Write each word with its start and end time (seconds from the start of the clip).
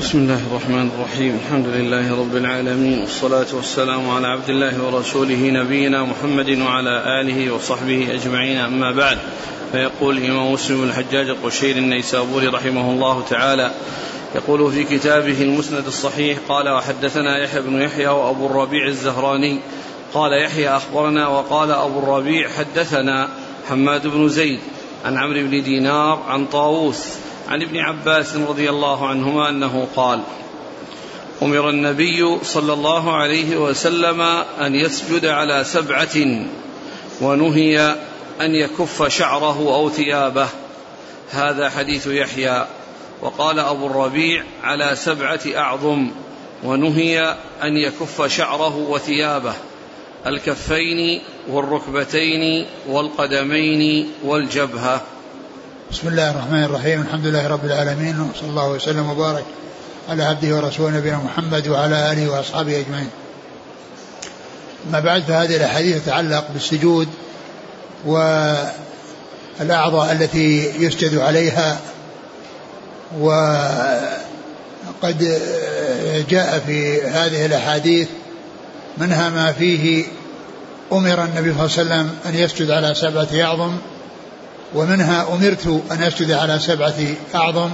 بسم 0.00 0.18
الله 0.18 0.40
الرحمن 0.50 0.90
الرحيم 0.98 1.40
الحمد 1.44 1.66
لله 1.66 2.20
رب 2.20 2.36
العالمين 2.36 2.98
والصلاة 3.00 3.46
والسلام 3.52 4.10
على 4.10 4.26
عبد 4.26 4.48
الله 4.48 4.84
ورسوله 4.84 5.50
نبينا 5.50 6.02
محمد 6.04 6.58
وعلى 6.58 7.20
آله 7.20 7.54
وصحبه 7.54 8.14
أجمعين 8.14 8.56
أما 8.56 8.92
بعد 8.92 9.18
فيقول 9.72 10.18
الإمام 10.18 10.52
مسلم 10.52 10.82
الحجاج 10.82 11.28
القشيري 11.28 11.78
النيسابوري 11.78 12.46
رحمه 12.46 12.90
الله 12.90 13.22
تعالى 13.30 13.70
يقول 14.34 14.72
في 14.72 14.84
كتابه 14.84 15.42
المسند 15.42 15.86
الصحيح 15.86 16.38
قال 16.48 16.68
وحدثنا 16.68 17.38
يحيى 17.38 17.60
بن 17.60 17.82
يحيى 17.82 18.08
وأبو 18.08 18.46
الربيع 18.46 18.86
الزهراني 18.86 19.60
قال 20.14 20.42
يحيى 20.42 20.68
أخبرنا 20.68 21.28
وقال 21.28 21.70
أبو 21.70 21.98
الربيع 21.98 22.48
حدثنا 22.48 23.28
حماد 23.68 24.06
بن 24.06 24.28
زيد 24.28 24.60
عن 25.04 25.16
عمرو 25.18 25.40
بن 25.40 25.62
دينار 25.62 26.22
عن 26.28 26.46
طاووس 26.46 27.06
عن 27.48 27.62
ابن 27.62 27.76
عباس 27.76 28.36
رضي 28.36 28.70
الله 28.70 29.08
عنهما 29.08 29.48
أنه 29.48 29.88
قال 29.96 30.20
أمر 31.42 31.70
النبي 31.70 32.38
صلى 32.42 32.72
الله 32.72 33.16
عليه 33.16 33.56
وسلم 33.56 34.20
أن 34.60 34.74
يسجد 34.74 35.26
على 35.26 35.64
سبعة 35.64 36.46
ونهي 37.20 37.96
أن 38.40 38.54
يكف 38.54 39.06
شعره 39.08 39.74
أو 39.74 39.90
ثيابه. 39.90 40.48
هذا 41.30 41.70
حديث 41.70 42.06
يحيى. 42.06 42.66
وقال 43.22 43.58
أبو 43.58 43.86
الربيع 43.86 44.44
على 44.62 44.96
سبعة 44.96 45.40
أعظم 45.56 46.10
ونهي 46.64 47.36
أن 47.62 47.76
يكف 47.76 48.36
شعره 48.36 48.76
وثيابه. 48.76 49.54
الكفين 50.26 51.20
والركبتين 51.48 52.66
والقدمين 52.88 54.10
والجبهة. 54.24 55.00
بسم 55.92 56.08
الله 56.08 56.30
الرحمن 56.30 56.64
الرحيم 56.64 57.02
الحمد 57.02 57.26
لله 57.26 57.46
رب 57.46 57.64
العالمين 57.64 58.20
وصلى 58.20 58.48
الله 58.48 58.70
وسلم 58.70 59.10
وبارك 59.10 59.44
على 60.08 60.22
عبده 60.22 60.56
ورسوله 60.56 60.98
نبينا 60.98 61.16
محمد 61.16 61.68
وعلى 61.68 62.12
آله 62.12 62.28
وأصحابه 62.30 62.80
أجمعين. 62.80 63.10
ما 64.92 65.00
بعد 65.00 65.22
فهذه 65.22 65.56
الأحاديث 65.56 66.04
تتعلق 66.04 66.44
بالسجود 66.54 67.08
والأعضاء 68.06 68.72
التي 70.12 70.72
يسجد 70.84 71.18
عليها 71.18 71.78
وقد 73.20 74.18
جاء 76.30 76.62
في 76.66 77.02
هذه 77.02 77.46
الأحاديث 77.46 78.08
منها 78.98 79.28
ما 79.28 79.52
فيه 79.52 80.04
أمر 80.92 81.24
النبي 81.24 81.54
صلى 81.54 81.82
الله 81.82 81.94
عليه 81.94 82.04
وسلم 82.04 82.10
أن 82.26 82.34
يسجد 82.34 82.70
على 82.70 82.94
سبعة 82.94 83.28
أعظم 83.42 83.76
ومنها 84.76 85.34
أمرت 85.34 85.82
أن 85.90 86.02
أسجد 86.02 86.30
على 86.30 86.58
سبعة 86.58 86.94
أعظم. 87.34 87.70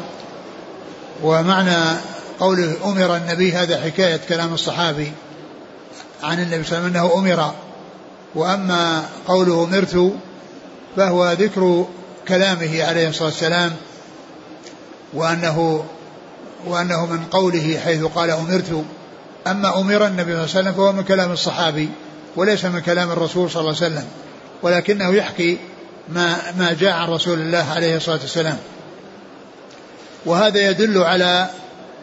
ومعنى 1.22 1.98
قوله 2.40 2.76
أمر 2.84 3.16
النبي 3.16 3.52
هذا 3.52 3.80
حكاية 3.80 4.20
كلام 4.28 4.54
الصحابي 4.54 5.12
عن 6.22 6.42
النبي 6.42 6.64
صلى 6.64 6.78
الله 6.78 6.98
عليه 6.98 7.00
وسلم 7.00 7.16
أنه 7.16 7.18
أمر. 7.18 7.54
وأما 8.34 9.04
قوله 9.28 9.64
أمرت 9.64 10.12
فهو 10.96 11.32
ذكر 11.32 11.86
كلامه 12.28 12.84
عليه 12.84 13.08
الصلاة 13.08 13.28
والسلام 13.28 13.72
وأنه 15.14 15.84
وأنه 16.66 17.06
من 17.06 17.24
قوله 17.30 17.80
حيث 17.84 18.04
قال 18.04 18.30
أمرت. 18.30 18.84
أما 19.46 19.80
أمر 19.80 20.06
النبي 20.06 20.32
صلى 20.32 20.32
الله 20.32 20.40
عليه 20.40 20.60
وسلم 20.60 20.72
فهو 20.72 20.92
من 20.92 21.02
كلام 21.02 21.32
الصحابي 21.32 21.88
وليس 22.36 22.64
من 22.64 22.80
كلام 22.80 23.10
الرسول 23.10 23.50
صلى 23.50 23.60
الله 23.60 23.76
عليه 23.76 23.86
وسلم 23.86 24.04
ولكنه 24.62 25.14
يحكي 25.14 25.58
ما 26.08 26.36
ما 26.58 26.72
جاء 26.72 26.92
عن 26.92 27.08
رسول 27.08 27.38
الله 27.38 27.72
عليه 27.72 27.96
الصلاة 27.96 28.20
والسلام. 28.20 28.58
وهذا 30.26 30.70
يدل 30.70 30.98
على 30.98 31.50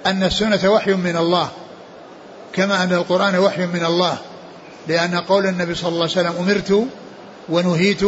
أن 0.05 0.23
السنة 0.23 0.71
وحي 0.71 0.93
من 0.93 1.17
الله 1.17 1.49
كما 2.53 2.83
أن 2.83 2.93
القرآن 2.93 3.35
وحي 3.35 3.65
من 3.65 3.85
الله 3.85 4.17
لأن 4.87 5.15
قول 5.15 5.45
النبي 5.45 5.75
صلى 5.75 5.89
الله 5.89 6.01
عليه 6.01 6.11
وسلم 6.11 6.35
أمرت 6.39 6.87
ونهيت 7.49 8.01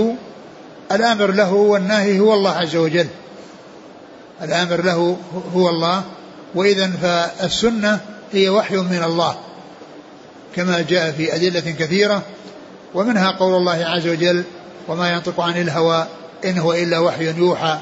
الأمر 0.92 1.32
له 1.32 1.54
والناهي 1.54 2.20
هو 2.20 2.34
الله 2.34 2.52
عز 2.52 2.76
وجل. 2.76 3.08
الأمر 4.42 4.82
له 4.82 5.18
هو 5.56 5.70
الله 5.70 6.04
واذا 6.56 6.92
فالسنة 7.02 8.00
هي 8.34 8.50
وحي 8.50 8.76
من 8.76 9.04
الله 9.04 9.38
كما 10.56 10.82
جاء 10.82 11.12
في 11.12 11.36
أدلة 11.36 11.72
كثيرة 11.72 12.22
ومنها 12.94 13.32
قول 13.32 13.56
الله 13.56 13.86
عز 13.86 14.08
وجل 14.08 14.44
وما 14.88 15.12
ينطق 15.12 15.42
عن 15.42 15.62
الهوى 15.62 16.06
إن 16.46 16.58
هو 16.58 16.74
إلا 16.74 17.00
وحي 17.00 17.38
يوحى. 17.38 17.78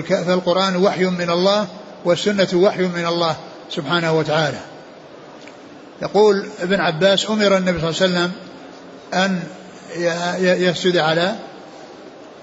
فالقرآن 0.00 0.76
وحي 0.76 1.04
من 1.04 1.30
الله 1.30 1.66
والسنة 2.04 2.48
وحي 2.54 2.82
من 2.82 3.06
الله 3.06 3.36
سبحانه 3.70 4.18
وتعالى. 4.18 4.58
يقول 6.02 6.46
ابن 6.60 6.80
عباس 6.80 7.30
أمر 7.30 7.56
النبي 7.56 7.80
صلى 7.80 7.90
الله 7.90 8.20
عليه 8.20 8.30
وسلم 8.30 8.32
أن 9.14 9.42
يسجد 10.40 10.96
على 10.96 11.36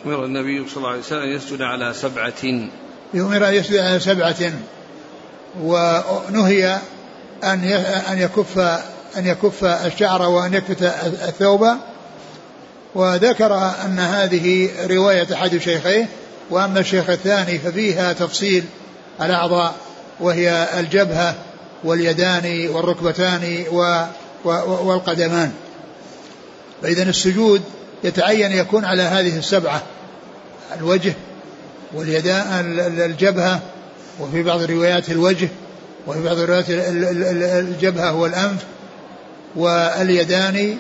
أمر 0.06 0.26
النبي 0.26 0.70
صلى 0.70 0.78
الله 0.78 0.90
عليه 0.90 1.00
وسلم 1.00 1.36
يسجد 1.36 1.62
على 1.62 1.94
سبعة. 1.94 2.70
أمر 3.16 3.48
أن 3.48 3.54
يسجد 3.54 3.78
على 3.78 4.00
سبعة. 4.00 4.54
ونهي 5.62 6.80
أن 7.44 7.64
أن 8.12 8.18
يكف 8.18 8.60
أن 9.18 9.28
يكف 9.28 9.64
الشعر 9.64 10.22
وأن 10.22 10.54
يكفت 10.54 10.82
الثوب 11.28 11.68
وذكر 12.96 13.56
أن 13.86 14.00
هذه 14.00 14.70
رواية 14.90 15.28
أحد 15.34 15.58
شيخيه 15.58 16.08
وأما 16.50 16.80
الشيخ 16.80 17.10
الثاني 17.10 17.60
ففيها 17.60 18.14
تفصيل 18.14 18.64
الأعضاء 19.22 19.76
وهي 20.20 20.68
الجبهة 20.80 21.36
واليدان 21.84 22.70
والركبتان 22.70 23.64
والقدمان. 24.46 25.52
فإذا 26.82 27.04
السجود 27.04 27.62
يتعين 28.04 28.52
يكون 28.52 28.86
على 28.86 29.02
هذه 29.02 29.38
السبعة 29.38 29.84
الوجه 30.78 31.14
واليدان 31.94 32.80
الجبهة 32.80 33.60
وفي 34.20 34.44
بعض 34.44 34.62
الروايات 34.62 35.10
الوجه 35.10 35.50
وفي 36.08 36.24
بعض 36.24 36.38
الروايات 36.38 36.66
الجبهة 36.70 38.16
والأنف 38.16 38.66
واليدان 39.56 40.78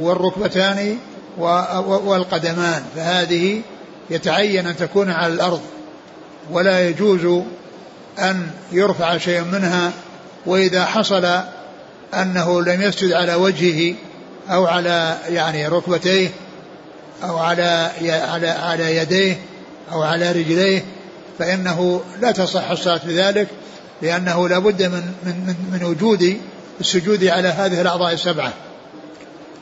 والركبتان 0.00 0.98
والقدمان 1.38 2.84
فهذه 2.96 3.62
يتعين 4.10 4.66
أن 4.66 4.76
تكون 4.76 5.10
على 5.10 5.32
الأرض 5.32 5.60
ولا 6.50 6.88
يجوز 6.88 7.44
أن 8.18 8.50
يرفع 8.72 9.18
شيء 9.18 9.44
منها 9.44 9.92
وإذا 10.46 10.84
حصل 10.84 11.40
أنه 12.14 12.62
لم 12.62 12.82
يسجد 12.82 13.12
على 13.12 13.34
وجهه 13.34 13.94
أو 14.50 14.66
على 14.66 15.18
يعني 15.28 15.68
ركبتيه 15.68 16.30
أو 17.24 17.38
على 17.38 17.90
على 18.10 18.48
على 18.48 18.96
يديه 18.96 19.40
أو 19.92 20.02
على 20.02 20.32
رجليه 20.32 20.84
فإنه 21.38 22.00
لا 22.20 22.30
تصح 22.30 22.70
الصلاة 22.70 23.00
بذلك 23.04 23.48
لأنه 24.02 24.48
لا 24.48 24.58
بد 24.58 24.82
من 24.82 25.12
من 25.24 25.54
من 25.72 25.84
وجود 25.84 26.36
السجود 26.80 27.24
على 27.24 27.48
هذه 27.48 27.80
الأعضاء 27.80 28.12
السبعة. 28.12 28.52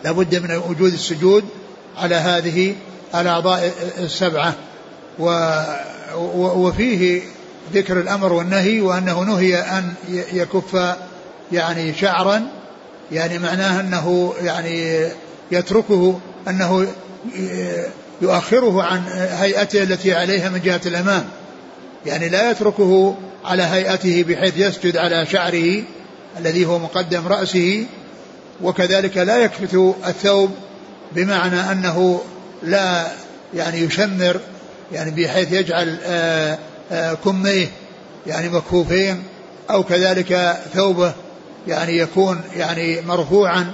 لا 0.04 0.12
بد 0.12 0.34
من 0.34 0.56
وجود 0.56 0.92
السجود 0.92 1.44
على 1.96 2.14
هذه 2.14 2.74
الأعضاء 3.14 3.72
السبعة. 3.98 4.54
وفيه 6.16 7.22
ذكر 7.74 8.00
الأمر 8.00 8.32
والنهي 8.32 8.80
وأنه 8.80 9.20
نهي 9.22 9.56
أن 9.56 9.94
يكف 10.32 10.96
يعني 11.52 11.94
شعرا 11.94 12.42
يعني 13.12 13.38
معناه 13.38 13.80
أنه 13.80 14.34
يعني 14.42 15.08
يتركه 15.50 16.20
أنه 16.48 16.86
يؤخره 18.22 18.82
عن 18.82 19.02
هيئته 19.40 19.82
التي 19.82 20.14
عليها 20.14 20.48
من 20.48 20.60
جهة 20.60 20.80
الأمام. 20.86 21.24
يعني 22.06 22.28
لا 22.28 22.50
يتركه 22.50 23.16
على 23.44 23.62
هيئته 23.62 24.24
بحيث 24.28 24.56
يسجد 24.56 24.96
على 24.96 25.26
شعره 25.26 25.82
الذي 26.38 26.66
هو 26.66 26.78
مقدم 26.78 27.28
رأسه 27.28 27.86
وكذلك 28.62 29.16
لا 29.16 29.38
يكفت 29.38 29.94
الثوب 30.06 30.50
بمعنى 31.12 31.72
أنه 31.72 32.20
لا 32.62 33.06
يعني 33.54 33.78
يشمر 33.78 34.40
يعني 34.92 35.10
بحيث 35.10 35.52
يجعل 35.52 35.98
آه، 36.04 36.58
آه، 36.92 37.14
كميه 37.14 37.66
يعني 38.26 38.48
مكفوفين 38.48 39.22
أو 39.70 39.82
كذلك 39.82 40.56
ثوبه 40.74 41.12
يعني 41.68 41.96
يكون 41.96 42.40
يعني 42.56 43.00
مرفوعا 43.00 43.72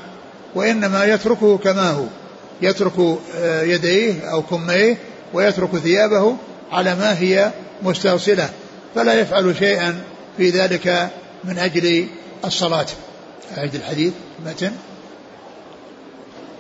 وإنما 0.55 1.05
يتركه 1.05 1.59
كما 1.59 1.91
هو 1.91 2.05
يترك 2.63 3.19
آه، 3.37 3.63
يديه 3.63 4.31
أو 4.33 4.43
كميه 4.43 4.97
ويترك 5.35 5.77
ثيابه 5.77 6.37
على 6.73 6.95
ما 6.95 7.19
هي 7.19 7.51
مستوصلة 7.83 8.51
فلا 8.95 9.15
يفعل 9.15 9.55
شيئا 9.59 10.01
في 10.37 10.51
ذلك 10.51 11.11
من 11.45 11.59
أجل 11.59 12.07
الصلاة. 12.45 12.87
أعيد 13.59 13.75
الحديث 13.75 14.13
متن؟ 14.47 14.73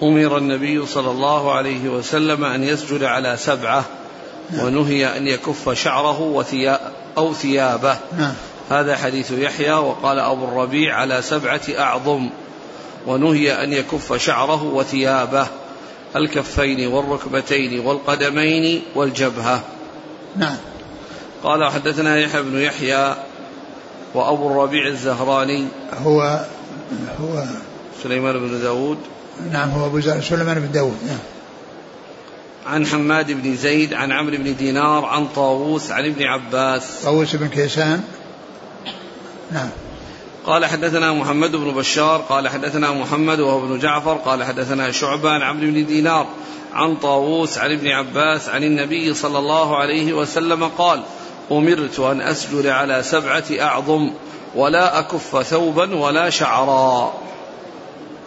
أمر 0.03 0.39
النبي 0.39 0.87
صلى 0.87 1.11
الله 1.11 1.53
عليه 1.53 1.89
وسلم 1.89 2.45
أن 2.45 2.65
يسجد 2.65 3.05
على 3.05 3.37
سبعة 3.37 3.85
ونهي 4.61 5.17
أن 5.17 5.27
يكف 5.27 5.71
شعره 5.71 6.21
وثياب 6.21 6.81
أو 7.19 7.35
ثيابه. 7.35 7.97
نعم. 8.19 8.35
هذا 8.71 8.97
حديث 8.97 9.31
يحيى 9.31 9.73
وقال 9.73 10.19
أبو 10.19 10.45
الربيع 10.45 10.95
على 10.95 11.23
سبعة 11.23 11.61
أعظم. 11.79 12.31
ونهي 13.07 13.65
أن 13.65 13.73
يكف 13.73 14.13
شعره 14.13 14.65
وثيابه. 14.65 15.47
الكفين 16.17 16.87
والركبتين 16.87 17.87
والقدمين 17.87 18.83
والجبهة. 18.95 19.61
نعم. 20.37 20.57
قال 21.45 21.73
حدثنا 21.73 22.19
يحيى 22.19 22.43
بن 22.43 22.59
يحيى 22.59 23.15
وأبو 24.15 24.49
الربيع 24.49 24.87
الزهراني. 24.87 25.67
هو 26.03 26.41
هو 27.21 27.45
سليمان 28.03 28.39
بن 28.39 28.61
داود. 28.63 28.99
نعم 29.53 29.71
هو 29.71 29.87
أبو 29.87 30.01
سليمان 30.01 30.61
بن 30.61 30.73
داود. 30.73 30.97
نعم. 31.07 31.19
عن 32.67 32.87
حماد 32.87 33.33
بن 33.33 33.57
زيد 33.57 33.95
عن 33.95 34.13
عمرو 34.13 34.37
بن 34.37 34.57
دينار 34.57 35.05
عن 35.05 35.29
طاووس 35.29 35.91
عن 35.91 36.05
ابن 36.05 36.23
عباس. 36.23 36.83
طاووس 37.05 37.37
بن 37.37 37.49
كيسان. 37.49 38.03
نعم. 39.53 39.69
قال 40.47 40.67
حدثنا 40.67 41.13
محمد 41.13 41.57
بن 41.57 41.75
بشار 41.75 42.19
قال 42.29 42.49
حدثنا 42.49 42.93
محمد 42.93 43.41
وهو 43.41 43.59
ابن 43.59 43.79
جعفر 43.79 44.15
قال 44.15 44.45
حدثنا 44.45 44.91
شعبة 44.91 45.31
عن 45.31 45.43
عمرو 45.43 45.67
بن 45.67 45.87
دينار 45.87 46.27
عن 46.73 46.97
طاووس 46.97 47.59
عن 47.59 47.73
ابن 47.73 47.89
عباس 47.89 48.49
عن 48.49 48.65
النبي 48.65 49.15
صلى 49.15 49.39
الله 49.39 49.77
عليه 49.77 50.13
وسلم 50.13 50.65
قال 50.65 51.03
أمرت 51.53 52.01
أن 52.01 52.21
أسجد 52.21 52.67
على 52.67 53.03
سبعة 53.03 53.45
أعظم 53.61 54.11
ولا 54.55 54.99
أكف 54.99 55.43
ثوبا 55.43 55.95
ولا 55.95 56.31
شعرا. 56.31 57.13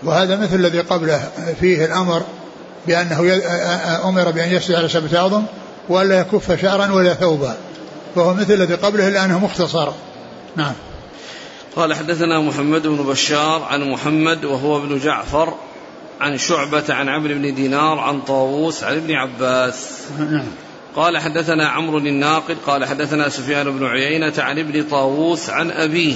وهذا 0.03 0.35
مثل 0.35 0.55
الذي 0.55 0.79
قبله 0.79 1.29
فيه 1.59 1.85
الأمر 1.85 2.23
بأنه 2.87 3.19
أمر 4.05 4.31
بأن 4.31 4.49
يسجد 4.49 4.75
على 4.75 4.89
سبعة 4.89 5.21
أعظم 5.21 5.43
ولا 5.89 6.19
يكف 6.19 6.61
شعرا 6.61 6.91
ولا 6.91 7.13
ثوبا. 7.13 7.57
فهو 8.15 8.33
مثل 8.33 8.53
الذي 8.53 8.73
قبله 8.73 9.07
إلا 9.07 9.25
أنه 9.25 9.39
مختصر. 9.39 9.91
نعم. 10.55 10.73
قال 11.75 11.93
حدثنا 11.93 12.39
محمد 12.39 12.87
بن 12.87 12.97
بشار 12.97 13.63
عن 13.63 13.89
محمد 13.91 14.45
وهو 14.45 14.77
ابن 14.77 14.99
جعفر 14.99 15.53
عن 16.21 16.37
شعبة 16.37 16.83
عن 16.89 17.09
عمرو 17.09 17.33
بن 17.33 17.55
دينار 17.55 17.99
عن 17.99 18.21
طاووس 18.21 18.83
عن 18.83 18.95
ابن 18.95 19.11
عباس. 19.11 19.89
نعم. 20.19 20.45
قال 20.95 21.17
حدثنا 21.17 21.69
عمرو 21.69 21.97
الناقد 21.97 22.57
قال 22.67 22.85
حدثنا 22.85 23.29
سفيان 23.29 23.77
بن 23.77 23.85
عيينة 23.85 24.33
عن 24.37 24.59
ابن 24.59 24.83
طاووس 24.83 25.49
عن 25.49 25.71
أبيه. 25.71 26.15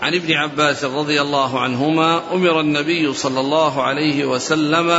عن 0.00 0.14
ابن 0.14 0.32
عباس 0.32 0.84
رضي 0.84 1.20
الله 1.20 1.60
عنهما 1.60 2.22
أمر 2.32 2.60
النبي 2.60 3.14
صلى 3.14 3.40
الله 3.40 3.82
عليه 3.82 4.24
وسلم 4.24 4.90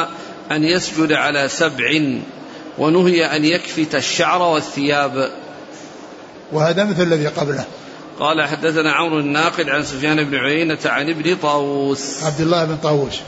أن 0.51 0.63
يسجد 0.63 1.13
على 1.13 1.48
سبع 1.48 2.01
ونهي 2.77 3.25
أن 3.36 3.45
يكفت 3.45 3.95
الشعر 3.95 4.42
والثياب. 4.42 5.31
وهذا 6.51 6.83
مثل 6.83 7.01
الذي 7.01 7.27
قبله. 7.27 7.65
قال 8.19 8.42
حدثنا 8.42 8.92
عمرو 8.92 9.19
الناقد 9.19 9.69
عن 9.69 9.83
سفيان 9.83 10.24
بن 10.24 10.36
عيينة 10.36 10.80
عن 10.86 11.09
ابن 11.09 11.36
طاووس. 11.36 12.24
عبد 12.24 12.42
الله 12.42 12.65
بن 12.65 12.77
طاووس. 12.77 13.19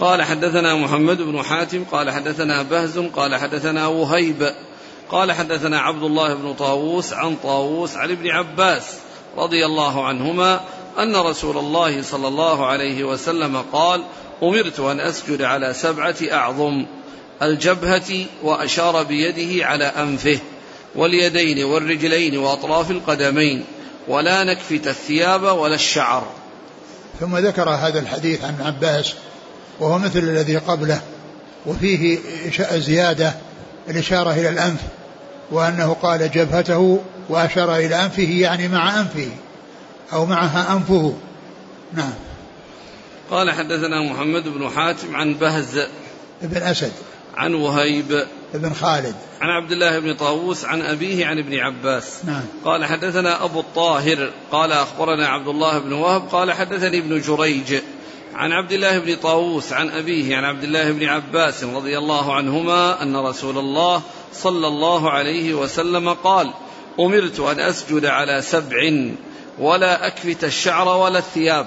قال 0.00 0.22
حدثنا 0.22 0.74
محمد 0.74 1.22
بن 1.22 1.42
حاتم 1.42 1.84
قال 1.84 2.10
حدثنا 2.10 2.62
بهز 2.62 2.98
قال 2.98 3.36
حدثنا 3.36 3.86
وهيب 3.86 4.52
قال 5.10 5.32
حدثنا 5.32 5.80
عبد 5.80 6.02
الله 6.02 6.34
بن 6.34 6.54
طاووس 6.54 7.12
عن 7.12 7.36
طاووس 7.42 7.96
عن 7.96 8.10
ابن 8.10 8.30
عباس 8.30 8.82
رضي 9.36 9.66
الله 9.66 10.06
عنهما 10.06 10.60
أن 10.98 11.16
رسول 11.16 11.58
الله 11.58 12.02
صلى 12.02 12.28
الله 12.28 12.66
عليه 12.66 13.04
وسلم 13.04 13.64
قال 13.72 14.02
أمرت 14.42 14.80
أن 14.80 15.00
أسجد 15.00 15.42
على 15.42 15.74
سبعة 15.74 16.16
أعظم 16.32 16.86
الجبهة 17.42 18.26
وأشار 18.42 19.02
بيده 19.02 19.66
على 19.66 19.84
أنفه 19.84 20.38
واليدين 20.94 21.64
والرجلين 21.64 22.38
وأطراف 22.38 22.90
القدمين 22.90 23.64
ولا 24.08 24.44
نكفت 24.44 24.86
الثياب 24.86 25.42
ولا 25.42 25.74
الشعر. 25.74 26.26
ثم 27.20 27.36
ذكر 27.36 27.70
هذا 27.70 27.98
الحديث 28.00 28.44
عن 28.44 28.54
عباس 28.64 29.14
وهو 29.80 29.98
مثل 29.98 30.18
الذي 30.18 30.56
قبله 30.56 31.00
وفيه 31.66 32.18
زيادة 32.72 33.34
الإشارة 33.88 34.32
إلى 34.32 34.48
الأنف 34.48 34.80
وأنه 35.50 35.96
قال 36.02 36.30
جبهته 36.30 37.00
وأشار 37.28 37.76
إلى 37.76 38.04
أنفه 38.04 38.22
يعني 38.22 38.68
مع 38.68 39.00
أنفه. 39.00 39.28
أو 40.12 40.26
معها 40.26 40.72
أنفه. 40.72 41.14
نعم. 41.92 42.12
قال 43.30 43.50
حدثنا 43.50 44.02
محمد 44.02 44.48
بن 44.48 44.70
حاتم 44.70 45.16
عن 45.16 45.34
بهز 45.34 45.86
بن 46.42 46.62
أسد. 46.62 46.92
عن 47.36 47.54
وهيب 47.54 48.26
بن 48.54 48.72
خالد. 48.74 49.14
عن 49.40 49.48
عبد 49.48 49.72
الله 49.72 49.98
بن 49.98 50.14
طاووس 50.14 50.64
عن 50.64 50.82
أبيه 50.82 51.26
عن 51.26 51.38
ابن 51.38 51.58
عباس. 51.58 52.24
نعم. 52.24 52.42
قال 52.64 52.84
حدثنا 52.84 53.44
أبو 53.44 53.60
الطاهر. 53.60 54.30
قال 54.52 54.72
أخبرنا 54.72 55.26
عبد 55.28 55.48
الله 55.48 55.78
بن 55.78 55.92
وهب. 55.92 56.28
قال 56.28 56.52
حدثني 56.52 56.98
ابن 56.98 57.20
جريج 57.20 57.80
عن 58.34 58.52
عبد 58.52 58.72
الله 58.72 58.98
بن 58.98 59.16
طاووس 59.16 59.72
عن 59.72 59.88
أبيه 59.88 60.36
عن 60.36 60.44
عبد 60.44 60.64
الله 60.64 60.92
بن 60.92 61.04
عباس 61.04 61.64
رضي 61.64 61.98
الله 61.98 62.34
عنهما 62.34 63.02
أن 63.02 63.16
رسول 63.16 63.58
الله 63.58 64.02
صلى 64.32 64.66
الله 64.66 65.10
عليه 65.10 65.54
وسلم 65.54 66.12
قال 66.12 66.50
أمرت 67.00 67.40
أن 67.40 67.60
أسجد 67.60 68.04
على 68.04 68.42
سبع 68.42 69.06
ولا 69.58 70.06
أكفت 70.06 70.44
الشعر 70.44 70.88
ولا 70.88 71.18
الثياب 71.18 71.66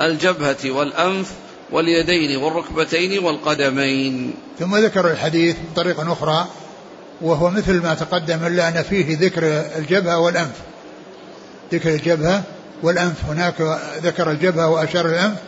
الجبهة 0.00 0.70
والأنف 0.70 1.32
واليدين 1.72 2.36
والركبتين 2.36 3.24
والقدمين. 3.24 4.34
ثم 4.58 4.76
ذكر 4.76 5.10
الحديث 5.10 5.56
بطريقة 5.72 6.12
أخرى 6.12 6.46
وهو 7.20 7.50
مثل 7.50 7.82
ما 7.82 7.94
تقدم 7.94 8.46
إلا 8.46 8.68
أن 8.68 8.82
فيه 8.82 9.18
ذكر 9.18 9.42
الجبهة 9.78 10.18
والأنف. 10.18 10.56
ذكر 11.72 11.88
الجبهة 11.88 12.42
والأنف 12.82 13.24
هناك 13.28 13.78
ذكر 14.02 14.30
الجبهة 14.30 14.68
وأشار 14.68 15.06
الأنف 15.06 15.38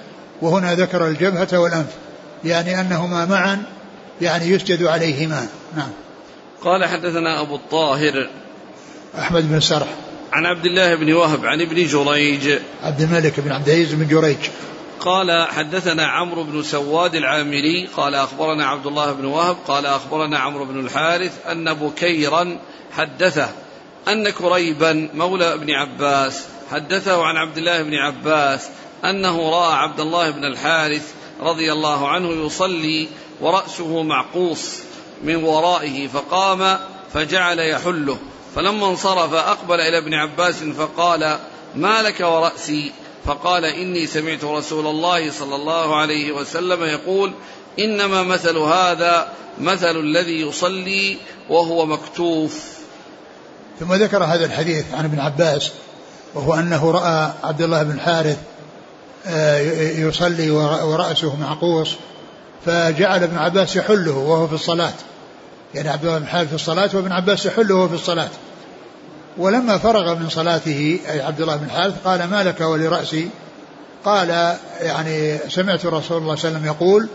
وهنا 0.43 0.75
ذكر 0.75 1.08
الجبهة 1.08 1.58
والأنف 1.58 1.94
يعني 2.44 2.81
أنهما 2.81 3.25
معا 3.25 3.62
يعني 4.20 4.46
يسجد 4.46 4.82
عليهما. 4.82 5.49
نعم. 5.76 5.90
قال 6.64 6.85
حدثنا 6.85 7.40
أبو 7.40 7.56
الطاهر. 7.56 8.31
أحمد 9.19 9.50
بن 9.50 9.61
سرح 9.61 9.88
عن 10.32 10.46
عبد 10.46 10.66
الله 10.66 10.94
بن 10.94 11.12
وهب 11.12 11.46
عن 11.46 11.60
ابن 11.60 11.86
جريج. 11.86 12.58
عبد 12.82 13.00
الملك 13.00 13.40
بن 13.40 13.52
عبد 13.52 13.69
العزيز 13.69 13.94
بن 13.94 14.08
جريج. 14.08 14.36
قال 15.00 15.46
حدثنا 15.48 16.06
عمرو 16.06 16.44
بن 16.44 16.62
سواد 16.62 17.14
العامري. 17.14 17.88
قال 17.96 18.14
أخبرنا 18.14 18.66
عبد 18.66 18.86
الله 18.86 19.12
بن 19.12 19.25
وهب. 19.25 19.56
قال 19.66 19.86
أخبرنا 19.86 20.38
عمرو 20.38 20.64
بن 20.64 20.80
الحارث 20.80 21.46
أن 21.46 21.75
بكيرا 21.75 22.58
حدثه 22.92 23.48
أن 24.08 24.30
كريبا 24.30 25.08
مولى 25.14 25.54
ابن 25.54 25.70
عباس 25.70 26.44
حدثه 26.70 27.25
عن 27.25 27.37
عبد 27.37 27.58
الله 27.58 27.82
بن 27.82 27.94
عباس 27.94 28.68
أنه 29.04 29.50
رأى 29.50 29.75
عبد 29.75 30.00
الله 30.00 30.30
بن 30.30 30.44
الحارث 30.44 31.12
رضي 31.40 31.73
الله 31.73 32.08
عنه 32.08 32.47
يصلي 32.47 33.08
ورأسه 33.40 34.02
معقوص 34.02 34.78
من 35.25 35.37
ورائه 35.37 36.06
فقام 36.06 36.78
فجعل 37.14 37.58
يحله. 37.58 38.18
فلما 38.55 38.90
انصرف 38.90 39.35
أقبل 39.35 39.81
إلى 39.81 39.99
ابن 39.99 40.14
عباس 40.14 40.55
فقال 40.55 41.38
ما 41.75 42.02
لك 42.02 42.21
ورأسي؟ 42.21 42.93
فقال 43.25 43.64
إني 43.64 44.07
سمعت 44.07 44.45
رسول 44.45 44.87
الله 44.87 45.31
صلى 45.31 45.57
الله 45.57 45.97
عليه 45.97 46.33
وسلم 46.33 46.85
يقول 46.85 47.33
إنما 47.78 48.23
مثل 48.23 48.57
هذا 48.59 49.28
مثل 49.61 49.97
الذي 49.97 50.40
يصلي 50.40 51.17
وهو 51.50 51.87
مكتوف. 51.87 52.64
ثم 53.81 53.95
ذكر 53.95 54.25
هذا 54.25 54.45
الحديث 54.45 54.85
عن 54.95 55.05
ابن 55.05 55.21
عباس 55.21 55.71
وهو 56.35 56.55
أنه 56.55 56.90
رأى 56.90 57.33
عبد 57.43 57.62
الله 57.62 57.83
بن 57.83 58.00
حارث 58.00 58.38
آه، 59.26 59.61
يصلي 59.90 60.50
ورأسه 60.50 61.37
معقوص 61.37 61.95
فجعل 62.67 63.23
ابن 63.23 63.38
عباس 63.38 63.76
يحله 63.76 64.17
وهو 64.17 64.47
في 64.47 64.55
الصلاة. 64.55 64.93
يعني 65.75 65.88
عبد 65.88 66.04
الله 66.04 66.18
بن 66.18 66.26
حارث 66.26 66.48
في 66.48 66.54
الصلاة 66.54 66.90
وابن 66.94 67.12
عباس 67.12 67.46
يحله 67.46 67.75
وهو 67.75 67.88
في 67.88 67.94
الصلاة. 67.94 68.30
ولما 69.38 69.78
فرغ 69.78 70.14
من 70.14 70.28
صلاته 70.28 71.00
أي 71.10 71.20
عبد 71.20 71.40
الله 71.40 71.56
بن 71.56 71.70
حارث 71.70 71.94
قال 72.04 72.25
ما 72.25 72.44
لك 72.44 72.60
ولرأسي؟ 72.60 73.28
قال 74.04 74.56
يعني 74.80 75.38
سمعت 75.48 75.87
رسول 75.87 75.92
الله 75.92 76.00
صلى 76.00 76.18
الله 76.18 76.30
عليه 76.30 76.40
وسلم 76.40 76.66
يقول 76.66 77.08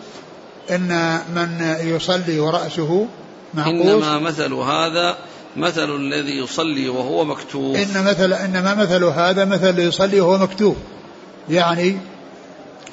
إن 0.71 1.19
من 1.35 1.77
يصلي 1.81 2.39
ورأسه 2.39 3.07
معقوس 3.53 4.03
إنما 4.03 4.19
مثل 4.19 4.53
هذا 4.53 5.17
مثل 5.57 5.95
الذي 5.95 6.37
يصلي 6.37 6.89
وهو 6.89 7.25
مكتوف 7.25 7.77
إن 7.77 8.03
مثل 8.03 8.33
إنما 8.33 8.75
مثل 8.75 9.03
هذا 9.03 9.45
مثل 9.45 9.69
الذي 9.69 9.83
يصلي 9.83 10.21
وهو 10.21 10.37
مكتوف 10.37 10.75
يعني 11.49 11.97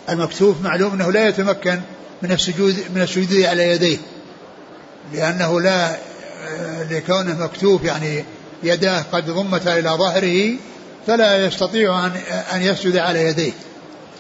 المكتوف 0.08 0.62
معلوم 0.64 0.92
أنه 0.92 1.12
لا 1.12 1.28
يتمكن 1.28 1.80
من 2.22 2.32
السجود 2.32 2.76
من 2.94 3.02
السجود 3.02 3.42
على 3.42 3.70
يديه. 3.70 3.98
لأنه 5.12 5.60
لا 5.60 5.96
لكونه 6.90 7.44
مكتوف 7.44 7.84
يعني 7.84 8.24
يداه 8.62 9.04
قد 9.12 9.30
ضمتا 9.30 9.78
إلى 9.78 9.90
ظهره 9.90 10.56
فلا 11.06 11.46
يستطيع 11.46 12.06
أن 12.06 12.12
أن 12.54 12.62
يسجد 12.62 12.96
على 12.96 13.24
يديه. 13.24 13.52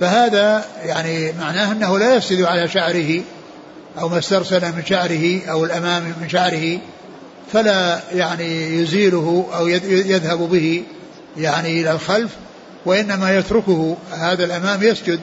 فهذا 0.00 0.64
يعني 0.84 1.32
معناه 1.32 1.72
أنه 1.72 1.98
لا 1.98 2.14
يسجد 2.14 2.42
على 2.42 2.68
شعره 2.68 3.20
أو 4.00 4.08
ما 4.08 4.18
استرسل 4.18 4.60
من 4.60 4.82
شعره 4.86 5.40
أو 5.50 5.64
الأمام 5.64 6.02
من 6.20 6.28
شعره 6.28 6.78
فلا 7.52 8.00
يعني 8.12 8.80
يزيله 8.80 9.46
أو 9.54 9.68
يذهب 9.68 10.38
به 10.38 10.82
يعني 11.36 11.80
إلى 11.80 11.92
الخلف 11.92 12.30
وإنما 12.86 13.36
يتركه 13.36 13.96
هذا 14.12 14.44
الأمام 14.44 14.82
يسجد 14.82 15.20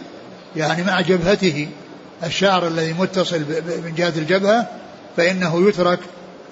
يعني 0.55 0.83
مع 0.83 1.01
جبهته 1.01 1.67
الشعر 2.23 2.67
الذي 2.67 2.93
متصل 2.93 3.39
من 3.85 3.93
جهة 3.97 4.13
الجبهة 4.17 4.67
فإنه 5.17 5.69
يترك 5.69 6.00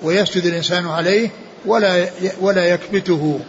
ويسجد 0.03 0.45
الإنسان 0.45 0.87
عليه 0.87 1.29
ولا 1.65 2.07
ولا 2.41 2.65
يكبته 2.65 3.39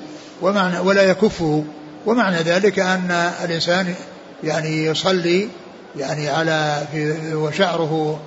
ومعنى 0.43 0.79
ولا 0.79 1.03
يكفه. 1.03 1.65
ومعنى 2.07 2.37
ذلك 2.37 2.79
أن 2.79 3.31
الإنسان 3.45 3.95
يعني 4.45 4.85
يصلي 4.85 5.49
يعني 5.97 6.29
على 6.29 6.87
في 6.93 7.35
وشعره 7.35 8.21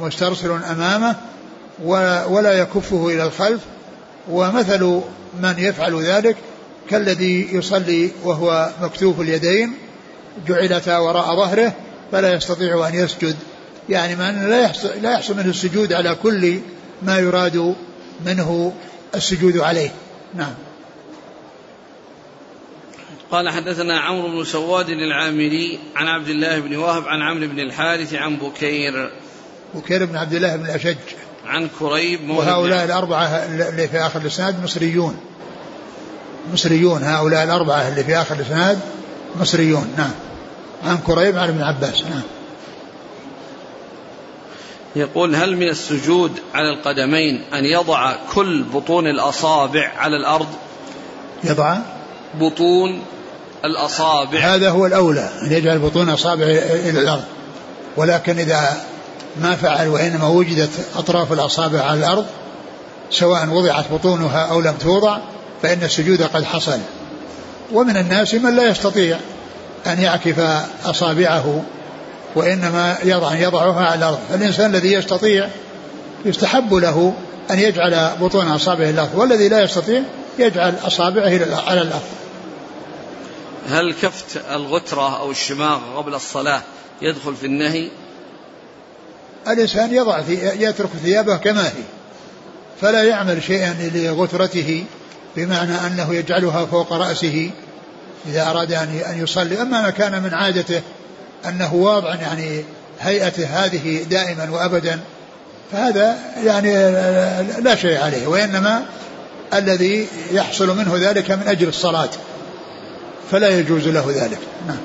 مسترسل 0.00 0.50
أمامه 0.50 1.16
ولا 2.28 2.52
يكفه 2.52 3.08
إلى 3.08 3.22
الخلف. 3.22 3.60
ومثل 4.30 5.00
من 5.42 5.54
يفعل 5.58 6.02
ذلك 6.02 6.36
كالذي 6.90 7.48
يصلي 7.52 8.10
وهو 8.24 8.70
مكتوف 8.82 9.20
اليدين 9.20 9.74
جعلتا 10.48 10.98
وراء 10.98 11.36
ظهره 11.36 11.72
فلا 12.12 12.32
يستطيع 12.32 12.88
أن 12.88 12.94
يسجد. 12.94 13.36
يعني 13.88 14.16
من 14.16 14.50
لا 14.50 14.60
يحصل, 14.60 14.88
لا 15.02 15.12
يحصل 15.12 15.36
منه 15.36 15.50
السجود 15.50 15.92
على 15.92 16.16
كل 16.22 16.58
ما 17.02 17.18
يراد 17.18 17.74
منه 18.26 18.72
السجود 19.14 19.58
عليه. 19.58 19.90
نعم. 20.34 20.54
قال 23.30 23.48
حدثنا 23.48 24.00
عمرو 24.00 24.28
بن 24.28 24.44
سواد 24.44 24.88
العامري 24.88 25.78
عن 25.96 26.06
عبد 26.06 26.28
الله 26.28 26.58
بن 26.58 26.76
وهب 26.76 27.08
عن 27.08 27.22
عمرو 27.22 27.48
بن 27.48 27.60
الحارث 27.60 28.14
عن 28.14 28.36
بكير. 28.36 29.10
بكير 29.74 30.04
بن 30.04 30.16
عبد 30.16 30.32
الله 30.32 30.56
بن 30.56 30.64
الأشج. 30.64 30.96
عن 31.46 31.68
كريب 31.78 32.30
وهؤلاء 32.30 32.84
الأربعة 32.84 33.26
اللي 33.26 33.88
في 33.88 33.98
آخر 33.98 34.20
الإسناد 34.20 34.62
مصريون. 34.62 35.16
مصريون. 36.52 37.02
هؤلاء 37.02 37.44
الأربعة 37.44 37.88
اللي 37.88 38.04
في 38.04 38.16
آخر 38.16 38.34
الإسناد 38.34 38.80
مصريون. 39.40 39.94
نعم. 39.96 40.12
عن 40.84 40.98
كريب 40.98 41.38
عن 41.38 41.48
ابن 41.48 41.62
عباس. 41.62 42.02
نعم. 42.02 42.22
يقول 44.96 45.36
هل 45.36 45.56
من 45.56 45.68
السجود 45.68 46.32
على 46.54 46.70
القدمين 46.70 47.44
أن 47.54 47.64
يضع 47.64 48.14
كل 48.34 48.62
بطون 48.62 49.06
الأصابع 49.06 49.92
على 49.96 50.16
الأرض؟ 50.16 50.46
يضع 51.44 51.76
بطون 52.34 53.02
الأصابع. 53.64 54.38
هذا 54.38 54.70
هو 54.70 54.86
الأولى 54.86 55.30
أن 55.42 55.52
يجعل 55.52 55.78
بطون 55.78 56.08
أصابع 56.08 56.44
إلى 56.44 57.00
الأرض. 57.00 57.24
ولكن 57.96 58.38
إذا 58.38 58.84
ما 59.40 59.56
فعل 59.56 59.88
وإنما 59.88 60.28
وجدت 60.28 60.70
أطراف 60.96 61.32
الأصابع 61.32 61.80
على 61.80 61.98
الأرض 61.98 62.26
سواء 63.10 63.48
وضعت 63.48 63.84
بطونها 63.92 64.46
أو 64.46 64.60
لم 64.60 64.74
توضع 64.80 65.18
فإن 65.62 65.82
السجود 65.82 66.22
قد 66.22 66.44
حصل. 66.44 66.78
ومن 67.72 67.96
الناس 67.96 68.34
من 68.34 68.56
لا 68.56 68.68
يستطيع 68.68 69.18
أن 69.86 70.02
يعكف 70.02 70.38
أصابعه. 70.84 71.62
وإنما 72.34 72.96
يضع 73.04 73.34
يضعها 73.34 73.84
على 73.86 73.94
الأرض. 73.94 74.18
الإنسان 74.34 74.74
الذي 74.74 74.92
يستطيع 74.92 75.48
يستحب 76.24 76.74
له 76.74 77.14
أن 77.50 77.58
يجعل 77.58 78.10
بطون 78.20 78.48
أصابعه 78.48 78.90
الأرض. 78.90 79.14
والذي 79.14 79.48
لا 79.48 79.62
يستطيع 79.62 80.02
يجعل 80.38 80.74
أصابعه 80.86 81.62
على 81.66 81.82
الأرض. 81.82 82.02
هل 83.68 83.94
كفت 84.02 84.42
الغترة 84.50 85.20
أو 85.20 85.30
الشماغ 85.30 85.78
قبل 85.96 86.14
الصلاة 86.14 86.62
يدخل 87.02 87.36
في 87.36 87.46
النهي؟ 87.46 87.90
الإنسان 89.48 89.94
يضع 89.94 90.18
يترك 90.58 90.90
ثيابه 91.04 91.36
كما 91.36 91.66
هي 91.66 91.82
فلا 92.80 93.02
يعمل 93.02 93.42
شيئا 93.42 93.90
لغترته 93.94 94.84
بمعنى 95.36 95.86
أنه 95.86 96.14
يجعلها 96.14 96.66
فوق 96.66 96.92
رأسه 96.92 97.50
إذا 98.26 98.50
أراد 98.50 98.72
أن 98.72 99.18
يصلي. 99.22 99.62
أما 99.62 99.82
ما 99.82 99.90
كان 99.90 100.22
من 100.22 100.34
عادته 100.34 100.82
أنه 101.48 101.74
واضع 101.74 102.14
يعني 102.14 102.64
هيئته 103.00 103.46
هذه 103.46 104.02
دائما 104.10 104.50
وأبدا 104.50 105.00
فهذا 105.72 106.16
يعني 106.44 106.72
لا 107.60 107.74
شيء 107.74 108.00
عليه 108.00 108.26
وإنما 108.26 108.82
الذي 109.54 110.06
يحصل 110.32 110.76
منه 110.76 111.10
ذلك 111.10 111.30
من 111.30 111.48
أجل 111.48 111.68
الصلاة 111.68 112.08
فلا 113.30 113.58
يجوز 113.58 113.88
له 113.88 114.12
ذلك 114.16 114.38
نعم 114.68 114.76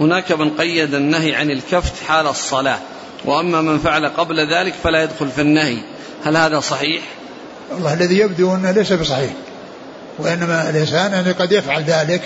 هناك 0.00 0.32
من 0.32 0.50
قيد 0.50 0.94
النهي 0.94 1.34
عن 1.34 1.50
الكفت 1.50 1.92
حال 2.08 2.26
الصلاة 2.26 2.78
وأما 3.24 3.60
من 3.60 3.78
فعل 3.78 4.06
قبل 4.08 4.54
ذلك 4.54 4.74
فلا 4.84 5.02
يدخل 5.02 5.28
في 5.28 5.40
النهي 5.40 5.78
هل 6.24 6.36
هذا 6.36 6.60
صحيح؟ 6.60 7.02
والله 7.72 7.94
الذي 7.94 8.18
يبدو 8.18 8.54
أنه 8.54 8.70
ليس 8.70 8.92
بصحيح 8.92 9.30
وإنما 10.18 10.70
الإنسان 10.70 11.12
يعني 11.12 11.32
قد 11.32 11.52
يفعل 11.52 11.82
ذلك 11.82 12.22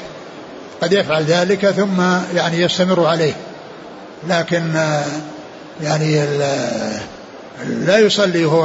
قد 0.82 0.92
يفعل 0.92 1.24
ذلك 1.24 1.70
ثم 1.70 2.00
يعني 2.34 2.60
يستمر 2.60 3.06
عليه. 3.06 3.32
لكن 4.28 4.74
يعني 5.82 6.26
لا 7.66 7.98
يصلي 7.98 8.44
وهو, 8.44 8.62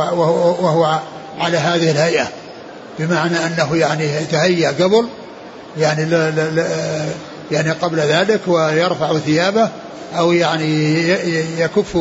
وهو, 0.65 0.99
على 1.39 1.57
هذه 1.57 1.91
الهيئة. 1.91 2.27
بمعنى 2.99 3.45
أنه 3.45 3.75
يعني 3.75 4.05
يتهيأ 4.15 4.69
قبل 4.69 5.07
يعني 5.77 6.05
لا 6.05 6.31
لا 6.31 6.49
لا 6.49 6.65
يعني 7.51 7.71
قبل 7.71 7.99
ذلك 7.99 8.39
ويرفع 8.47 9.17
ثيابه 9.17 9.69
أو 10.17 10.31
يعني 10.31 11.09
يكف 11.59 11.97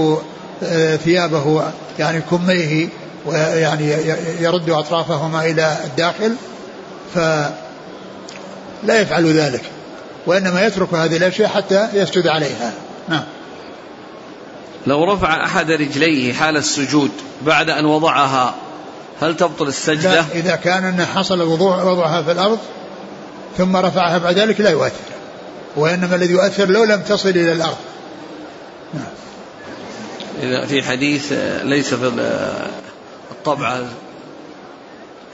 ثيابه 1.04 1.62
يعني 1.98 2.20
كميه 2.20 2.88
ويعني 3.26 3.96
يرد 4.40 4.70
أطرافهما 4.70 5.44
إلى 5.44 5.76
الداخل 5.84 6.34
فلا 7.14 7.50
يفعل 9.00 9.38
ذلك. 9.38 9.62
وإنما 10.26 10.66
يترك 10.66 10.94
هذه 10.94 11.16
الأشياء 11.16 11.48
حتى 11.48 11.88
يسجد 11.92 12.26
عليها 12.26 12.72
نعم 13.08 13.24
لو 14.86 15.04
رفع 15.04 15.44
أحد 15.44 15.70
رجليه 15.70 16.32
حال 16.32 16.56
السجود 16.56 17.10
بعد 17.42 17.70
أن 17.70 17.84
وضعها 17.84 18.54
هل 19.20 19.36
تبطل 19.36 19.68
السجدة؟ 19.68 20.14
لا 20.14 20.24
إذا 20.34 20.56
كان 20.56 20.84
أن 20.84 21.04
حصل 21.04 21.42
وضوع 21.42 21.82
وضعها 21.82 22.22
في 22.22 22.32
الأرض 22.32 22.58
ثم 23.58 23.76
رفعها 23.76 24.18
بعد 24.18 24.38
ذلك 24.38 24.60
لا 24.60 24.70
يؤثر 24.70 25.14
وإنما 25.76 26.14
الذي 26.14 26.32
يؤثر 26.32 26.66
لو 26.68 26.84
لم 26.84 27.00
تصل 27.00 27.28
إلى 27.28 27.52
الأرض 27.52 27.76
نعم. 28.94 29.04
إذا 30.42 30.66
في 30.66 30.82
حديث 30.82 31.32
ليس 31.62 31.94
في 31.94 32.12
الطبعة 33.30 33.84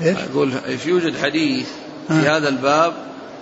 إيش؟ 0.01 0.17
أقول 0.33 0.53
يوجد 0.87 1.19
حديث 1.23 1.67
في 2.09 2.15
آه. 2.15 2.37
هذا 2.37 2.49
الباب 2.49 2.93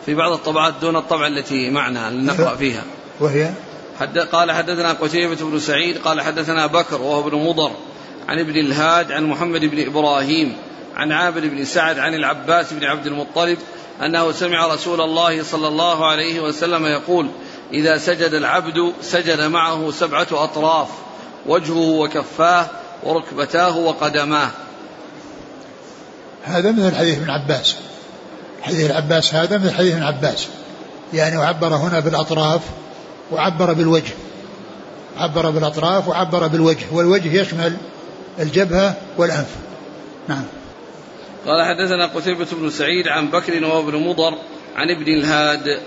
في 0.09 0.15
بعض 0.15 0.33
الطبعات 0.33 0.75
دون 0.81 0.97
الطبعة 0.97 1.27
التي 1.27 1.71
معنا 1.71 2.11
لنقرأ 2.11 2.57
فيها. 2.57 2.83
وهي؟ 3.21 3.51
حد 4.01 4.19
قال 4.19 4.53
حدثنا 4.53 4.93
قتيبة 4.93 5.35
بن 5.35 5.59
سعيد 5.59 5.99
قال 5.99 6.21
حدثنا 6.21 6.67
بكر 6.67 7.03
وهو 7.03 7.29
ابن 7.29 7.39
مضر 7.39 7.71
عن 8.29 8.39
ابن 8.39 8.57
الهاد 8.57 9.13
عن 9.13 9.25
محمد 9.25 9.65
بن 9.65 9.87
إبراهيم 9.87 10.57
عن 10.97 11.13
عامر 11.13 11.41
بن 11.41 11.65
سعد 11.65 11.99
عن 11.99 12.15
العباس 12.15 12.73
بن 12.73 12.85
عبد 12.85 13.07
المطلب 13.07 13.59
أنه 14.03 14.33
سمع 14.33 14.75
رسول 14.75 15.01
الله 15.01 15.43
صلى 15.43 15.69
الله 15.69 16.07
عليه 16.07 16.41
وسلم 16.41 16.87
يقول 16.87 17.29
إذا 17.73 17.99
سجد 17.99 18.35
العبد 18.35 18.93
سجد 19.03 19.41
معه 19.41 19.91
سبعة 19.91 20.29
أطراف 20.33 20.89
وجهه 21.47 21.89
وكفاه 22.01 22.67
وركبتاه 23.03 23.79
وقدماه. 23.79 24.51
هذا 26.45 26.73
مثل 26.73 26.97
حديث 26.97 27.19
ابن 27.19 27.31
عباس. 27.31 27.77
حديث 28.63 28.91
العباس 28.91 29.35
هذا 29.35 29.59
مثل 29.59 29.75
حديث 29.75 29.95
ابن 29.95 30.03
عباس. 30.03 30.49
يعني 31.15 31.37
وعبر 31.37 31.75
هنا 31.75 32.01
بالأطراف 32.01 32.61
وعبر 33.31 33.73
بالوجه. 33.73 34.13
عبر 35.17 35.51
بالأطراف 35.51 36.09
وعبر 36.09 36.47
بالوجه 36.47 36.87
والوجه 36.93 37.41
يشمل 37.41 37.77
الجبهة 38.39 38.97
والأنف. 39.17 39.57
نعم. 40.29 40.45
قال 41.47 41.65
حدثنا 41.65 42.07
قتيبة 42.07 42.47
بن 42.53 42.71
سعيد 42.71 43.09
عن 43.09 43.29
بكر 43.31 43.65
وابن 43.65 43.97
مضر 43.97 44.35
عن 44.77 44.91
ابن 44.91 45.13
الهاد. 45.13 45.81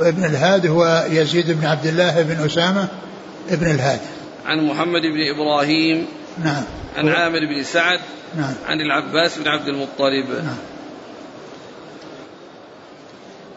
ابن 0.00 0.24
الهاد 0.24 0.66
هو 0.66 1.06
يزيد 1.10 1.50
بن 1.50 1.66
عبد 1.66 1.86
الله 1.86 2.22
بن 2.22 2.44
أسامة 2.44 2.88
ابن 3.50 3.70
الهاد. 3.70 4.00
عن 4.46 4.66
محمد 4.66 5.02
بن 5.02 5.34
إبراهيم 5.34 6.06
نعم. 6.44 6.62
عن 6.96 7.08
عامر 7.08 7.38
بن 7.38 7.62
سعد 7.62 8.00
نعم. 8.36 8.54
عن 8.66 8.80
العباس 8.80 9.38
بن 9.38 9.48
عبد 9.48 9.68
المطلب. 9.68 10.44
نعم. 10.44 10.56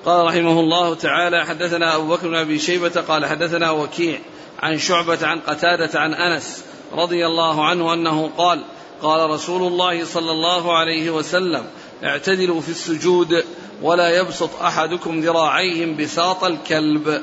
قال 0.05 0.25
رحمه 0.25 0.60
الله 0.60 0.96
تعالى 0.96 1.46
حدثنا 1.46 1.96
أبو 1.96 2.08
بكر 2.08 2.27
بن 2.27 2.36
أبي 2.36 2.60
شيبة 2.60 3.01
قال 3.08 3.25
حدثنا 3.25 3.72
وكيع 3.72 4.20
عن 4.60 4.77
شعبة 4.77 5.27
عن 5.27 5.39
قتادة 5.39 6.00
عن 6.00 6.13
أنس 6.13 6.63
رضي 6.93 7.25
الله 7.25 7.65
عنه 7.65 7.93
أنه 7.93 8.31
قال 8.38 8.63
قال 9.01 9.29
رسول 9.29 9.67
الله 9.67 10.05
صلى 10.05 10.31
الله 10.31 10.77
عليه 10.77 11.10
وسلم 11.10 11.63
اعتدلوا 12.03 12.62
في 12.62 12.70
السجود 12.70 13.43
ولا 13.81 14.10
يبسط 14.10 14.62
أحدكم 14.62 15.20
ذراعيه 15.20 15.96
بساط 15.96 16.43
الكلب. 16.43 17.22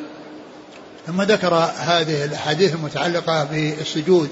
ثم 1.07 1.23
ذكر 1.23 1.55
هذه 1.79 2.25
الأحاديث 2.25 2.75
المتعلقة 2.75 3.45
بالسجود 3.45 4.29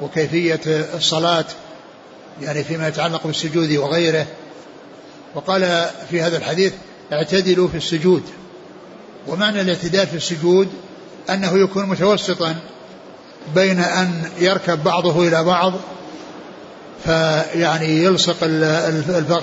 وكيفية 0.00 0.60
الصلاة 0.94 1.44
يعني 2.40 2.64
فيما 2.64 2.88
يتعلق 2.88 3.26
بالسجود 3.26 3.72
وغيره. 3.76 4.26
وقال 5.34 5.86
في 6.10 6.20
هذا 6.20 6.36
الحديث 6.36 6.72
اعتدلوا 7.12 7.68
في 7.68 7.76
السجود. 7.76 8.22
ومعنى 9.26 9.60
الاعتدال 9.60 10.06
في 10.06 10.16
السجود 10.16 10.68
أنه 11.30 11.58
يكون 11.58 11.86
متوسطا 11.86 12.54
بين 13.54 13.80
أن 13.80 14.22
يركب 14.38 14.84
بعضه 14.84 15.28
إلى 15.28 15.44
بعض 15.44 15.72
فيعني 17.04 18.04
يلصق 18.04 18.36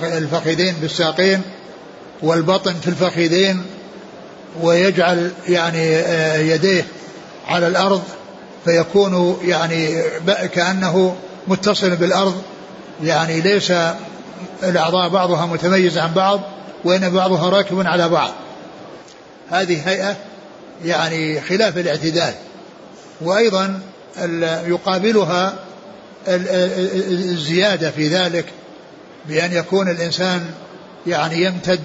الفخذين 0.04 0.74
بالساقين 0.74 1.42
والبطن 2.22 2.74
في 2.74 2.88
الفخذين 2.88 3.62
ويجعل 4.62 5.32
يعني 5.48 5.96
آه، 5.96 6.38
يديه 6.38 6.86
على 7.46 7.66
الأرض 7.66 8.02
فيكون 8.64 9.38
يعني 9.44 10.02
كأنه 10.52 11.16
متصل 11.48 11.96
بالأرض. 11.96 12.42
يعني 13.02 13.40
ليس 13.40 13.72
الأعضاء 14.62 15.08
بعضها 15.08 15.46
متميز 15.46 15.98
عن 15.98 16.12
بعض 16.12 16.40
وإن 16.84 17.10
بعضها 17.10 17.50
راكب 17.50 17.86
على 17.86 18.08
بعض. 18.08 18.32
هذه 19.50 19.88
هيئة 19.88 20.16
يعني 20.84 21.40
خلاف 21.40 21.78
الاعتدال. 21.78 22.34
وأيضا 23.20 23.80
يقابلها 24.66 25.54
الزيادة 26.28 27.90
في 27.90 28.08
ذلك 28.08 28.44
بأن 29.28 29.52
يكون 29.52 29.88
الإنسان 29.88 30.50
يعني 31.06 31.42
يمتد 31.42 31.80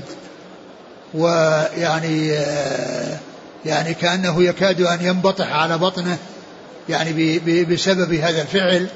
ويعني 1.14 2.28
يعني 3.66 3.94
كأنه 3.94 4.44
يكاد 4.44 4.82
أن 4.82 5.06
ينبطح 5.06 5.52
على 5.52 5.78
بطنه 5.78 6.18
يعني 6.90 7.40
بسبب 7.64 8.14
هذا 8.14 8.42
الفعل. 8.42 8.88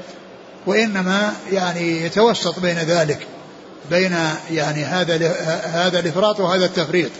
وإنما 0.65 1.33
يعني 1.51 2.05
يتوسط 2.05 2.59
بين 2.59 2.77
ذلك. 2.77 3.27
بين 3.89 4.15
يعني 4.51 4.83
هذا 4.83 5.31
هذا 5.63 5.99
الإفراط 5.99 6.39
وهذا 6.39 6.65
التفريط. 6.65 7.11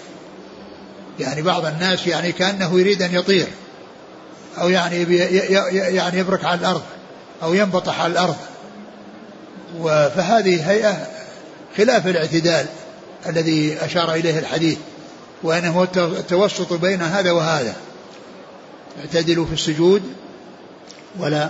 يعني 1.20 1.42
بعض 1.42 1.66
الناس 1.66 2.08
يعني 2.08 2.32
كأنه 2.32 2.80
يريد 2.80 3.02
أن 3.02 3.16
يطير. 3.16 3.48
أو 4.58 4.70
يعني 4.70 5.04
يعني 5.96 6.20
يبرك 6.20 6.46
على 6.46 6.60
الأرض. 6.60 6.82
أو 7.44 7.54
ينبطح 7.54 8.02
على 8.02 8.14
الأرض. 8.14 8.36
فهذه 10.16 10.72
هيئة 10.72 11.08
خلاف 11.78 12.08
الاعتدال 12.08 12.66
الذي 13.26 13.78
أشار 13.82 14.14
إليه 14.14 14.40
الحديث. 14.40 14.78
وأنه 15.44 15.88
التوسط 15.98 16.74
بين 16.74 17.02
هذا 17.02 17.32
وهذا. 17.32 17.74
اعتدلوا 19.00 19.46
في 19.46 19.54
السجود 19.54 20.02
ولا 21.20 21.50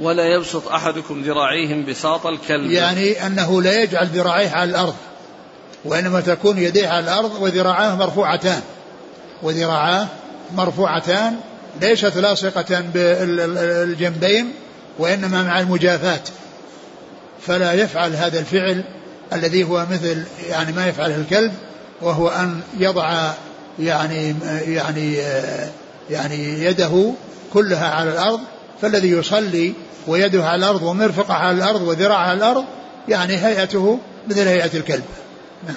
ولا 0.00 0.24
يبسط 0.24 0.68
أحدكم 0.68 1.22
ذراعيهم 1.22 1.84
بساط 1.84 2.26
الكلب. 2.26 2.70
يعني 2.70 3.26
أنه 3.26 3.62
لا 3.62 3.82
يجعل 3.82 4.06
ذراعيه 4.06 4.50
على 4.50 4.70
الأرض 4.70 4.94
وإنما 5.84 6.20
تكون 6.20 6.58
يديه 6.58 6.88
على 6.88 7.04
الأرض 7.04 7.42
وذراعاه 7.42 7.96
مرفوعتان. 7.96 8.60
وذراعاه 9.42 10.06
مرفوعتان 10.54 11.36
ليست 11.80 12.16
لاصقة 12.16 12.80
بالجنبين 12.94 14.52
وإنما 14.98 15.42
مع 15.42 15.60
المجافاة 15.60 16.20
فلا 17.46 17.72
يفعل 17.72 18.12
هذا 18.16 18.38
الفعل 18.38 18.84
الذي 19.32 19.64
هو 19.64 19.86
مثل 19.90 20.22
يعني 20.48 20.72
ما 20.72 20.86
يفعله 20.86 21.16
الكلب 21.16 21.52
وهو 22.02 22.28
أن 22.28 22.60
يضع 22.78 23.32
يعني 23.78 24.34
يعني 24.66 25.16
يعني 26.10 26.64
يده 26.64 27.12
كلها 27.52 27.88
على 27.88 28.10
الأرض. 28.10 28.40
فالذي 28.82 29.10
يصلي 29.10 29.72
ويده 30.06 30.44
على 30.44 30.56
الأرض 30.56 30.82
ومرفقه 30.82 31.34
على 31.34 31.56
الأرض 31.56 31.82
وذراعه 31.82 32.18
على 32.18 32.38
الأرض 32.38 32.64
يعني 33.08 33.36
هيئته 33.36 33.98
مثل 34.28 34.48
هيئة 34.48 34.76
الكلب. 34.76 35.04
نعم. 35.66 35.76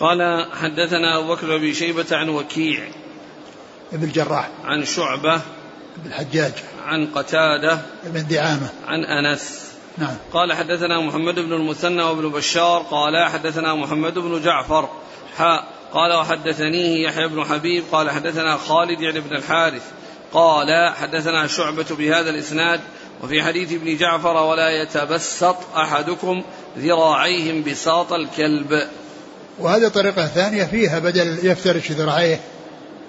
قال 0.00 0.46
حدثنا 0.52 1.18
أبو 1.18 1.34
بكر 1.34 1.58
بن 1.58 1.72
شيبة 1.72 2.06
عن 2.12 2.28
وكيع 2.28 2.88
ابن 3.92 4.04
الجراح. 4.04 4.48
عن 4.64 4.84
شعبة 4.84 5.40
بن 5.96 6.06
الحجاج. 6.06 6.52
عن 6.86 7.06
قتادة 7.06 7.78
بن 8.04 8.26
دعامة. 8.26 8.68
عن 8.86 9.04
أنس. 9.04 9.70
نعم. 9.98 10.16
قال 10.32 10.52
حدثنا 10.52 11.00
محمد 11.00 11.34
بن 11.34 11.52
المثنى 11.52 12.02
وابن 12.02 12.28
بشار. 12.28 12.86
قال 12.90 13.24
حدثنا 13.24 13.74
محمد 13.74 14.14
بن 14.14 14.42
جعفر. 14.42 14.88
حاء 15.36 15.64
قال 15.92 16.12
وحدثنيه 16.12 17.08
يحيى 17.08 17.28
بن 17.28 17.44
حبيب. 17.44 17.84
قال 17.92 18.10
حدثنا 18.10 18.56
خالد 18.56 19.00
يعني 19.00 19.20
بن 19.20 19.36
الحارث. 19.36 19.82
قال 20.32 20.94
حدثنا 20.94 21.46
شعبة 21.46 21.86
بهذا 21.90 22.30
الإسناد 22.30 22.80
وفي 23.22 23.42
حديث 23.42 23.72
ابن 23.72 23.96
جعفر 23.96 24.36
ولا 24.36 24.70
يتبسط 24.82 25.56
أحدكم 25.76 26.42
ذراعيهم 26.78 27.62
بساط 27.62 28.12
الكلب. 28.12 28.82
وهذه 29.58 29.88
طريقة 29.88 30.26
ثانية 30.26 30.64
فيها 30.64 30.98
بدل 30.98 31.38
يفترش 31.42 31.92
ذراعيه 31.92 32.40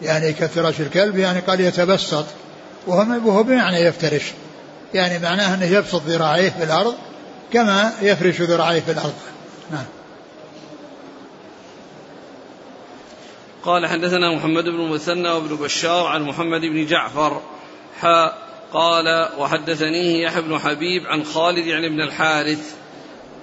يعني 0.02 0.34
كفراش 0.34 0.82
الكلب 0.82 1.18
يعني 1.18 1.40
قال 1.40 1.62
يتبسط. 1.62 2.26
وهو 2.88 3.44
بمعنى 3.44 3.78
يفترش 3.78 4.24
يعني 4.94 5.20
معناه 5.20 5.54
أنه 5.54 5.66
يبسط 5.66 6.02
ذراعيه 6.02 6.50
في 6.50 6.64
الأرض 6.64 6.96
كما 7.54 7.94
يفرش 8.02 8.42
ذراعيه 8.42 8.80
في 8.80 8.92
الأرض. 8.92 9.14
نعم. 9.72 9.86
قال 13.64 13.88
حدثنا 13.88 14.36
محمد 14.36 14.64
بن 14.64 14.80
المثنى 14.80 15.30
وابن 15.30 15.56
بشار 15.56 16.06
عن 16.06 16.22
محمد 16.22 16.62
بن 16.62 16.86
جعفر. 16.86 17.42
حاء 18.00 18.38
قال 18.74 19.30
وحدثنيه 19.38 20.24
يحيى 20.24 20.42
بن 20.42 20.60
حبيب 20.60 21.08
عن 21.08 21.24
خالد 21.24 21.66
يعني 21.66 21.90
بن 21.90 22.02
الحارث 22.02 22.76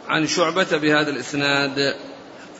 عن 0.08 0.26
شعبة 0.26 0.76
بهذا 0.76 1.10
الإسناد. 1.10 1.94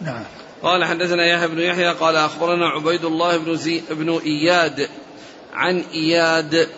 نعم. 0.01 0.25
قال 0.63 0.85
حدثنا 0.85 1.27
يحيى 1.27 1.49
بن 1.49 1.59
يحيى 1.59 1.93
قال 1.93 2.17
أخبرنا 2.17 2.69
عبيد 2.69 3.05
الله 3.05 3.37
بن, 3.37 3.57
زي 3.57 3.83
بن 3.91 4.21
إياد 4.25 4.89
عن 5.55 5.85
إياد 5.93 6.69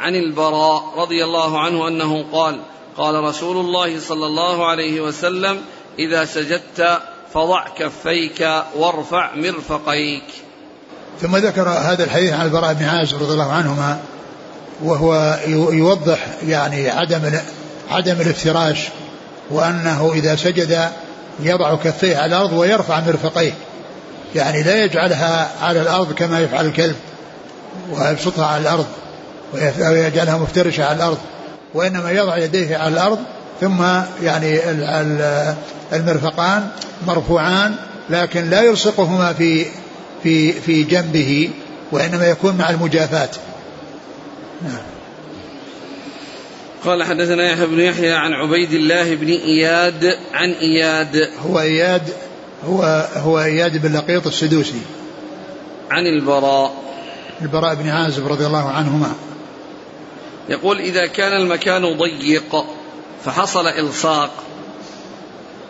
عن 0.00 0.14
البراء 0.14 0.94
رضي 0.96 1.24
الله 1.24 1.60
عنه 1.60 1.88
أنه 1.88 2.24
قال 2.32 2.60
قال 2.96 3.24
رسول 3.24 3.56
الله 3.56 4.00
صلى 4.00 4.26
الله 4.26 4.66
عليه 4.66 5.00
وسلم 5.00 5.64
إذا 5.98 6.24
سجدت 6.24 7.00
فضع 7.34 7.64
كفيك 7.78 8.48
وارفع 8.76 9.34
مرفقيك. 9.34 10.24
ثم 11.20 11.36
ذكر 11.36 11.68
هذا 11.68 12.04
الحديث 12.04 12.32
عن 12.32 12.46
البراء 12.46 12.72
بن 12.72 12.84
عازب 12.84 13.22
رضي 13.22 13.32
الله 13.32 13.52
عنهما 13.52 14.00
وهو 14.82 15.38
يوضح 15.72 16.26
يعني 16.46 16.90
عدم 16.90 17.40
عدم 17.90 18.20
الافتراش 18.20 18.78
وأنه 19.50 20.12
إذا 20.14 20.36
سجد 20.36 20.90
يضع 21.40 21.74
كفيه 21.74 22.16
على 22.16 22.36
الأرض 22.36 22.52
ويرفع 22.52 23.00
مرفقيه. 23.00 23.52
يعني 24.34 24.62
لا 24.62 24.84
يجعلها 24.84 25.50
على 25.62 25.82
الأرض 25.82 26.12
كما 26.12 26.40
يفعل 26.40 26.66
الكلب 26.66 26.96
ويبسطها 27.90 28.46
على 28.46 28.62
الأرض 28.62 28.86
ويجعلها 29.80 30.38
مفترشة 30.38 30.84
على 30.84 30.96
الأرض 30.96 31.18
وإنما 31.74 32.10
يضع 32.10 32.36
يديه 32.36 32.76
على 32.76 32.88
الأرض 32.88 33.18
ثم 33.60 33.82
يعني 34.22 34.60
المرفقان 35.92 36.68
مرفوعان 37.06 37.74
لكن 38.10 38.50
لا 38.50 38.62
يلصقهما 38.62 39.32
في 39.32 39.66
في 40.22 40.52
في 40.52 40.82
جنبه 40.82 41.50
وإنما 41.92 42.26
يكون 42.26 42.56
مع 42.56 42.70
المجافاه 42.70 43.30
نعم. 44.62 44.98
قال 46.84 47.04
حدثنا 47.04 47.52
يحيى 47.52 47.66
بن 47.66 47.80
يحيى 47.80 48.12
عن 48.12 48.32
عبيد 48.32 48.72
الله 48.72 49.14
بن 49.14 49.28
إياد 49.28 50.16
عن 50.32 50.50
إياد. 50.50 51.30
هو 51.46 51.60
إياد 51.60 52.02
هو 52.64 53.08
هو 53.16 53.40
إياد 53.40 53.82
بن 53.82 53.96
لقيط 53.96 54.26
السدوسي. 54.26 54.80
عن 55.90 56.06
البراء. 56.06 56.74
البراء 57.42 57.74
بن 57.74 57.88
عازب 57.88 58.26
رضي 58.26 58.46
الله 58.46 58.68
عنهما. 58.68 59.12
يقول 60.48 60.78
إذا 60.80 61.06
كان 61.06 61.32
المكان 61.32 61.98
ضيق 61.98 62.64
فحصل 63.24 63.66
إلصاق 63.66 64.30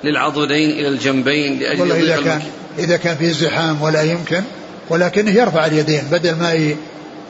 للعضدين 0.05 0.71
إلى 0.71 0.89
الجنبين 0.89 1.59
لأجل 1.59 1.81
والله 1.81 1.97
إذا 1.97 2.23
كان 2.23 2.43
إذا 2.79 2.97
كان 2.97 3.17
في 3.17 3.31
زحام 3.31 3.83
ولا 3.83 4.03
يمكن 4.03 4.43
ولكنه 4.91 5.31
يرفع 5.31 5.67
اليدين 5.67 6.03
بدل 6.11 6.35
ما 6.35 6.75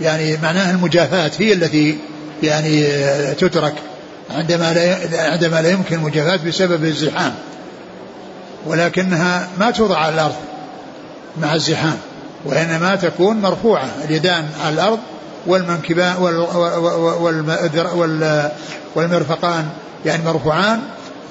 يعني 0.01 0.37
معناها 0.43 0.71
المجافاة 0.71 1.31
هي 1.39 1.53
التي 1.53 1.99
يعني 2.43 2.87
تترك 3.35 3.75
عندما 4.31 4.75
لا 4.75 5.31
عندما 5.33 5.63
لا 5.63 5.71
يمكن 5.71 5.97
المجافاة 5.97 6.37
بسبب 6.47 6.85
الزحام. 6.85 7.35
ولكنها 8.67 9.49
ما 9.59 9.71
توضع 9.71 9.99
على 9.99 10.15
الأرض 10.15 10.37
مع 11.41 11.55
الزحام 11.55 11.99
وإنما 12.45 12.97
تكون 12.97 13.37
مرفوعة 13.37 13.89
اليدان 14.05 14.49
على 14.65 14.75
الأرض 14.75 14.99
والمنكبان 15.47 16.17
والمرفقان 18.99 19.69
يعني 20.07 20.25
مرفوعان 20.25 20.83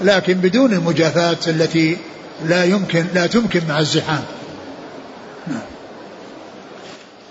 لكن 0.01 0.33
بدون 0.33 0.73
المجافاة 0.73 1.37
التي 1.47 1.97
لا 2.45 2.63
يمكن 2.63 3.05
لا 3.13 3.27
تمكن 3.27 3.61
مع 3.69 3.79
الزحام. 3.79 4.23
نعم. 5.47 5.61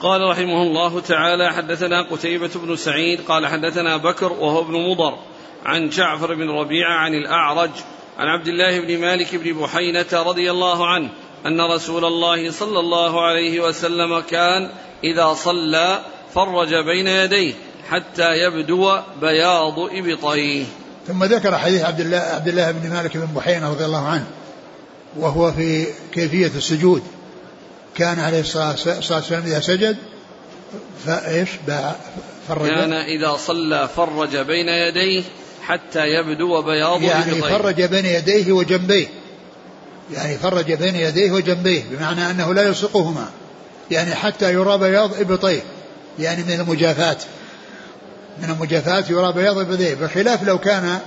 قال 0.01 0.21
رحمه 0.21 0.63
الله 0.63 1.01
تعالى 1.01 1.53
حدثنا 1.53 2.03
قتيبة 2.11 2.51
بن 2.55 2.77
سعيد 2.77 3.21
قال 3.29 3.47
حدثنا 3.47 3.97
بكر 3.97 4.33
وهو 4.33 4.61
ابن 4.61 4.73
مضر 4.73 5.19
عن 5.65 5.89
جعفر 5.89 6.35
بن 6.35 6.51
ربيعة 6.51 6.95
عن 6.95 7.15
الأعرج 7.15 7.71
عن 8.19 8.27
عبد 8.27 8.49
الله 8.49 8.81
بن 8.81 8.99
مالك 9.01 9.35
بن 9.35 9.53
بحينة 9.53 10.07
رضي 10.13 10.51
الله 10.51 10.87
عنه 10.87 11.09
أن 11.47 11.61
رسول 11.61 12.05
الله 12.05 12.51
صلى 12.51 12.81
الله 12.81 13.27
عليه 13.27 13.61
وسلم 13.61 14.21
كان 14.21 14.71
إذا 15.05 15.33
صلى 15.33 16.01
فرج 16.35 16.75
بين 16.75 17.07
يديه 17.07 17.55
حتى 17.91 18.39
يبدو 18.39 18.99
بياض 19.21 19.79
إبطيه. 19.79 20.65
ثم 21.09 21.25
ذكر 21.25 21.59
حديث 21.59 21.83
عبد 21.83 22.01
الله 22.01 22.19
عبد 22.19 22.49
الله 22.49 22.71
بن 22.71 22.91
مالك 22.91 23.17
بن 23.17 23.27
بحينة 23.27 23.71
رضي 23.71 23.85
الله 23.85 24.07
عنه 24.07 24.27
وهو 25.17 25.53
في 25.53 25.87
كيفية 26.13 26.51
السجود. 26.57 27.03
كان 27.95 28.21
عليه 28.21 28.41
الصلاة 28.41 28.77
والسلام 28.97 29.43
إذا 29.43 29.61
سجد 29.61 29.97
فإيش؟ 31.07 31.49
فرج. 32.49 32.69
كان 32.69 32.93
إذا 32.93 33.37
صلى 33.37 33.89
فرج 33.97 34.37
بين 34.37 34.69
يديه 34.69 35.23
حتى 35.63 36.07
يبدو 36.07 36.63
بياض 36.63 37.03
يعني 37.03 37.35
فرج 37.35 37.83
بين 37.83 38.05
يديه 38.05 38.53
وجنبيه. 38.53 39.07
يعني 40.13 40.39
فرج 40.39 40.73
بين 40.73 40.97
يديه 40.97 41.33
وجنبيه 41.33 41.83
بمعنى 41.91 42.31
أنه 42.31 42.55
لا 42.55 42.63
يلصقهما. 42.63 43.29
يعني 43.91 44.15
حتى 44.15 44.53
يرى 44.53 44.79
بياض 44.79 45.21
إبطيه. 45.21 45.63
يعني 46.19 46.43
من 46.43 46.61
المجافات 46.61 47.23
من 48.43 48.51
المجافات 48.51 49.11
يرى 49.11 49.33
بياض 49.33 49.59
إبطيه 49.59 49.95
بخلاف 49.95 50.43
لو 50.43 50.59
كان 50.59 50.99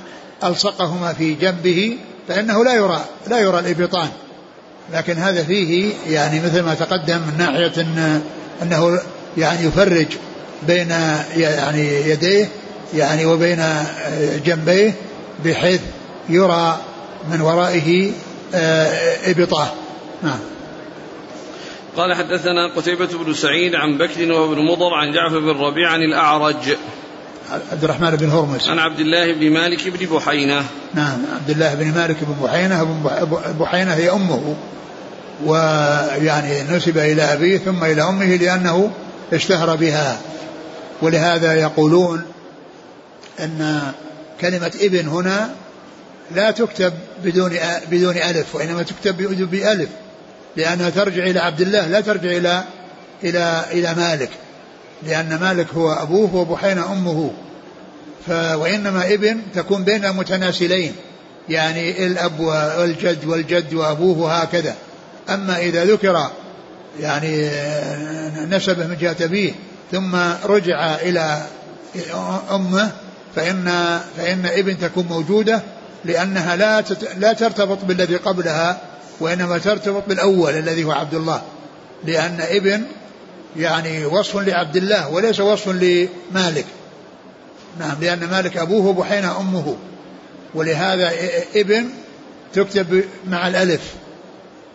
ألصقهما 0.43 1.13
في 1.13 1.33
جنبه 1.33 1.97
فإنه 2.27 2.63
لا 2.63 2.73
يرى 2.73 3.05
لا 3.27 3.39
يرى 3.39 3.59
الإبطان. 3.59 4.09
لكن 4.93 5.13
هذا 5.13 5.43
فيه 5.43 5.93
يعني 6.07 6.39
مثل 6.39 6.61
ما 6.61 6.73
تقدم 6.73 7.17
من 7.17 7.37
ناحية 7.37 7.81
إن 7.81 8.21
أنه 8.61 8.99
يعني 9.37 9.67
يفرج 9.67 10.07
بين 10.67 10.89
يعني 11.37 12.09
يديه 12.09 12.49
يعني 12.93 13.25
وبين 13.25 13.63
جنبيه 14.45 14.93
بحيث 15.45 15.81
يرى 16.29 16.77
من 17.31 17.41
ورائه 17.41 18.11
آه، 18.55 19.31
إبطاه. 19.31 19.67
نعم. 20.23 20.39
قال 21.97 22.13
حدثنا 22.13 22.75
قتيبة 22.75 23.09
بن 23.25 23.33
سعيد 23.33 23.75
عن 23.75 23.97
بكر 23.97 24.31
وابن 24.31 24.65
مضر 24.65 24.93
عن 24.93 25.11
جعفر 25.13 25.39
بن 25.39 25.59
ربيع 25.59 25.89
عن 25.89 26.01
الأعرج. 26.01 26.77
عبد 27.51 27.83
الرحمن 27.83 28.15
بن 28.15 28.29
هرمز. 28.29 28.69
عن 28.69 28.79
عبد 28.79 28.99
الله 28.99 29.33
بن 29.33 29.49
مالك 29.51 29.87
بن 29.87 30.05
بحينة. 30.15 30.65
نعم 30.93 31.17
عبد 31.35 31.49
الله 31.49 31.73
بن 31.75 31.91
مالك 31.91 32.17
بن 32.21 32.35
بحينة 32.43 32.83
بحينة 33.59 33.93
هي 33.93 34.11
أمه. 34.11 34.55
ويعني 35.45 36.61
نسب 36.61 36.97
إلى 36.97 37.21
أبيه 37.33 37.57
ثم 37.57 37.83
إلى 37.83 38.01
أمه 38.01 38.35
لأنه 38.35 38.91
اشتهر 39.33 39.75
بها. 39.75 40.17
ولهذا 41.01 41.53
يقولون 41.53 42.25
أن 43.39 43.91
كلمة 44.41 44.71
ابن 44.81 45.07
هنا 45.07 45.49
لا 46.35 46.51
تكتب 46.51 46.93
بدون 47.23 47.51
بدون 47.91 48.17
ألف 48.17 48.55
وإنما 48.55 48.83
تكتب 48.83 49.17
بألف. 49.51 49.89
لأنها 50.55 50.89
ترجع 50.89 51.23
إلى 51.23 51.39
عبد 51.39 51.61
الله 51.61 51.87
لا 51.87 52.01
ترجع 52.01 52.29
إلى 52.37 52.63
إلى 53.23 53.65
إلى 53.71 53.93
مالك. 53.93 54.29
لأن 55.03 55.39
مالك 55.41 55.73
هو 55.73 55.93
أبوه 55.93 56.35
وبحينة 56.35 56.91
أمه. 56.91 57.31
ف 58.27 58.29
وإنما 58.31 59.13
ابن 59.13 59.41
تكون 59.55 59.83
بين 59.83 60.05
المتناسلين. 60.05 60.95
يعني 61.49 62.07
الأب 62.07 62.39
والجد 62.39 63.25
والجد 63.25 63.73
وأبوه 63.73 64.17
وهكذا. 64.17 64.75
أما 65.29 65.57
إذا 65.57 65.85
ذكر 65.85 66.29
يعني 66.99 67.49
نسبه 68.49 68.87
من 68.87 68.97
جهة 69.01 69.15
أبيه 69.21 69.51
ثم 69.91 70.15
رجع 70.45 70.95
إلى 70.95 71.41
أمه 72.51 72.91
فإن 73.35 73.99
فإن 74.17 74.45
ابن 74.45 74.79
تكون 74.79 75.05
موجودة 75.05 75.61
لأنها 76.05 76.55
لا 76.55 76.83
لا 77.17 77.33
ترتبط 77.33 77.85
بالذي 77.85 78.15
قبلها 78.15 78.81
وإنما 79.19 79.57
ترتبط 79.57 80.03
بالأول 80.07 80.53
الذي 80.53 80.83
هو 80.83 80.91
عبد 80.91 81.13
الله. 81.13 81.41
لأن 82.05 82.37
ابن 82.41 82.83
يعني 83.57 84.05
وصف 84.05 84.37
لعبد 84.37 84.77
الله 84.77 85.09
وليس 85.09 85.39
وصف 85.39 85.67
لمالك. 85.67 86.65
نعم 87.79 87.95
لأن 88.01 88.29
مالك 88.29 88.57
أبوه 88.57 88.85
وبحينة 88.85 89.39
أمه. 89.39 89.75
ولهذا 90.53 91.11
ابن 91.55 91.89
تكتب 92.53 93.03
مع 93.27 93.47
الألف. 93.47 93.93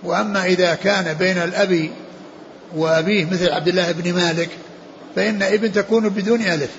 وأما 0.02 0.44
إذا 0.44 0.74
كان 0.74 1.14
بين 1.14 1.38
الأب 1.38 1.90
وأبيه 2.76 3.24
مثل 3.24 3.50
عبد 3.50 3.68
الله 3.68 3.92
بن 3.92 4.12
مالك 4.12 4.48
فإن 5.16 5.42
ابن 5.42 5.72
تكون 5.72 6.08
بدون 6.08 6.42
ألف. 6.42 6.70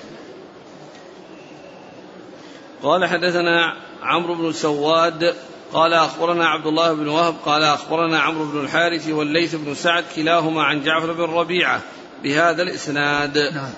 قال 2.82 3.04
حدثنا 3.04 3.76
عمرو 4.02 4.34
بن 4.34 4.52
سواد 4.52 5.34
قال 5.76 5.94
أخبرنا 5.94 6.46
عبد 6.46 6.66
الله 6.66 6.92
بن 6.92 7.08
وهب 7.08 7.34
قال 7.44 7.62
أخبرنا 7.62 8.18
عمرو 8.18 8.44
بن 8.44 8.60
الحارث 8.60 9.08
والليث 9.08 9.54
بن 9.54 9.74
سعد 9.74 10.04
كلاهما 10.16 10.62
عن 10.62 10.82
جعفر 10.82 11.12
بن 11.12 11.22
ربيعة 11.22 11.80
بهذا 12.22 12.62
الإسناد. 12.62 13.38
نعم. 13.38 13.70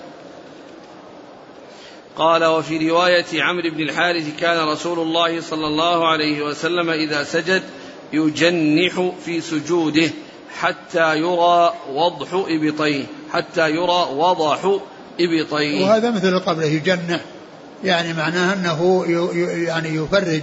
قال 2.15 2.45
وفي 2.45 2.89
رواية 2.89 3.43
عمرو 3.43 3.69
بن 3.69 3.81
الحارث 3.81 4.39
كان 4.39 4.67
رسول 4.67 4.99
الله 4.99 5.41
صلى 5.41 5.67
الله 5.67 6.07
عليه 6.07 6.41
وسلم 6.41 6.89
إذا 6.89 7.23
سجد 7.23 7.63
يجنح 8.13 9.11
في 9.25 9.41
سجوده 9.41 10.09
حتى 10.59 11.17
يرى 11.17 11.73
وضح 11.93 12.27
إبطيه 12.33 13.05
حتى 13.31 13.69
يرى 13.69 14.07
وضح 14.13 14.79
إبطيه. 15.19 15.85
وهذا 15.85 16.11
مثل 16.11 16.39
قبله 16.39 16.65
يجنح. 16.65 17.21
يعني 17.83 18.13
معناه 18.13 18.53
أنه 18.53 19.05
يعني 19.67 19.95
يفرج. 19.95 20.41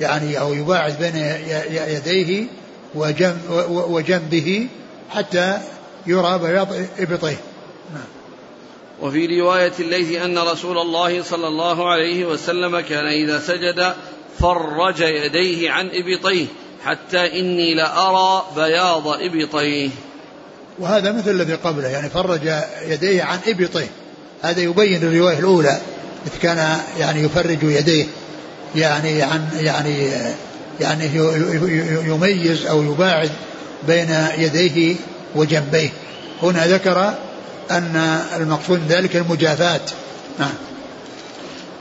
يعني 0.00 0.40
أو 0.40 0.54
يباعد 0.54 0.98
بين 0.98 1.16
يديه 1.88 2.46
وجنبه 3.64 4.68
حتى 5.10 5.58
يرى 6.06 6.38
بياض 6.38 6.68
إبطيه 6.98 7.36
نعم. 7.94 8.04
وفي 9.00 9.40
رواية 9.40 9.72
الليث 9.80 10.22
أن 10.22 10.38
رسول 10.38 10.78
الله 10.78 11.22
صلى 11.22 11.48
الله 11.48 11.90
عليه 11.90 12.26
وسلم 12.26 12.80
كان 12.80 13.06
إذا 13.06 13.40
سجد 13.40 13.94
فرج 14.38 15.00
يديه 15.00 15.70
عن 15.70 15.90
إبطيه 15.92 16.46
حتى 16.84 17.40
إني 17.40 17.74
لأرى 17.74 18.44
بياض 18.56 19.08
إبطيه. 19.08 19.90
وهذا 20.78 21.12
مثل 21.12 21.30
الذي 21.30 21.54
قبله 21.54 21.88
يعني 21.88 22.10
فرج 22.10 22.50
يديه 22.86 23.22
عن 23.22 23.38
إبطيه 23.46 23.90
هذا 24.42 24.60
يبين 24.60 25.02
الرواية 25.02 25.38
الأولى 25.38 25.80
إذ 26.26 26.40
كان 26.42 26.78
يعني 26.98 27.22
يفرج 27.22 27.62
يديه. 27.62 28.06
يعني 28.76 29.22
عن 29.22 29.48
يعني 29.60 30.10
يعني 30.80 31.10
يميز 32.06 32.66
أو 32.66 32.82
يباعد 32.82 33.30
بين 33.86 34.26
يديه 34.38 34.96
وجنبيه. 35.34 35.88
هنا 36.42 36.66
ذكر 36.66 37.14
أن 37.70 38.20
المقصود 38.36 38.80
ذلك 38.88 39.16
المجافاة 39.16 39.80
نعم. 40.38 40.54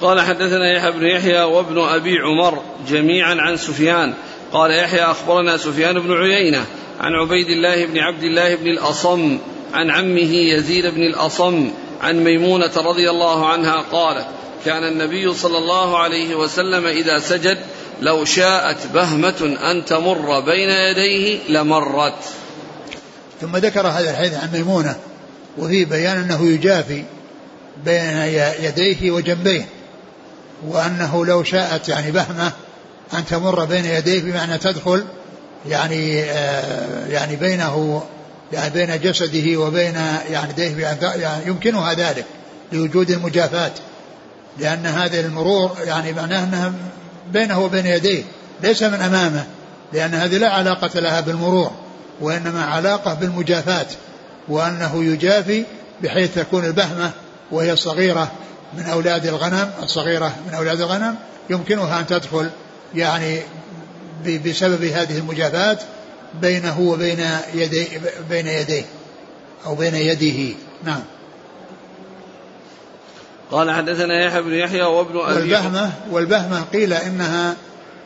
قال 0.02 0.22
حدثنا 0.22 0.74
يحيى 0.74 0.92
بن 0.92 1.06
يحيى 1.06 1.44
وابن 1.44 1.80
أبي 1.80 2.18
عمر 2.20 2.62
جميعا 2.90 3.36
عن 3.40 3.58
سفيان. 3.58 4.14
قال 4.54 4.72
يحيى 4.72 5.04
أخبرنا 5.04 5.58
سفيان 5.58 6.00
بن 6.00 6.14
عيينة 6.14 6.66
عن 7.00 7.14
عبيد 7.14 7.48
الله 7.48 7.86
بن 7.86 7.98
عبد 7.98 8.24
الله 8.24 8.56
بن 8.56 8.68
الأصم 8.68 9.38
عن 9.74 9.92
عمه 9.92 10.34
يزيد 10.34 10.86
بن 10.86 11.02
الأصم 11.02 11.72
عن 12.02 12.24
ميمونة 12.24 12.72
رضي 12.78 13.10
الله 13.10 13.46
عنها 13.46 13.84
قالت 13.92 14.28
كان 14.66 14.84
النبي 14.84 15.34
صلى 15.34 15.58
الله 15.58 15.98
عليه 15.98 16.36
وسلم 16.36 16.86
إذا 16.86 17.20
سجد 17.20 17.58
لو 18.02 18.26
شاءت 18.26 18.78
بهمة 18.94 19.58
أن 19.72 19.86
تمر 19.86 20.40
بين 20.40 20.70
يديه 20.70 21.40
لمرت. 21.50 22.24
ثم 23.42 23.58
ذكر 23.58 23.88
هذا 23.88 24.12
الحديث 24.12 24.34
عن 24.34 24.50
ميمونة 24.54 24.96
وفيه 25.58 25.86
بيان 25.86 26.18
أنه 26.18 26.46
يجافي 26.46 27.04
بين 27.86 28.18
يديه 28.62 29.12
وجنبيه 29.12 29.68
وأنه 30.68 31.26
لو 31.26 31.44
شاءت 31.44 31.90
يعني 31.90 32.12
بهمة 32.12 32.52
أن 33.14 33.26
تمر 33.26 33.66
بين 33.66 33.86
يديه 33.86 34.22
بمعنى 34.22 34.58
تدخل 34.58 35.04
يعني 35.70 36.24
آه 36.24 37.08
يعني 37.08 37.36
بينه 37.36 38.04
يعني 38.54 38.74
بين 38.74 39.00
جسده 39.00 39.58
وبين 39.58 39.96
يعني 40.30 40.52
يديه 40.58 40.98
يعني 41.02 41.48
يمكنها 41.48 41.94
ذلك 41.94 42.26
لوجود 42.72 43.12
المجافاة 43.12 43.72
لأن 44.60 44.86
هذه 44.86 45.20
المرور 45.20 45.78
يعني 45.86 46.14
معناه 46.14 46.44
أنها 46.44 46.74
بينه 47.32 47.60
وبين 47.60 47.86
يديه 47.86 48.24
ليس 48.64 48.84
من 48.84 49.02
أمامه 49.02 49.46
لأن 49.94 50.14
هذه 50.14 50.38
لا 50.38 50.50
علاقة 50.50 51.00
لها 51.00 51.22
بالمرور 51.22 51.72
وإنما 52.22 52.66
علاقة 52.66 53.14
بالمجافاة 53.14 53.88
وأنه 54.48 55.04
يجافي 55.04 55.64
بحيث 56.04 56.36
تكون 56.36 56.66
البهمة 56.66 57.12
وهي 57.52 57.74
الصغيرة 57.74 58.32
من 58.74 58.84
أولاد 58.84 59.26
الغنم 59.26 59.72
الصغيرة 59.84 60.36
من 60.48 60.54
أولاد 60.54 60.82
الغنم 60.82 61.16
يمكنها 61.50 62.00
أن 62.00 62.08
تدخل 62.08 62.50
يعني 62.96 63.40
بسبب 64.46 64.84
هذه 64.84 65.18
المجافاة 65.18 65.78
بينه 66.42 66.80
وبين 66.80 67.26
يدي 67.54 67.88
بين 68.30 68.48
يديه 68.48 68.84
أو 69.66 69.76
بين 69.76 69.96
يده 69.96 70.56
نعم. 70.84 71.04
قال 73.52 73.72
حدثنا 73.72 74.26
يحيى 74.26 74.42
بن 74.42 74.54
يحيى 74.54 74.82
وابن 74.82 75.20
أبي 75.20 75.40
والبهمة 75.40 75.92
والبهمة 76.12 76.64
قيل 76.74 76.94
إنها 76.94 77.56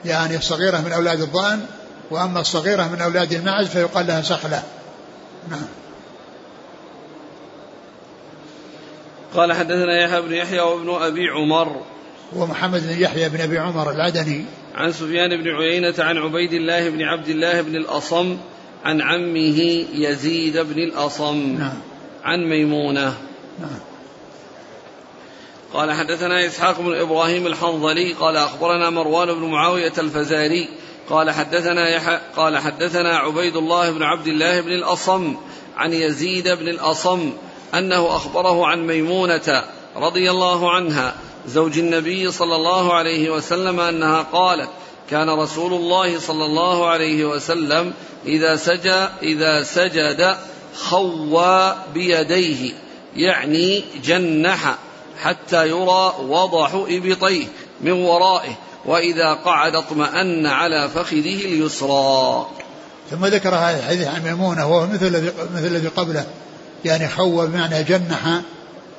يعني 0.06 0.38
الصغيرة 0.38 0.78
من 0.78 0.92
أولاد 0.92 1.22
الضأن 1.22 1.66
وأما 2.12 2.40
الصغيرة 2.40 2.88
من 2.88 3.02
أولاد 3.02 3.34
المعز 3.34 3.68
فيقال 3.68 4.08
لها 4.08 4.22
سخلة. 4.22 4.64
نعم. 5.50 5.66
قال 9.36 9.54
حدثنا 9.54 10.04
يحيى 10.04 10.22
بن 10.22 10.34
يحيى 10.34 10.60
وابن 10.60 11.04
أبي 11.04 11.30
عمر. 11.30 11.82
ومحمد 12.36 12.88
بن 12.88 13.02
يحيى 13.02 13.30
بن 13.30 13.42
أبي 13.42 13.58
عمر 13.58 13.92
العدني. 13.92 14.46
عن 14.76 14.92
سفيان 14.92 15.44
بن 15.44 15.48
عيينة 15.48 15.96
عن 16.00 16.18
عبيد 16.18 16.54
الله 16.54 16.90
بن 16.90 17.02
عبد 17.02 17.28
الله 17.28 17.62
بن 17.62 17.76
الأصم 17.76 18.38
عن 18.86 19.02
عمه 19.02 19.86
يزيد 19.94 20.58
بن 20.58 20.80
الأصم. 20.80 21.56
نعم. 21.60 21.78
عن 22.24 22.40
ميمونة. 22.40 23.14
نعم. 23.60 23.91
قال 25.74 25.92
حدثنا 25.92 26.46
إسحاق 26.46 26.82
بن 26.82 27.00
إبراهيم 27.00 27.48
الحنظلي 27.48 28.14
قال 28.14 28.38
أخبرنا 28.38 28.90
مروان 28.90 29.34
بن 29.34 29.46
معاوية 29.46 29.94
الفزاري 29.98 30.70
قال 31.10 31.32
حدثنا 31.32 31.90
يح... 31.90 32.22
قال 32.36 32.58
حدثنا 32.58 33.18
عبيد 33.18 33.56
الله 33.56 33.92
بن 33.92 34.04
عبد 34.04 34.28
الله 34.28 34.62
بن 34.62 34.72
الأصم 34.72 35.36
عن 35.78 35.94
يزيد 35.94 36.48
بن 36.48 36.68
الأصم 36.68 37.34
أنه 37.74 38.16
أخبره 38.16 38.68
عن 38.68 38.88
ميمونة 38.88 39.64
رضي 39.96 40.32
الله 40.32 40.72
عنها 40.72 41.16
زوج 41.48 41.80
النبي 41.80 42.32
صلى 42.32 42.56
الله 42.56 42.94
عليه 42.94 43.30
وسلم 43.30 43.80
أنها 43.80 44.22
قالت 44.22 44.70
كان 45.10 45.30
رسول 45.30 45.74
الله 45.74 46.20
صلى 46.20 46.46
الله 46.46 46.88
عليه 46.88 47.26
وسلم 47.26 47.94
إذا 48.26 48.56
سجد 48.56 49.10
إذا 49.24 49.64
سجد 49.64 50.38
خوى 50.76 51.76
بيديه 51.94 52.74
يعني 53.16 53.84
جنح. 54.04 54.78
حتى 55.20 55.68
يرى 55.68 56.14
وضح 56.20 56.72
إبطيه 56.74 57.46
من 57.82 57.92
ورائه 57.92 58.56
وإذا 58.86 59.34
قعد 59.34 59.76
اطمأن 59.76 60.46
على 60.46 60.90
فخذه 60.90 61.46
اليسرى. 61.46 62.48
ثم 63.12 63.26
ذكر 63.26 63.56
هذا 63.56 63.80
الحديث 63.80 64.08
عن 64.08 64.24
ميمونة 64.24 64.68
وهو 64.68 64.88
مثل 64.88 65.08
الذي 65.08 65.32
مثل 65.56 65.66
الذي 65.66 65.88
قبله. 65.88 66.26
يعني 66.86 67.08
خوى 67.08 67.48
بمعنى 67.48 67.84
جنح 67.84 68.42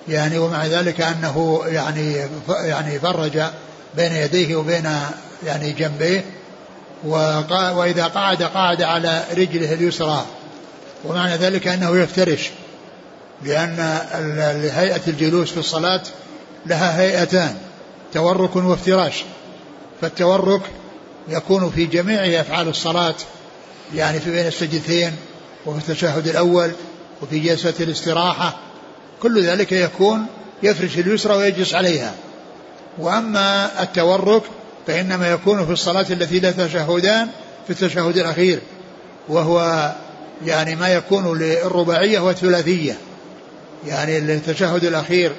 يعني 0.09 0.38
ومع 0.38 0.66
ذلك 0.66 1.01
أنه 1.01 1.62
يعني 1.66 2.27
يعني 2.48 2.98
فرج 2.98 3.42
بين 3.96 4.12
يديه 4.12 4.57
وبين 4.57 4.90
يعني 5.46 5.72
جنبيه 5.72 6.25
وإذا 7.75 8.07
قعد 8.07 8.42
قعد 8.42 8.83
على 8.83 9.25
رجله 9.33 9.75
اليسرى. 9.75 10.25
ومعنى 11.05 11.37
ذلك 11.37 11.68
أنه 11.68 11.96
يفترش. 11.96 12.51
لأن 13.45 13.79
هيئة 14.75 15.01
الجلوس 15.09 15.51
في 15.51 15.59
الصلاة 15.59 16.03
لها 16.67 17.01
هيئتان 17.01 17.57
تورك 18.13 18.57
وافتراش. 18.57 19.25
فالتورك 20.01 20.63
يكون 21.29 21.71
في 21.71 21.87
جميع 21.87 22.41
أفعال 22.41 22.69
الصلاة 22.69 23.15
يعني 23.95 24.21
في 24.21 24.31
بين 24.31 24.47
السجدتين 24.47 25.13
وفي 25.67 25.79
التشهد 25.79 26.29
الأول 26.29 26.73
وفي 27.23 27.39
جلسة 27.39 27.75
الاستراحة. 27.81 28.57
كل 29.23 29.45
ذلك 29.45 29.73
يكون 29.73 30.27
يفرش 30.63 30.99
اليسرى 30.99 31.37
ويجلس 31.37 31.75
عليها. 31.75 32.15
وأما 32.99 33.71
التورك 33.83 34.43
فإنما 34.87 35.31
يكون 35.31 35.67
في 35.67 35.73
الصلاة 35.73 36.07
التي 36.11 36.41
لها 36.41 36.51
تشهدان 36.51 37.29
في 37.67 37.71
التشهد 37.71 38.17
الأخير 38.17 38.61
وهو 39.29 39.93
يعني 40.47 40.77
ما 40.77 40.89
يكون 40.89 41.39
للرباعية 41.39 42.21
والثلاثية. 42.21 42.97
يعني 43.87 44.18
التشهد 44.18 44.85
الأخير 44.85 45.33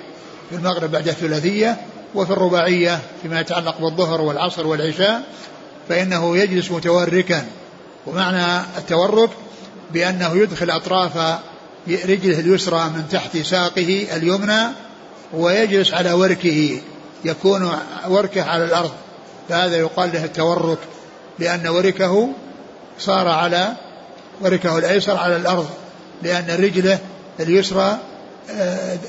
في 0.50 0.56
المغرب 0.56 0.92
بعد 0.92 1.08
الثلاثية 1.08 1.78
وفي 2.16 2.32
الرباعية 2.32 3.00
فيما 3.22 3.40
يتعلق 3.40 3.82
بالظهر 3.82 4.22
والعصر 4.22 4.68
والعشاء 4.68 5.24
فإنه 5.90 6.38
يجلس 6.38 6.72
متوركا. 6.72 7.46
ومعنى 8.08 8.62
التورك 8.78 9.30
بأنه 9.92 10.38
يدخل 10.38 10.70
أطراف 10.70 11.18
رجله 11.88 12.40
اليسرى 12.40 12.84
من 12.84 13.08
تحت 13.12 13.38
ساقه 13.38 14.08
اليمنى 14.16 14.62
ويجلس 15.34 15.94
على 15.94 16.14
وركه 16.14 16.82
يكون 17.26 17.72
وركه 18.08 18.44
على 18.44 18.64
الأرض. 18.66 18.92
فهذا 19.50 19.78
يقال 19.78 20.14
له 20.14 20.26
التورك 20.26 20.78
لأن 21.40 21.68
وركه 21.68 22.30
صار 23.00 23.28
على 23.28 23.74
وركه 24.42 24.78
الأيسر 24.78 25.18
على 25.18 25.36
الأرض 25.36 25.70
لأن 26.24 26.46
رجله 26.50 27.00
اليسرى 27.40 27.98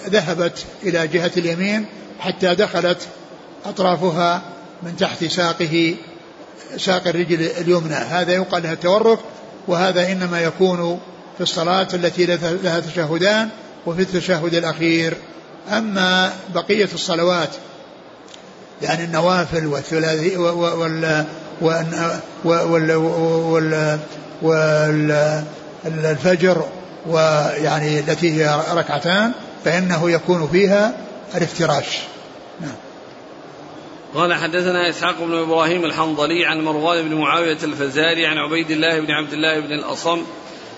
ذهبت 0.09 0.65
إلى 0.83 1.07
جهة 1.09 1.31
اليمين 1.37 1.87
حتى 2.21 2.55
دخلت 2.55 2.99
أطرافها 3.65 4.43
من 4.83 4.97
تحت 4.97 5.25
ساقه 5.25 5.95
ساق 6.77 7.09
الرجل 7.09 7.43
اليمنى. 7.43 7.95
هذا 7.95 8.33
يقال 8.33 8.63
لها 8.63 8.73
التورك 8.73 9.19
وهذا 9.69 10.13
إنما 10.13 10.41
يكون 10.41 11.01
في 11.37 11.43
الصلاة 11.43 11.89
التي 11.95 12.27
لها 12.27 12.81
تشهدان 12.81 13.49
وفي 13.87 14.03
التشهد 14.03 14.55
الأخير. 14.55 15.17
أما 15.71 16.33
بقية 16.55 16.89
الصلوات 16.95 17.51
يعني 18.83 19.05
النوافل 19.05 19.67
والثلاثي 19.67 20.37
وال 20.37 21.25
وال 21.61 22.99
وال 24.43 25.45
والفجر 25.85 26.65
ويعني 27.07 27.99
التي 27.99 28.33
هي 28.33 28.61
ركعتان 28.73 29.33
فإنه 29.65 30.11
يكون 30.11 30.49
فيها 30.49 30.97
الافتراش. 31.35 31.99
نعم. 32.61 32.75
قال 34.15 34.35
حدثنا 34.35 34.89
إسحاق 34.91 35.15
بن 35.21 35.39
إبراهيم 35.39 35.85
الحنظلي 35.85 36.47
عن 36.47 36.65
مروان 36.65 37.09
بن 37.09 37.15
معاوية 37.15 37.59
الفزاري 37.63 38.27
عن 38.27 38.39
عبيد 38.39 38.71
الله 38.71 39.01
بن 39.01 39.11
عبد 39.11 39.33
الله 39.33 39.61
بن 39.61 39.73
الأصم 39.73 40.23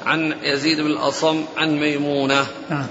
عن 0.07 0.35
يزيد 0.43 0.81
بن 0.81 0.87
الأصم 0.87 1.45
عن 1.57 1.77
ميمونة. 1.81 2.47
نعم. 2.71 2.87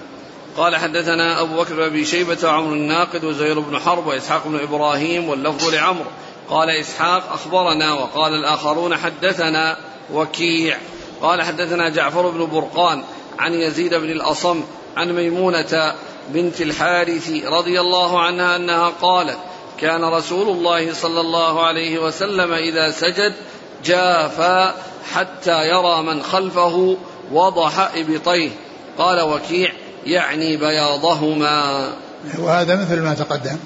قال 0.57 0.75
حدثنا 0.75 1.41
أبو 1.41 1.61
بكر 1.61 1.75
بن 1.75 1.83
أبي 1.83 2.05
شيبة 2.05 2.37
وعمر 2.43 2.73
الناقد 2.73 3.23
وزهير 3.23 3.59
بن 3.59 3.79
حرب 3.79 4.07
وإسحاق 4.07 4.47
بن 4.47 4.59
إبراهيم 4.59 5.29
واللفظ 5.29 5.73
لعمرو. 5.73 6.09
قال 6.49 6.69
إسحاق 6.69 7.33
أخبرنا 7.33 7.93
وقال 7.93 8.33
الآخرون 8.33 8.95
حدثنا 8.97 9.77
وكيع. 10.13 10.77
قال 11.21 11.41
حدثنا 11.41 11.89
جعفر 11.89 12.29
بن 12.29 12.45
برقان 12.45 13.03
عن 13.39 13.53
يزيد 13.53 13.93
بن 13.93 14.09
الأصم 14.09 14.63
عن 14.97 15.15
ميمونة 15.15 15.95
بنت 16.29 16.61
الحارث 16.61 17.31
رضي 17.45 17.79
الله 17.79 18.21
عنها 18.21 18.55
أنها 18.55 18.89
قالت 19.01 19.37
كان 19.79 20.03
رسول 20.03 20.49
الله 20.49 20.93
صلى 20.93 21.21
الله 21.21 21.65
عليه 21.65 21.99
وسلم 21.99 22.53
إذا 22.53 22.91
سجد 22.91 23.33
جافا 23.85 24.75
حتى 25.13 25.67
يرى 25.67 26.03
من 26.03 26.23
خلفه 26.23 26.97
وضح 27.31 27.91
إبطيه. 27.95 28.49
قال 28.97 29.21
وكيع 29.21 29.71
يعني 30.05 30.57
بياضهما. 30.57 31.87
وهذا 32.39 32.75
مثل 32.75 33.01
ما 33.01 33.13
تقدم. 33.13 33.57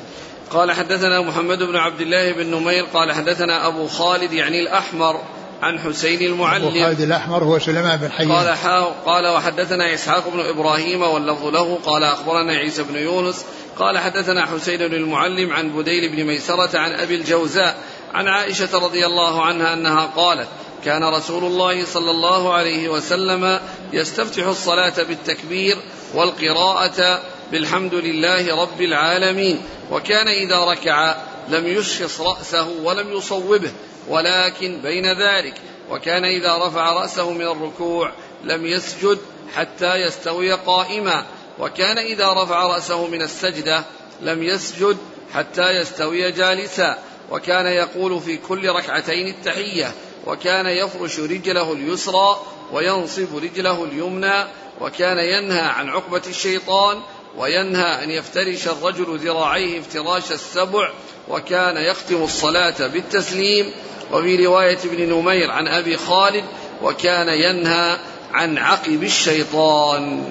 قال 0.52 0.72
حدثنا 0.72 1.22
محمد 1.22 1.64
بن 1.64 1.76
عبد 1.76 2.02
الله 2.02 2.32
بن 2.32 2.46
نمير 2.46 2.86
قال 2.94 3.12
حدثنا 3.12 3.68
أبو 3.68 3.88
خالد 3.88 4.34
يعني 4.34 4.60
الأحمر. 4.60 5.22
عن 5.62 5.80
حسين 5.80 6.22
المعلم. 6.22 6.68
أبو 6.68 6.84
خالد 6.84 7.02
الأحمر 7.02 7.44
هو 7.44 7.60
سليمان 7.60 7.98
بن 7.98 8.12
حيان. 8.12 8.32
قال 8.32 8.94
قال 9.06 9.28
وحدثنا 9.28 9.94
إسحاق 9.94 10.30
بن 10.30 10.40
إبراهيم 10.40 11.02
واللفظ 11.02 11.46
له. 11.46 11.80
قال 11.86 12.04
أخبرنا 12.04 12.54
عيسى 12.54 12.84
بن 12.84 12.96
يونس. 12.96 13.46
قال 13.80 13.98
حدثنا 13.98 14.46
حسين 14.46 14.88
بن 14.88 14.94
المعلم 14.94 15.54
عن 15.54 15.70
بديل 15.70 16.16
بن 16.16 16.24
ميسرة 16.24 16.80
عن 16.80 16.92
أبي 16.92 17.16
الجوزاء 17.16 17.78
عن 18.14 18.28
عائشة 18.28 18.80
رضي 18.80 19.06
الله 19.06 19.42
عنها 19.42 19.74
أنها 19.74 20.06
قالت 20.06 20.48
كان 20.86 21.04
رسول 21.04 21.44
الله 21.44 21.86
صلى 21.86 22.12
الله 22.12 22.54
عليه 22.54 22.90
وسلم 22.90 23.60
يستفتح 23.94 24.46
الصلاة 24.46 24.94
بالتكبير 24.98 25.78
والقراءة 26.14 27.22
بالحمد 27.52 27.94
لله 27.94 28.62
رب 28.62 28.82
العالمين 28.82 29.62
وكان 29.92 30.28
إذا 30.28 30.60
ركع 30.60 31.16
لم 31.50 31.68
يشخص 31.68 32.22
رأسه 32.22 32.68
ولم 32.84 33.14
يصوبه. 33.14 33.72
ولكن 34.10 34.82
بين 34.82 35.06
ذلك 35.06 35.54
وكان 35.92 36.26
إذا 36.26 36.58
رفع 36.58 36.94
رأسه 36.94 37.32
من 37.32 37.48
الركوع 37.48 38.12
لم 38.44 38.66
يسجد 38.66 39.18
حتى 39.56 39.96
يستوي 39.96 40.52
قائما 40.52 41.26
وكان 41.60 41.98
إذا 41.98 42.34
رفع 42.34 42.68
رأسه 42.68 43.08
من 43.08 43.22
السجدة 43.22 43.84
لم 44.22 44.44
يسجد 44.44 44.98
حتى 45.34 45.70
يستوي 45.70 46.32
جالسا 46.32 46.98
وكان 47.32 47.66
يقول 47.66 48.22
في 48.22 48.38
كل 48.38 48.70
ركعتين 48.70 49.28
التحية 49.28 49.94
وكان 50.28 50.66
يفرش 50.66 51.20
رجله 51.20 51.74
اليسرى 51.74 52.40
وينصب 52.72 53.38
رجله 53.38 53.84
اليمنى 53.84 54.46
وكان 54.82 55.18
ينهى 55.18 55.62
عن 55.62 55.90
عقبة 55.90 56.22
الشيطان 56.28 57.02
وينهى 57.38 58.04
أن 58.04 58.12
يفترش 58.12 58.68
الرجل 58.68 59.18
ذراعيه 59.18 59.80
افتراش 59.80 60.32
السبع 60.32 60.92
وكان 61.28 61.78
يختم 61.78 62.24
الصلاة 62.24 62.88
بالتسليم 62.88 63.72
وفي 64.12 64.46
رواية 64.46 64.78
ابن 64.86 65.14
نمير 65.14 65.52
عن 65.52 65.68
أبي 65.68 65.98
خالد 65.98 66.44
وكان 66.84 67.28
ينهى 67.28 67.98
عن 68.34 68.58
عقب 68.58 69.04
الشيطان. 69.04 70.24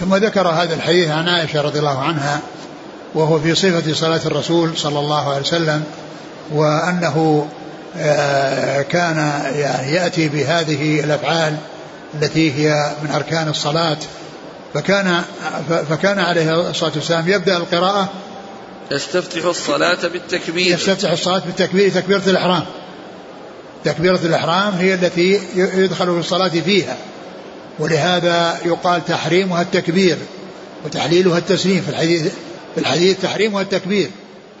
ثم 0.00 0.14
ذكر 0.14 0.48
هذا 0.48 0.74
الحديث 0.74 1.10
عن 1.10 1.28
عائشة 1.28 1.60
رضي 1.60 1.78
الله 1.78 1.98
عنها 1.98 2.40
وهو 3.14 3.40
في 3.40 3.54
صفة 3.54 3.92
صلاة 3.92 4.20
الرسول 4.26 4.76
صلى 4.76 4.98
الله 4.98 5.28
عليه 5.28 5.40
وسلم 5.40 5.84
وأنه 6.52 7.48
آه، 7.98 8.82
كان 8.82 9.16
يعني 9.56 9.92
يأتي 9.92 10.28
بهذه 10.28 11.00
الأفعال 11.00 11.56
التي 12.14 12.52
هي 12.52 12.92
من 13.02 13.10
أركان 13.10 13.48
الصلاة. 13.48 13.96
فكان 14.74 15.22
فكان 15.90 16.18
عليه 16.18 16.70
الصلاة 16.70 16.92
والسلام 16.94 17.28
يبدأ 17.28 17.56
القراءة 17.56 18.08
يستفتح 18.90 19.44
الصلاة 19.44 20.08
بالتكبير. 20.08 20.74
يستفتح 20.74 21.10
الصلاة 21.10 21.42
بالتكبير 21.46 21.90
تكبيرة 21.90 22.22
الإحرام. 22.26 22.62
تكبيرة 23.86 24.20
الإحرام 24.24 24.74
هي 24.74 24.94
التي 24.94 25.40
يدخل 25.56 26.06
في 26.06 26.18
الصلاة 26.18 26.48
فيها. 26.48 26.96
ولهذا 27.78 28.58
يقال 28.64 29.04
تحريمها 29.04 29.62
التكبير 29.62 30.16
وتحليلها 30.84 31.38
التسليم. 31.38 31.80
في 31.80 31.88
الحديث 31.88 32.32
في 32.74 32.80
الحديث 32.80 33.20
تحريمها 33.22 33.62
التكبير. 33.62 34.10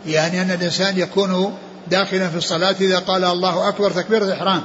يعني 0.06 0.42
أن 0.42 0.50
الإنسان 0.50 0.98
يكون 0.98 1.54
داخلا 1.90 2.28
في 2.28 2.36
الصلاة 2.36 2.74
إذا 2.80 2.98
قال 2.98 3.24
الله 3.24 3.68
أكبر 3.68 3.90
تكبيرة 3.90 4.24
الإحرام. 4.24 4.62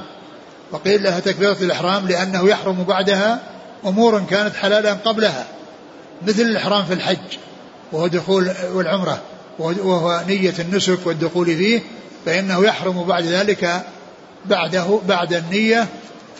وقيل 0.72 1.02
لها 1.02 1.20
تكبيرة 1.20 1.56
الإحرام 1.60 2.08
لأنه 2.08 2.48
يحرم 2.48 2.84
بعدها 2.84 3.40
أمور 3.86 4.24
كانت 4.30 4.56
حلالا 4.56 4.92
قبلها. 4.92 5.46
مثل 6.26 6.42
الإحرام 6.42 6.84
في 6.84 6.94
الحج 6.94 7.38
وهو 7.92 8.06
دخول 8.06 8.50
والعمرة 8.72 9.20
وهو 9.58 10.22
نية 10.28 10.54
النسك 10.58 10.98
والدخول 11.06 11.46
فيه 11.46 11.80
فإنه 12.26 12.64
يحرم 12.64 13.04
بعد 13.04 13.24
ذلك 13.24 13.84
بعده 14.44 15.00
بعد 15.08 15.32
النية 15.32 15.88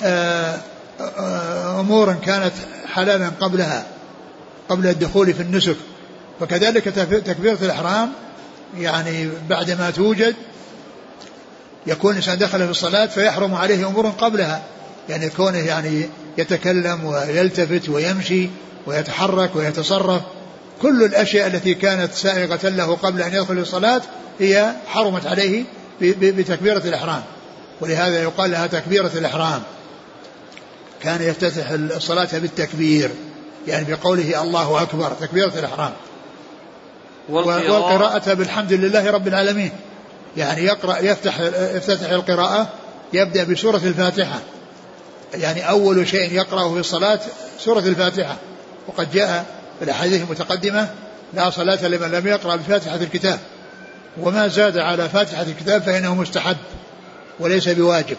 آه، 0.05 0.59
آه، 1.01 1.81
أمور 1.81 2.15
كانت 2.15 2.53
حلالا 2.87 3.29
قبلها 3.41 3.87
قبل 4.69 4.87
الدخول 4.87 5.35
في 5.35 5.43
النسك. 5.43 5.77
فكذلك 6.41 6.85
تكبيرة 7.27 7.59
الإحرام 7.62 8.12
يعني 8.79 9.29
بعدما 9.49 9.91
توجد 9.91 10.35
يكون 11.87 12.11
الإنسان 12.11 12.38
دخل 12.38 12.59
في 12.65 12.71
الصلاة 12.71 13.07
فيحرم 13.07 13.55
عليه 13.55 13.87
أمور 13.87 14.07
قبلها. 14.09 14.62
يعني 15.09 15.31
كونه 15.31 15.59
يعني 15.59 16.09
يتكلم 16.38 17.05
ويلتفت 17.05 17.88
ويمشي 17.88 18.49
ويتحرك 18.87 19.57
ويتصرف. 19.57 20.23
كل 20.83 21.05
الأشياء 21.05 21.47
التي 21.47 21.75
كانت 21.75 22.12
سائغة 22.12 22.69
له 22.69 22.97
قبل 22.97 23.23
أن 23.23 23.35
يدخل 23.35 23.59
الصلاة 23.59 24.03
هي 24.41 24.73
حرمت 24.87 25.27
عليه 25.27 25.65
بتكبيرة 26.01 26.83
الإحرام. 26.85 27.23
ولهذا 27.83 28.23
يقال 28.23 28.51
لها 28.51 28.66
تكبيرة 28.66 29.11
الإحرام. 29.14 29.62
كان 31.03 31.23
يفتتح 31.23 31.71
الصلاة 31.71 32.29
بالتكبير 32.33 33.11
يعني 33.68 33.95
بقوله 33.95 34.42
الله 34.42 34.83
أكبر 34.83 35.12
تكبيرة 35.21 35.53
الإحرام. 35.59 35.92
والقراءة. 37.29 38.35
بالحمد 38.35 38.73
لله 38.73 39.11
رب 39.11 39.29
العالمين. 39.29 39.73
يعني 40.37 40.64
يقرأ 40.64 40.99
يفتح 40.99 41.40
يفتتح 41.75 42.11
القراءة 42.11 42.68
يبدأ 43.12 43.45
بسورة 43.45 43.81
الفاتحة. 43.85 44.38
يعني 45.35 45.68
أول 45.68 46.09
شيء 46.09 46.33
يقرأه 46.33 46.73
في 46.73 46.81
الصلاة 46.81 47.21
سورة 47.59 47.81
الفاتحة. 47.81 48.37
وقد 48.88 49.12
جاء 49.12 49.45
في 49.79 49.85
الأحاديث 49.85 50.23
المتقدمة 50.23 50.88
لا 51.35 51.51
صلاة 51.51 51.87
لمن 51.87 52.11
لم 52.11 52.27
يقرأ 52.27 52.57
بفاتحة 52.57 52.97
الكتاب. 52.97 53.38
وما 54.21 54.49
زاد 54.49 54.79
على 54.79 55.09
فاتحة 55.09 55.42
الكتاب 55.42 55.83
فإنه 55.83 56.14
مستحب. 56.14 56.57
وليس 57.40 57.68
بواجب 57.68 58.16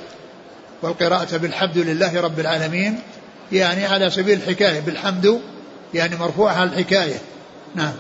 والقراءة 0.82 1.38
بالحمد 1.38 1.78
لله 1.78 2.21
رب 2.21 2.39
العالمين 2.39 2.99
يعني 3.52 3.86
على 3.86 4.10
سبيل 4.10 4.38
الحكاية 4.38 4.80
بالحمد 4.80 5.41
يعني 5.93 6.15
مرفوعة 6.15 6.54
على 6.54 6.69
الحكاية. 6.69 7.19
نعم. 7.76 7.93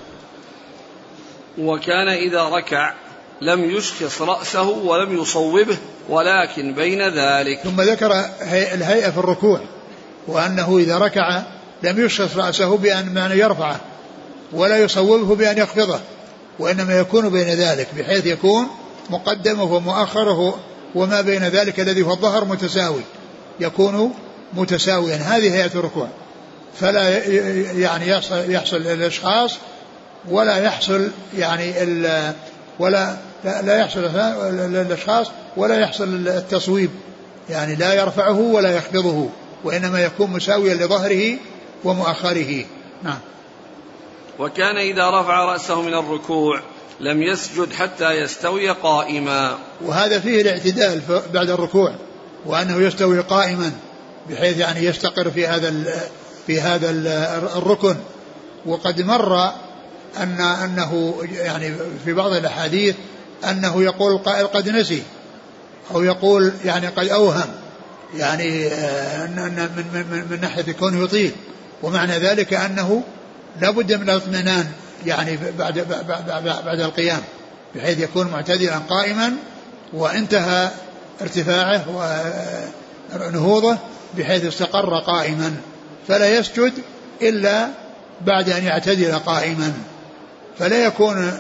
وكان 1.57 2.07
إذا 2.07 2.43
ركع 2.43 2.93
لم 3.41 3.63
يشخص 3.63 4.21
رأسه 4.21 4.69
ولم 4.69 5.21
يصوبه 5.21 5.77
ولكن 6.09 6.73
بين 6.73 7.01
ذلك. 7.01 7.59
ثم 7.59 7.81
ذكر 7.81 8.25
الهيئة 8.73 9.09
في 9.09 9.17
الركوع 9.17 9.61
وأنه 10.27 10.77
إذا 10.77 10.97
ركع 10.97 11.41
لم 11.83 12.05
يشخص 12.05 12.37
رأسه 12.37 12.77
بأن 12.77 13.13
معنى 13.13 13.39
يرفعه 13.39 13.79
ولا 14.53 14.77
يصوبه 14.77 15.35
بأن 15.35 15.57
يخفضه 15.57 15.99
وإنما 16.59 16.99
يكون 16.99 17.29
بين 17.29 17.47
ذلك 17.47 17.87
بحيث 17.97 18.25
يكون 18.25 18.67
مقدمه 19.09 19.63
ومؤخره 19.63 20.59
وما 20.95 21.21
بين 21.21 21.43
ذلك 21.43 21.79
الذي 21.79 22.01
هو 22.01 22.11
الظهر 22.11 22.45
متساوي 22.45 23.01
يكون 23.59 24.13
متساويا. 24.53 25.15
هذه 25.15 25.53
هيئة 25.53 25.71
الركوع. 25.75 26.07
فلا 26.79 27.25
يعني 27.71 28.07
يحصل, 28.47 28.77
الإشخاص 28.77 29.57
ولا 30.29 30.57
يحصل 30.57 31.07
يعني 31.37 31.73
ولا 32.79 33.15
لا 33.43 33.79
يحصل 33.79 33.99
الإشخاص 34.59 35.31
ولا 35.57 35.79
يحصل 35.79 36.27
التصويب. 36.27 36.89
يعني 37.49 37.75
لا 37.75 37.93
يرفعه 37.93 38.39
ولا 38.39 38.77
يخفضه 38.77 39.29
وإنما 39.63 40.01
يكون 40.01 40.31
مساويا 40.31 40.73
لظهره 40.73 41.37
ومؤخره. 41.83 42.65
نعم. 43.03 43.19
وكان 44.39 44.77
إذا 44.77 45.09
رفع 45.09 45.45
رأسه 45.45 45.81
من 45.81 45.93
الركوع 45.93 46.61
لم 47.03 47.21
يسجد 47.21 47.73
حتى 47.73 48.11
يستوي 48.11 48.69
قائما. 48.69 49.57
وهذا 49.81 50.19
فيه 50.19 50.41
الاعتدال 50.41 51.01
بعد 51.33 51.49
الركوع 51.49 51.95
وأنه 52.45 52.81
يستوي 52.81 53.19
قائما 53.19 53.71
بحيث 54.29 54.57
يعني 54.57 54.85
يستقر 54.85 55.31
في 55.31 55.47
هذا 55.47 55.73
في 56.47 56.61
هذا 56.61 56.89
الركن. 57.57 57.95
وقد 58.65 59.01
مر 59.01 59.51
أن 60.17 60.41
أنه 60.41 61.15
يعني 61.31 61.75
في 62.05 62.13
بعض 62.13 62.33
الأحاديث 62.33 62.95
أنه 63.49 63.83
يقول 63.83 64.11
القائل 64.11 64.47
قد 64.47 64.69
نسي 64.69 65.03
أو 65.95 66.03
يقول 66.03 66.53
يعني 66.65 66.87
قد 66.87 67.07
أوهم 67.07 67.49
يعني 68.17 68.67
آه، 68.67 69.25
أن 69.25 69.69
من, 69.75 69.85
من, 69.93 70.25
من 70.31 70.41
ناحية 70.41 70.71
كونه 70.71 71.03
يطيل. 71.03 71.31
ومعنى 71.83 72.17
ذلك 72.17 72.53
أنه 72.53 73.03
لا 73.61 73.69
بد 73.69 73.93
من 73.93 74.09
الاطمئنان. 74.09 74.71
يعني 75.05 75.37
بعد, 75.57 75.79
بعد, 76.07 76.43
بعد, 76.65 76.79
القيام 76.79 77.21
بحيث 77.75 77.99
يكون 77.99 78.27
معتدلا 78.27 78.77
قائما 78.77 79.33
وانتهى 79.93 80.69
ارتفاعه 81.21 81.85
ونهوضه 83.13 83.77
بحيث 84.17 84.45
استقر 84.45 84.99
قائما. 84.99 85.55
فلا 86.07 86.37
يسجد 86.37 86.73
إلا 87.21 87.67
بعد 88.21 88.49
أن 88.49 88.63
يعتدل 88.63 89.19
قائما. 89.19 89.73
فلا 90.59 90.85
يكون 90.85 91.31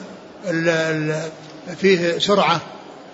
فيه 1.77 2.19
سرعة 2.19 2.61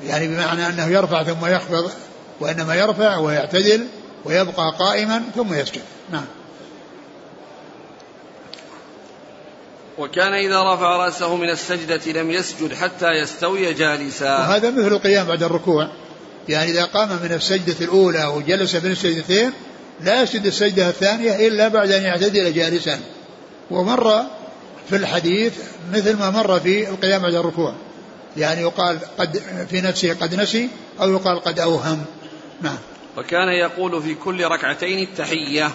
يعني 0.07 0.27
بمعنى 0.27 0.67
أنه 0.67 0.87
يرفع 0.87 1.23
ثم 1.23 1.45
يخفض 1.45 1.91
وإنما 2.39 2.75
يرفع 2.75 3.17
ويعتدل 3.17 3.87
ويبقى 4.25 4.75
قائما 4.79 5.21
ثم 5.35 5.53
يسجد. 5.53 5.81
نعم. 6.11 6.25
وكان 9.99 10.33
إذا 10.33 10.73
رفع 10.73 10.97
رأسه 10.97 11.35
من 11.35 11.49
السجدة 11.49 12.21
لم 12.21 12.31
يسجد 12.31 12.73
حتى 12.73 13.11
يستوي 13.11 13.73
جالسا. 13.73 14.37
وهذا 14.37 14.71
مثل 14.71 14.87
القيام 14.87 15.25
بعد 15.27 15.43
الركوع. 15.43 15.89
يعني 16.49 16.71
إذا 16.71 16.83
قام 16.83 17.09
من 17.23 17.31
السجدة 17.31 17.85
الأولى 17.85 18.25
وجلس 18.25 18.75
بين 18.75 18.91
السجدتين 18.91 19.51
لا 20.01 20.21
يسجد 20.21 20.45
السجدة 20.45 20.89
الثانية 20.89 21.47
إلا 21.47 21.67
بعد 21.67 21.91
أن 21.91 22.03
يعتدل 22.03 22.53
جالسا. 22.53 22.99
ومر 23.71 24.23
في 24.89 24.95
الحديث 24.95 25.53
مثل 25.93 26.17
ما 26.17 26.29
مر 26.29 26.59
في 26.59 26.89
القيام 26.89 27.21
بعد 27.21 27.33
الركوع. 27.33 27.73
يعني 28.37 28.61
يقال 28.61 28.99
قد 29.17 29.41
في 29.69 29.81
نفسه 29.81 30.13
قد 30.13 30.35
نسي 30.35 30.69
أو 31.01 31.11
يقال 31.11 31.39
قد 31.39 31.59
أوهم. 31.59 32.05
نعم. 32.61 32.77
وكان 33.17 33.47
يقول 33.47 34.03
في 34.03 34.15
كل 34.15 34.43
ركعتين 34.43 34.99
التحية. 34.99 35.71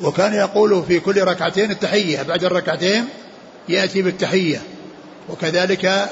وكان 0.00 0.34
يقول 0.34 0.84
في 0.88 1.00
كل 1.00 1.22
ركعتين 1.22 1.70
التحية. 1.70 2.22
بعد 2.22 2.44
الركعتين 2.44 3.08
يأتي 3.68 4.02
بالتحية. 4.02 4.62
وكذلك 5.28 6.08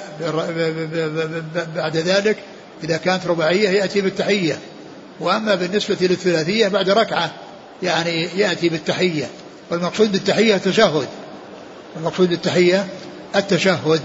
بعد 1.77 1.97
ذلك 1.97 2.37
إذا 2.85 2.97
كانت 2.97 3.27
رباعية 3.27 3.69
يأتي 3.69 4.01
بالتحية. 4.01 4.59
وأما 5.21 5.55
بالنسبة 5.55 5.97
للثلاثية 6.01 6.69
بعد 6.69 6.91
ركعة 6.91 7.31
يعني 7.83 8.29
يأتي 8.37 8.69
بالتحية. 8.69 9.29
والمقصود 9.71 10.13
بالتحية 10.13 10.55
التشهد. 10.55 11.09
المقصود 11.97 12.29
بالتحية 12.29 12.87
التشهد. 13.37 14.01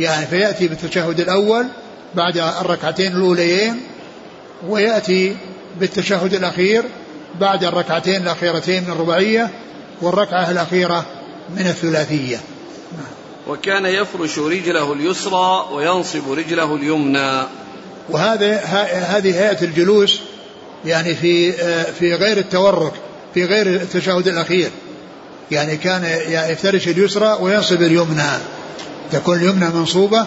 يعني 0.00 0.26
فيأتي 0.26 0.68
بالتشهد 0.68 1.20
الأول 1.20 1.66
بعد 2.14 2.38
الركعتين 2.38 3.16
الأوليين 3.16 3.80
ويأتي 4.68 5.36
بالتشهد 5.80 6.34
الأخير 6.34 6.84
بعد 7.40 7.64
الركعتين 7.64 8.22
الأخيرتين 8.22 8.84
من 8.84 8.90
الرباعية 8.90 9.50
والركعة 10.02 10.50
الأخيرة 10.50 11.06
من 11.56 11.66
الثلاثية. 11.66 12.40
وكان 13.48 13.86
يفرش 13.86 14.38
رجله 14.38 14.92
اليسرى 14.92 15.68
وينصب 15.72 16.32
رجله 16.32 16.74
اليمنى. 16.74 17.42
وهذا 18.10 18.56
هذه 19.16 19.40
هيئة 19.40 19.62
الجلوس 19.62 20.20
يعني 20.84 21.14
في 21.14 21.52
في 21.92 22.14
غير 22.14 22.38
التورك 22.38 22.92
في 23.34 23.44
غير 23.44 23.66
التشهد 23.66 24.28
الأخير. 24.28 24.70
يعني 25.50 25.76
كان 25.76 26.04
يفترش 26.50 26.88
اليسرى 26.88 27.38
وينصب 27.40 27.82
اليمنى. 27.82 28.30
تكون 29.12 29.36
اليمنى 29.36 29.68
منصوبة 29.68 30.26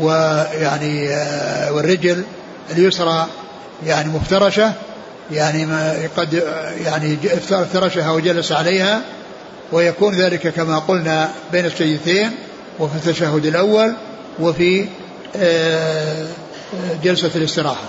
ويعني 0.00 1.08
والرجل 1.70 2.24
اليسرى 2.70 3.26
يعني 3.86 4.10
مفترشة 4.10 4.72
يعني 5.32 5.66
قد 6.16 6.42
يعني 6.84 7.18
افترشها 7.52 8.10
وجلس 8.10 8.52
عليها. 8.52 9.02
ويكون 9.72 10.14
ذلك 10.14 10.48
كما 10.48 10.78
قلنا 10.78 11.32
بين 11.52 11.66
السجدتين 11.66 12.30
وفي 12.78 12.96
التشهد 12.96 13.46
الأول 13.46 13.92
وفي 14.40 14.86
آه، 15.36 16.26
جلسة 17.04 17.30
الاستراحة. 17.36 17.84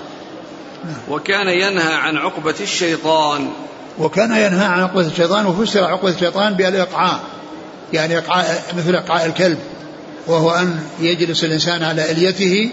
وكان 1.09 1.47
ينهى 1.47 1.93
عن 1.93 2.17
عقبة 2.17 2.55
الشيطان. 2.61 3.49
وكان 3.99 4.31
ينهى 4.31 4.65
عن 4.65 4.79
عقبة 4.79 5.07
الشيطان 5.07 5.45
وفسر 5.45 5.83
عقبة 5.83 6.09
الشيطان 6.09 6.53
بالإقعاء 6.53 7.19
يعني 7.93 8.17
إقعاء 8.17 8.63
مثل 8.77 8.95
إقعاء 8.95 9.25
الكلب 9.25 9.57
وهو 10.27 10.51
أن 10.51 10.79
يجلس 10.99 11.43
الإنسان 11.43 11.83
على 11.83 12.11
إليته 12.11 12.69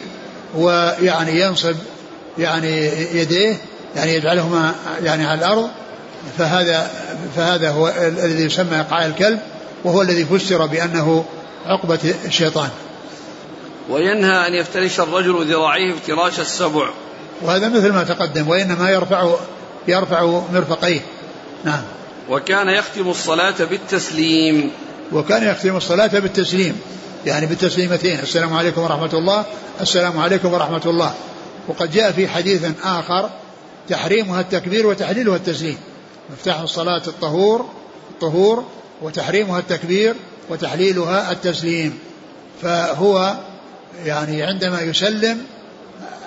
ويعني 0.57 1.41
ينصب 1.41 1.77
يعني 2.39 2.87
يديه 3.13 3.57
يعني 3.97 4.15
يجعلهما 4.15 4.75
يعني 5.03 5.27
على 5.27 5.39
الأرض 5.39 5.69
فهذا 6.39 6.91
فهذا 7.37 7.71
هو 7.71 7.89
الذي 7.89 8.45
يسمى 8.45 8.81
إقعاء 8.81 9.07
الكلب 9.07 9.39
وهو 9.85 10.03
الذي 10.03 10.25
فسر 10.25 10.67
بأنه 10.67 11.25
عقبة 11.67 12.15
الشيطان. 12.25 12.69
وينهى 13.91 14.47
أن 14.47 14.55
يفترش 14.55 15.01
الرجل 15.01 15.53
ذراعيه 15.53 15.95
افتراش 15.95 16.41
السبع. 16.41 16.91
وهذا 17.43 17.69
مثل 17.69 17.93
ما 17.93 18.05
تقدم 18.05 18.49
وإنما 18.49 18.91
يرفع 18.91 19.35
يرفع 19.89 20.41
مرفقيه. 20.53 21.01
نعم. 21.65 21.83
وكان 22.31 22.69
يختم 22.69 23.11
الصلاة 23.11 23.55
بالتسليم. 23.71 24.71
وكان 25.13 25.43
يختم 25.43 25.77
الصلاة 25.77 26.07
بالتسليم 26.07 26.81
يعني 27.27 27.47
بالتسليمتين. 27.47 28.19
السلام 28.19 28.55
عليكم 28.55 28.81
ورحمة 28.81 29.11
الله 29.13 29.45
السلام 29.81 30.19
عليكم 30.19 30.53
ورحمة 30.53 30.83
الله. 30.87 31.15
وقد 31.69 31.91
جاء 31.91 32.13
في 32.13 32.29
حديث 32.29 32.65
آخر 32.85 33.31
تحريمها 33.89 34.41
التكبير 34.41 34.87
وتحليلها 34.87 35.37
التسليم. 35.37 35.77
مفتاح 36.33 36.61
الصلاة 36.61 37.03
الطهور 37.07 37.69
الطهور 38.11 38.65
وتحريمها 39.03 39.59
التكبير 39.59 40.15
وتحليلها 40.51 41.33
التسليم. 41.33 41.99
فهو 42.63 43.37
يعني 44.05 44.43
عندما 44.43 44.81
يسلم 44.81 45.45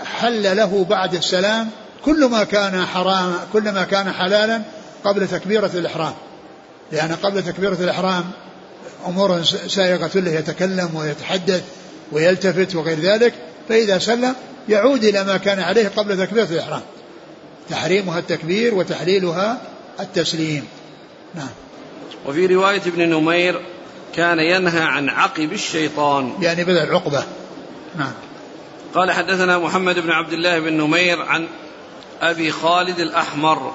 حل 0.06 0.58
له 0.58 0.86
بعد 0.90 1.16
السلام 1.16 1.70
كل 2.06 2.26
ما 2.26 2.44
كان 2.44 2.86
حرام 2.86 3.34
كل 3.54 3.72
ما 3.72 3.84
كان 3.84 4.12
حلالا 4.12 4.62
قبل 5.04 5.28
تكبيرة 5.28 5.72
الإحرام. 5.74 6.14
لأن 6.92 7.16
قبل 7.16 7.44
تكبيرة 7.44 7.78
الإحرام 7.80 8.24
أمور 9.08 9.44
سائغة 9.68 10.12
له 10.16 10.32
يتكلم 10.32 10.96
ويتحدث 10.96 11.64
ويلتفت 12.12 12.76
وغير 12.76 13.00
ذلك 13.00 13.34
فإذا 13.70 14.00
سلم 14.00 14.36
يعود 14.70 15.04
إلى 15.04 15.24
ما 15.24 15.38
كان 15.38 15.60
عليه 15.60 15.88
قبل 15.88 16.28
تكبيرة 16.28 16.48
الإحرام. 16.52 16.82
تحريمها 17.70 18.20
التكبير 18.20 18.76
وتحليلها 18.76 19.62
التسليم. 20.00 20.68
نعم. 21.36 21.50
وفي 22.26 22.46
رواية 22.46 22.82
ابن 22.82 23.10
نمير 23.10 23.62
كان 24.16 24.40
ينهى 24.40 24.82
عن 24.82 25.10
عقب 25.10 25.54
الشيطان. 25.54 26.34
يعني 26.42 26.64
بدل 26.64 26.78
العقبة. 26.78 27.24
نعم. 27.98 28.14
قال 28.96 29.12
حدثنا 29.12 29.58
محمد 29.58 30.00
بن 30.00 30.12
عبد 30.12 30.34
الله 30.34 30.60
بن 30.60 30.74
نمير 30.74 31.22
عن 31.22 31.48
أبي 32.22 32.52
خالد 32.52 33.00
الأحمر. 33.00 33.74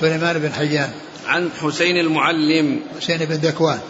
سليمان 0.00 0.38
بن 0.38 0.52
حيان. 0.52 0.90
عن 1.26 1.50
حسين 1.62 1.96
المعلم. 1.96 2.80
حسين 3.00 3.18
بن 3.18 3.34
ذكوان 3.34 3.80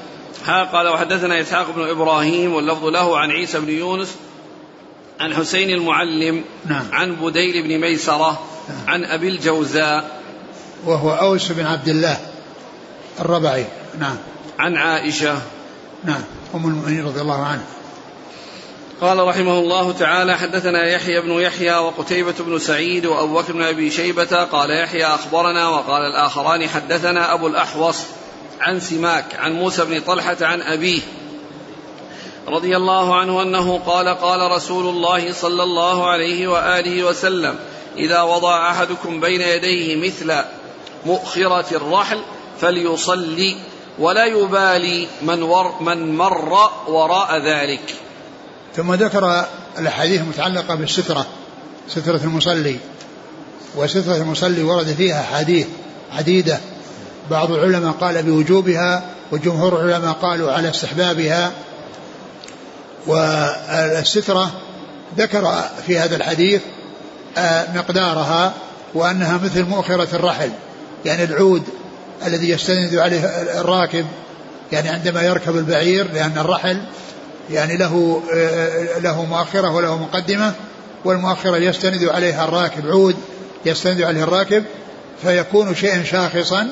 ها 0.45 0.65
قال 0.65 0.89
وحدثنا 0.89 1.41
إسحاق 1.41 1.71
بن 1.71 1.89
إبراهيم 1.89 2.55
واللفظ 2.55 2.85
له 2.85 3.19
عن 3.19 3.31
عيسى 3.31 3.61
بن 3.61 3.69
يونس 3.69 4.17
عن 5.21 5.35
حسين 5.35 5.71
المعلم 5.71 6.45
نعم. 6.67 6.87
عن 6.93 7.17
بديل 7.17 7.63
بن 7.63 7.81
ميسرة 7.81 8.47
نعم. 8.69 8.89
عن 8.89 9.05
أبي 9.05 9.29
الجوزاء 9.29 10.18
وهو 10.85 11.11
أوس 11.11 11.53
بن 11.53 11.67
عبد 11.67 11.89
الله 11.89 12.19
الربعي. 13.21 13.67
نعم. 13.99 14.17
عن 14.59 14.77
عائشة. 14.77 15.39
نعم. 16.05 16.23
أم 16.55 16.67
المؤمنين 16.67 17.05
رضي 17.05 17.21
الله 17.21 17.43
عنها. 17.45 17.67
قال 19.01 19.19
رحمه 19.19 19.59
الله 19.59 19.93
تعالى 19.93 20.39
حدثنا 20.39 20.89
يحيى 20.89 21.21
بن 21.21 21.31
يحيى 21.31 21.77
وقتيبة 21.77 22.35
بن 22.41 22.59
سعيد 22.59 23.07
وأبو 23.07 23.35
بكر 23.35 23.53
بن 23.53 23.63
أبي 23.63 23.91
شيبة 23.91 24.45
قال 24.45 24.71
يحيى 24.71 25.07
أخبرنا 25.07 25.69
وقال 25.69 26.03
الآخران 26.03 26.69
حدثنا 26.69 27.35
أبو 27.35 27.47
الأحوص 27.47 27.97
عن 28.61 28.81
سماك 28.81 29.25
عن 29.39 29.53
موسى 29.53 29.85
بن 29.85 30.01
طلحة 30.01 30.37
عن 30.41 30.63
أبيه 30.63 31.01
رضي 32.49 32.77
الله 32.77 33.17
عنه 33.17 33.43
أنه 33.43 33.79
قال 33.79 34.09
قال 34.09 34.51
رسول 34.51 34.87
الله 34.87 35.33
صلى 35.33 35.63
الله 35.63 36.09
عليه 36.09 36.49
وآله 36.49 37.05
وسلم 37.05 37.59
إذا 37.97 38.23
وضع 38.23 38.71
أحدكم 38.71 39.21
بين 39.21 39.41
يديه 39.41 39.97
مثل 39.97 40.43
مؤخرة 41.07 41.77
الرحل 41.77 42.19
فليصلي 42.61 43.57
ولا 43.99 44.25
يبالي 44.25 45.09
من, 45.23 45.43
ور 45.43 45.75
من 45.81 46.17
مر 46.17 46.71
وراء 46.89 47.39
ذلك. 47.39 47.95
ثم 48.77 48.95
ذكر 48.95 49.45
الأحاديث 49.79 50.21
المتعلقة 50.21 50.75
بالسترة 50.75 51.27
سترة 51.89 52.21
المصلي 52.25 52.77
وسترة 53.77 54.17
المصلي 54.17 54.63
ورد 54.63 54.87
فيها 54.87 55.21
أحاديث 55.21 55.67
عديدة. 56.13 56.61
بعض 57.31 57.51
العلماء 57.51 57.93
قال 57.93 58.23
بوجوبها 58.23 59.03
وجمهور 59.33 59.81
العلماء 59.81 60.13
قالوا 60.13 60.53
على 60.53 60.71
استحبابها. 60.71 61.53
والسترة 63.07 64.51
ذكر 65.19 65.63
في 65.87 65.99
هذا 65.99 66.17
الحديث 66.17 66.63
آه، 67.39 67.67
مقدارها 67.75 68.53
وأنها 68.95 69.41
مثل 69.45 69.63
مؤخرة 69.63 70.09
الرحل. 70.17 70.51
يعني 71.05 71.25
العود 71.25 71.63
الذي 72.27 72.51
يستند 72.51 72.95
عليه 72.95 73.21
الراكب 73.61 74.07
يعني 74.73 74.89
عندما 74.89 75.23
يركب 75.23 75.57
البعير 75.57 76.13
لأن 76.13 76.39
الرحل 76.39 76.81
يعني 77.51 77.77
له 77.77 78.23
له 79.01 79.25
مؤخرة 79.25 79.75
وله 79.75 79.99
مقدمة 79.99 80.53
والمؤخرة 81.05 81.57
يستند 81.57 82.05
عليها 82.05 82.45
الراكب 82.45 82.87
عود 82.87 83.17
يستند 83.67 84.03
عليه 84.03 84.23
الراكب 84.23 84.65
فيكون 85.23 85.75
شيئا 85.75 86.03
شاخصا 86.05 86.69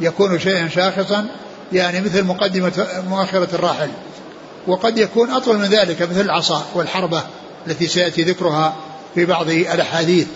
يكون 0.00 0.38
شيئا 0.38 0.68
شاخصا 0.68 1.26
يعني 1.72 2.00
مثل 2.00 2.24
مقدمة 2.24 2.86
مؤخرة 3.08 3.48
الراحل. 3.54 3.88
وقد 4.66 4.98
يكون 4.98 5.30
أطول 5.30 5.58
من 5.58 5.64
ذلك 5.64 6.02
مثل 6.02 6.20
العصا 6.20 6.66
والحربة 6.74 7.22
التي 7.66 7.86
سيأتي 7.86 8.22
ذكرها 8.22 8.76
في 9.14 9.24
بعض 9.24 9.48
الأحاديث. 9.50 10.26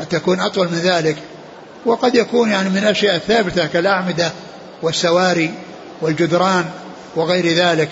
قد 0.00 0.06
تكون 0.06 0.40
أطول 0.40 0.68
من 0.68 0.78
ذلك. 0.78 1.16
وقد 1.86 2.14
يكون 2.14 2.50
يعني 2.50 2.68
من 2.68 2.78
الأشياء 2.78 3.16
الثابتة 3.16 3.66
كالأعمدة 3.66 4.32
والسواري 4.82 5.54
والجدران 6.00 6.64
وغير 7.16 7.46
ذلك. 7.46 7.88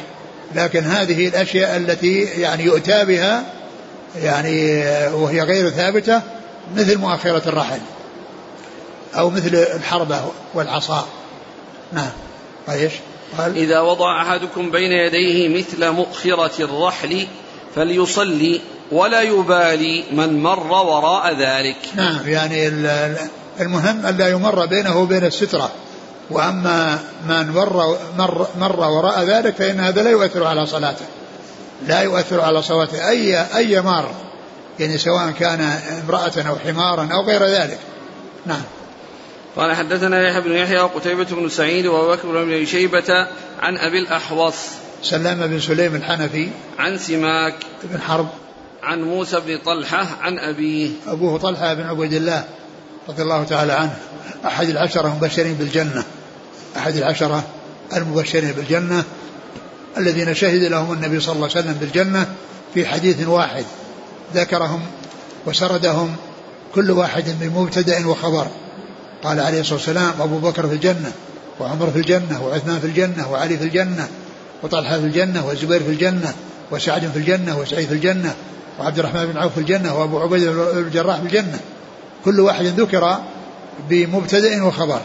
لكن 0.54 0.84
هذه 0.84 1.28
الأشياء 1.28 1.76
التي 1.76 2.20
يعني 2.20 2.64
يؤتى 2.64 3.04
بها 3.04 3.44
يعني 4.22 4.82
وهي 5.12 5.42
غير 5.42 5.70
ثابتة 5.70 6.22
مثل 6.76 6.98
مؤخرة 6.98 7.48
الرحل 7.48 7.78
أو 9.14 9.30
مثل 9.30 9.66
الحربة 9.76 10.20
والعصا. 10.54 11.08
نعم. 11.92 12.10
إيش؟ 12.70 12.92
قال 13.38 13.56
إذا 13.56 13.80
وضع 13.80 14.22
أحدكم 14.22 14.70
بين 14.70 14.92
يديه 14.92 15.58
مثل 15.58 15.90
مؤخرة 15.90 16.64
الرحل 16.64 17.26
فليصلي 17.74 18.60
ولا 18.92 19.20
يبالي 19.20 20.04
من 20.12 20.42
مر 20.42 20.72
وراء 20.72 21.34
ذلك. 21.34 21.76
نعم. 21.96 22.28
يعني 22.28 22.68
المهم 23.60 24.06
ألا 24.06 24.28
يمر 24.28 24.66
بينه 24.66 24.98
وبين 24.98 25.24
السترة. 25.24 25.70
وأما 26.30 26.98
من 27.28 27.50
مر, 27.50 27.98
مر, 28.18 28.46
مر 28.58 28.80
وراء 28.80 29.24
ذلك 29.24 29.54
فإن 29.54 29.80
هذا 29.80 30.02
لا 30.02 30.10
يؤثر 30.10 30.44
على 30.44 30.66
صلاته. 30.66 31.04
لا 31.86 32.00
يؤثر 32.00 32.40
على 32.40 32.62
صلاته. 32.62 33.08
أي 33.08 33.56
أي 33.56 33.80
مار. 33.80 34.10
يعني 34.80 34.98
سواء 34.98 35.30
كان 35.30 35.60
امرأة 36.04 36.32
أو 36.48 36.56
حمارا 36.56 37.08
أو 37.12 37.22
غير 37.22 37.44
ذلك. 37.44 37.78
نعم. 38.46 38.62
قال 39.56 39.76
حدثنا 39.76 40.28
يحيى 40.28 40.40
بن 40.40 40.52
يحيى 40.52 40.80
وقتيبة 40.80 41.24
بن 41.24 41.48
سعيد 41.48 41.86
وأبو 41.86 42.12
بكر 42.12 42.44
بن 42.44 42.66
شيبة 42.66 43.28
عن 43.60 43.78
أبي 43.78 43.98
الأحوص. 43.98 44.54
سلام 45.02 45.46
بن 45.46 45.60
سليم 45.60 45.94
الحنفي. 45.94 46.48
عن 46.78 46.98
سماك. 46.98 47.54
بن 47.82 48.00
حرب. 48.00 48.28
عن 48.82 49.02
موسى 49.02 49.40
بن 49.40 49.58
طلحة 49.58 50.06
عن 50.20 50.38
أبيه. 50.38 50.90
أبوه 51.06 51.38
طلحة 51.38 51.74
بن 51.74 51.82
عبيد 51.82 52.12
الله. 52.12 52.44
رضي 53.08 53.22
الله 53.22 53.44
تعالى 53.44 53.72
عنه. 53.72 53.96
أحد 54.46 54.68
العشرة 54.68 55.08
المبشرين 55.08 55.54
بالجنة. 55.54 56.04
أحد 56.76 56.96
العشرة 56.96 57.44
المبشرين 57.96 58.52
بالجنة. 58.52 59.04
الذين 59.98 60.34
شهد 60.34 60.62
لهم 60.62 60.92
النبي 60.92 61.20
صلى 61.20 61.34
الله 61.34 61.48
عليه 61.48 61.60
وسلم 61.60 61.74
بالجنة 61.80 62.26
في 62.74 62.86
حديث 62.86 63.28
واحد. 63.28 63.64
ذكرهم 64.34 64.80
وسردهم 65.46 66.16
كل 66.74 66.90
واحد 66.90 67.24
بمبتدأ 67.40 68.06
وخبر. 68.06 68.46
قال 69.24 69.40
عليه 69.40 69.60
الصلاة 69.60 69.78
والسلام 69.78 70.12
أبو 70.20 70.38
بكر 70.38 70.68
في 70.68 70.74
الجنة 70.74 71.12
وعمر 71.60 71.90
في 71.90 71.98
الجنة 71.98 72.44
وعثمان 72.44 72.80
في 72.80 72.86
الجنة 72.86 73.32
وعلي 73.32 73.58
في 73.58 73.64
الجنة 73.64 74.08
وطلحة 74.62 74.98
في 74.98 75.04
الجنة 75.04 75.46
والزبير 75.46 75.82
في 75.82 75.88
الجنة 75.88 76.34
وسعد 76.70 77.10
في 77.12 77.18
الجنة 77.18 77.58
وسعيد 77.58 77.88
في 77.88 77.94
الجنة 77.94 78.34
وعبد 78.80 78.98
الرحمن 78.98 79.26
بن 79.26 79.38
عوف 79.38 79.52
في 79.52 79.60
الجنة 79.60 79.98
وأبو 79.98 80.20
عبيدة 80.20 80.78
الجراح 80.78 81.16
في 81.16 81.22
الجنة. 81.22 81.60
كل 82.24 82.40
واحد 82.40 82.64
ذكر 82.64 83.18
بمبتدأ 83.88 84.64
وخبر. 84.64 85.00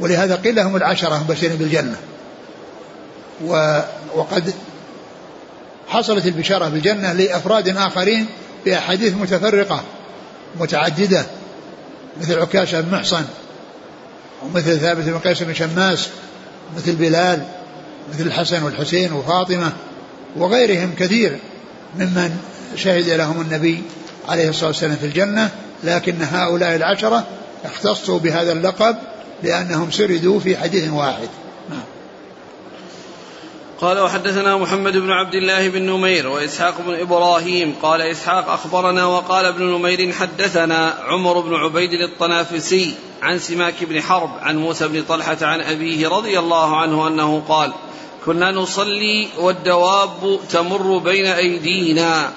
ولهذا 0.00 0.34
قيل 0.34 0.54
لهم 0.54 0.76
العشرة 0.76 1.18
مبشرين 1.18 1.56
بالجنة. 1.56 1.96
وقد 4.14 4.54
حصلت 5.88 6.26
البشارة 6.26 6.68
بالجنة 6.68 7.12
لأفراد 7.12 7.76
آخرين 7.76 8.26
بأحاديث 8.64 9.14
متفرقة 9.14 9.82
متعددة 10.60 11.26
مثل 12.20 12.40
عكاشة 12.40 12.80
بن 12.80 12.96
محصن 12.96 13.24
ومثل 14.42 14.78
ثابت 14.78 15.04
بن 15.04 15.18
قيس 15.18 15.42
بن 15.42 15.54
شماس 15.54 16.08
مثل 16.76 16.96
بلال 16.96 17.42
مثل 18.12 18.26
الحسن 18.26 18.62
والحسين 18.62 19.12
وفاطمة 19.12 19.72
وغيرهم 20.36 20.94
كثير 20.98 21.38
ممن 21.98 22.36
شهد 22.76 23.08
لهم 23.08 23.40
النبي 23.40 23.82
عليه 24.28 24.48
الصلاة 24.48 24.66
والسلام 24.66 24.96
في 24.96 25.06
الجنة 25.06 25.50
لكن 25.84 26.22
هؤلاء 26.22 26.76
العشرة 26.76 27.26
اختصوا 27.64 28.18
بهذا 28.18 28.52
اللقب 28.52 28.96
لأنهم 29.42 29.90
سردوا 29.90 30.40
في 30.40 30.56
حديث 30.56 30.90
واحد. 30.90 31.28
نعم. 31.70 31.82
قال 33.80 33.98
وحدثنا 33.98 34.56
محمد 34.56 34.92
بن 34.92 35.10
عبد 35.10 35.34
الله 35.34 35.68
بن 35.68 35.82
نمير 35.82 36.28
وإسحاق 36.28 36.80
بن 36.86 36.94
إبراهيم. 36.94 37.74
قال 37.82 38.00
إسحاق 38.00 38.50
أخبرنا 38.50 39.06
وقال 39.06 39.44
ابن 39.44 39.64
نمير 39.64 40.12
حدثنا 40.12 40.94
عمر 41.08 41.40
بن 41.40 41.54
عبيد 41.54 41.90
الطنافسي 41.92 42.94
عن 43.22 43.38
سماك 43.38 43.84
بن 43.84 44.02
حرب 44.02 44.30
عن 44.40 44.56
موسى 44.56 44.88
بن 44.88 45.02
طلحة 45.02 45.36
عن 45.42 45.60
أبيه 45.60 46.08
رضي 46.08 46.38
الله 46.38 46.76
عنه 46.76 47.08
أنه 47.08 47.42
قال 47.48 47.72
كنا 48.26 48.50
نصلي 48.50 49.28
والدواب 49.38 50.40
تمر 50.50 50.98
بين 50.98 51.26
أيدينا. 51.26 52.30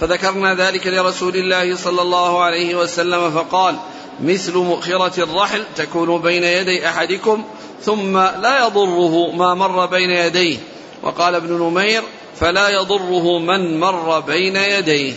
فذكرنا 0.00 0.54
ذلك 0.54 0.86
لرسول 0.86 1.36
الله 1.36 1.76
صلى 1.76 2.02
الله 2.02 2.42
عليه 2.42 2.74
وسلم 2.74 3.30
فقال 3.30 3.76
مثل 4.20 4.54
مؤخرة 4.54 5.22
الرحل 5.22 5.64
تكون 5.76 6.20
بين 6.20 6.44
يدي 6.44 6.88
أحدكم 6.88 7.44
ثم 7.84 8.18
لا 8.18 8.66
يضره 8.66 9.30
ما 9.30 9.54
مر 9.54 9.86
بين 9.86 10.10
يديه. 10.10 10.58
وقال 11.02 11.34
ابن 11.34 11.52
نمير 11.52 12.02
فلا 12.40 12.68
يضره 12.68 13.38
من 13.38 13.80
مر 13.80 14.20
بين 14.20 14.56
يديه. 14.56 15.12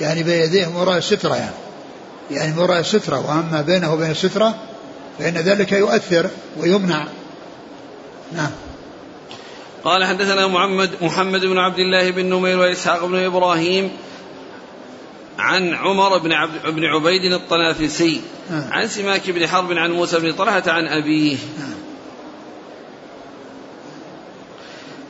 يعني 0.00 0.22
بين 0.22 0.42
يديه 0.42 0.68
وراء 0.76 0.98
السترة 0.98 1.34
يعني. 1.34 1.54
يعني 2.30 2.60
وراء 2.60 2.80
السترة 2.80 3.28
وأما 3.28 3.62
بينه 3.66 3.92
وبين 3.94 4.10
السترة 4.10 4.54
فإن 5.18 5.34
ذلك 5.34 5.72
يؤثر 5.72 6.30
ويمنع. 6.60 7.06
نعم. 8.32 8.50
قال 9.84 10.04
حدثنا 10.04 10.46
محمد 10.46 10.90
محمد 11.00 11.40
بن 11.40 11.58
عبد 11.58 11.78
الله 11.78 12.10
بن 12.10 12.26
نمير 12.26 12.58
وإسحاق 12.58 13.04
بن 13.04 13.24
إبراهيم 13.24 13.90
عن 15.38 15.74
عمر 15.74 16.18
بن 16.18 16.32
عبد 16.32 16.66
بن 16.66 16.84
عبيد 16.84 17.32
الطنافسي 17.32 18.20
نعم. 18.50 18.72
عن 18.72 18.88
سماك 18.88 19.30
بن 19.30 19.48
حرب 19.48 19.72
عن 19.72 19.90
موسى 19.90 20.20
بن 20.20 20.32
طلحة 20.32 20.62
عن 20.66 20.86
أبيه 20.86 21.36
نعم. 21.58 21.74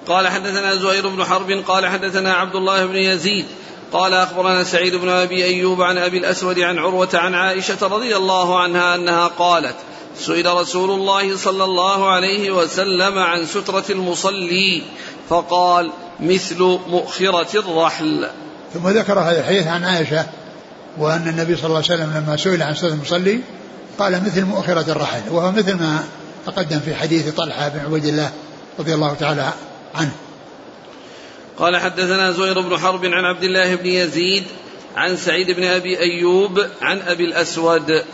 قال 0.07 0.29
حدثنا 0.29 0.75
زهير 0.75 1.09
بن 1.09 1.25
حرب 1.25 1.51
قال 1.51 1.87
حدثنا 1.87 2.33
عبد 2.33 2.57
الله 2.57 2.87
بن 2.87 2.97
يزيد 2.97 3.47
قال 3.93 4.15
أخبرنا 4.15 4.65
سعيد 4.65 4.95
بن 4.95 5.09
أبي 5.09 5.45
أيوب 5.45 5.83
عن 5.83 5.99
أبي 5.99 6.19
الأسود 6.19 6.59
عن 6.59 6.79
عروة 6.79 7.09
عن 7.15 7.35
عائشة 7.35 7.87
رضي 7.87 8.17
الله 8.17 8.61
عنها 8.61 8.95
أنها 8.95 9.27
قالت 9.27 9.77
سئل 10.19 10.47
رسول 10.47 10.91
الله 10.91 11.37
صلى 11.37 11.65
الله 11.65 12.11
عليه 12.11 12.51
وسلم 12.51 13.19
عن 13.19 13.47
سترة 13.47 13.85
المصلي 13.91 14.83
فقال 15.29 15.91
مثل 16.21 16.79
مؤخرة 16.89 17.59
الرحل. 17.59 18.29
ثم 18.75 18.89
ذكر 18.89 19.19
هذا 19.19 19.41
الحديث 19.41 19.67
عن 19.67 19.85
عائشة 19.85 20.27
وأن 20.99 21.29
النبي 21.29 21.57
صلى 21.57 21.67
الله 21.67 21.83
عليه 21.91 21.95
وسلم 21.95 22.13
لما 22.17 22.37
سئل 22.37 22.63
عن 22.63 22.75
سترة 22.75 22.89
المصلي 22.89 23.41
قال 23.99 24.25
مثل 24.25 24.45
مؤخرة 24.45 24.93
الرحل. 24.93 25.21
وهو 25.31 25.53
مثل 25.53 25.75
ما 25.75 26.05
تقدم 26.47 26.81
في 26.81 26.95
حديث 26.95 27.29
طلحة 27.35 27.69
بن 27.69 27.81
عبيد 27.81 28.05
الله 28.05 28.33
رضي 28.79 28.95
الله 28.95 29.15
تعالى 29.15 29.53
عنه. 29.95 30.13
قال 31.59 31.77
حدثنا 31.77 32.33
زهير 32.33 32.61
بن 32.61 32.79
حرب 32.79 33.05
عن 33.05 33.25
عبد 33.25 33.45
الله 33.45 33.75
بن 33.75 33.87
يزيد 33.87 34.45
عن 34.97 35.17
سعيد 35.17 35.51
بن 35.51 35.65
أبي 35.65 35.99
أيوب 35.99 36.67
عن 36.83 37.01
أبي 37.01 37.25
الأسود. 37.25 38.05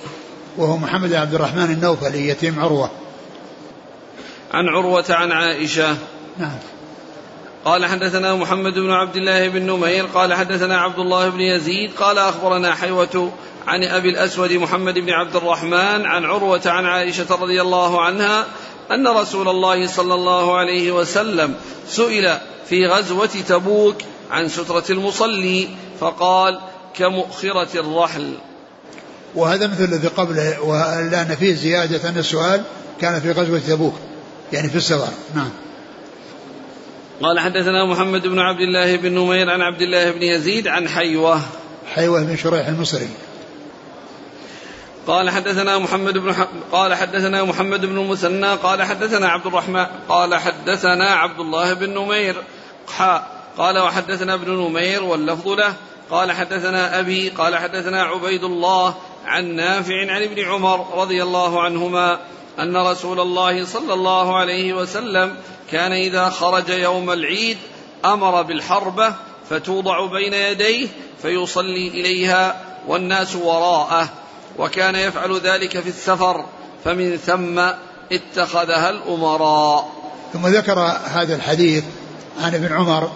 وهو 0.59 0.77
محمد 0.77 1.09
بن 1.09 1.17
عبد 1.17 1.35
الرحمن 1.35 1.71
النوفلي 1.71 2.29
يتيم 2.29 2.61
عروة. 2.61 2.91
عن 4.53 4.69
عروة 4.69 5.05
عن 5.11 5.33
عائشة. 5.33 5.97
نعم. 6.39 6.59
قال 7.65 7.87
حدثنا 7.87 8.35
محمد 8.35 8.75
بن 8.75 8.91
عبد 8.91 9.17
الله 9.17 9.49
بن 9.49 9.63
نمير 9.63 10.07
قال 10.07 10.35
حدثنا 10.35 10.81
عبد 10.81 10.99
الله 10.99 11.29
بن 11.29 11.41
يزيد 11.41 11.91
قال 11.99 12.19
أخبرنا 12.19 12.75
حيوة 12.75 13.33
عن 13.67 13.85
أبي 13.85 14.09
الأسود 14.09 14.53
محمد 14.53 14.99
بن 14.99 15.11
عبد 15.11 15.37
الرحمن 15.37 16.07
عن 16.07 16.25
عروة 16.25 16.61
عن 16.67 16.87
عائشة 16.87 17.27
رضي 17.31 17.61
الله 17.61 18.03
عنها 18.03 18.47
أن 18.91 19.09
رسول 19.09 19.49
الله 19.49 19.87
صلى 19.87 20.15
الله 20.15 20.59
عليه 20.59 20.93
وسلم 20.93 21.55
سئل 21.89 22.39
في 22.69 22.87
غزوة 22.87 23.27
تبوك 23.27 23.97
عن 24.31 24.49
سترة 24.49 24.85
المصلي 24.91 25.69
فقال 26.01 26.61
كمؤخرة 26.95 27.81
الرحل. 27.81 28.35
وهذا 29.35 29.66
مثل 29.66 29.85
الذي 29.85 30.09
قبله 30.09 30.61
ولان 30.61 31.37
فيه 31.41 31.55
زيادة 31.55 32.09
أن 32.09 32.18
السؤال 32.18 32.62
كان 33.01 33.20
في 33.20 33.33
غزوة 33.33 33.59
تبوك 33.59 33.95
يعني 34.53 34.68
في 34.68 34.76
السفر 34.76 35.12
نعم. 35.35 35.51
قال 37.22 37.41
حدثنا 37.41 37.85
محمد 37.85 38.26
بن 38.26 38.39
عبد 38.39 38.61
الله 38.61 38.97
بن 38.97 39.12
نمير 39.12 39.51
عن 39.51 39.61
عبد 39.61 39.83
الله 39.83 40.11
بن 40.11 40.22
يزيد 40.22 40.68
عن 40.68 40.89
حيوة. 40.89 41.41
حيوة 41.95 42.22
بن 42.22 42.37
شريح 42.37 42.66
المصري. 42.66 43.09
قال 45.07 45.31
حدثنا 45.31 45.79
محمد 45.79 46.18
بن 46.18 46.35
ح... 46.35 46.49
قال 46.72 46.95
حدثنا 46.95 47.45
محمد 47.45 47.87
بن 47.87 47.99
المثنى 47.99 48.55
قال 48.55 48.83
حدثنا 48.83 49.29
عبد 49.29 49.47
الرحمن 49.47 49.87
قال 50.09 50.35
حدثنا 50.35 51.11
عبد 51.11 51.41
الله 51.41 51.72
بن 51.72 51.91
نمير. 51.91 52.43
حاء 52.89 53.26
قال 53.59 53.79
وحدثنا 53.79 54.35
ابن 54.35 54.51
نمير 54.51 55.03
واللفظ 55.03 55.49
له. 55.49 55.74
قال 56.11 56.33
حدثنا 56.33 57.01
أبي 57.01 57.29
قال 57.29 57.57
حدثنا 57.57 58.03
عبيد 58.03 58.45
الله 58.45 58.95
عن 59.29 59.57
نافع 59.57 60.12
عن 60.12 60.22
ابن 60.22 60.45
عمر 60.45 61.01
رضي 61.01 61.22
الله 61.22 61.62
عنهما 61.62 62.18
أن 62.59 62.76
رسول 62.76 63.20
الله 63.20 63.64
صلى 63.64 63.95
الله 63.95 64.37
عليه 64.37 64.74
وسلم 64.74 65.35
كان 65.70 65.93
إذا 65.93 66.29
خرج 66.29 66.68
يوم 66.68 67.11
العيد 67.11 67.59
أمر 68.05 68.43
بالحربة 68.43 69.14
فتوضع 69.51 70.07
بين 70.07 70.35
يديه 70.35 70.89
فيصلي 71.22 71.89
إليها 71.89 72.61
والناس 72.89 73.37
وراءه 73.37 74.09
وكان 74.59 74.95
يفعل 74.95 75.41
ذلك 75.41 75.81
في 75.81 75.89
السفر 75.89 76.45
فمن 76.85 77.16
ثم 77.16 77.61
اتخذها 78.12 78.91
الأمراء. 78.91 79.93
ثم 80.33 80.47
ذكر 80.47 80.79
هذا 81.05 81.35
الحديث 81.35 81.85
عن 82.41 82.55
ابن 82.55 82.72
عمر 82.72 83.11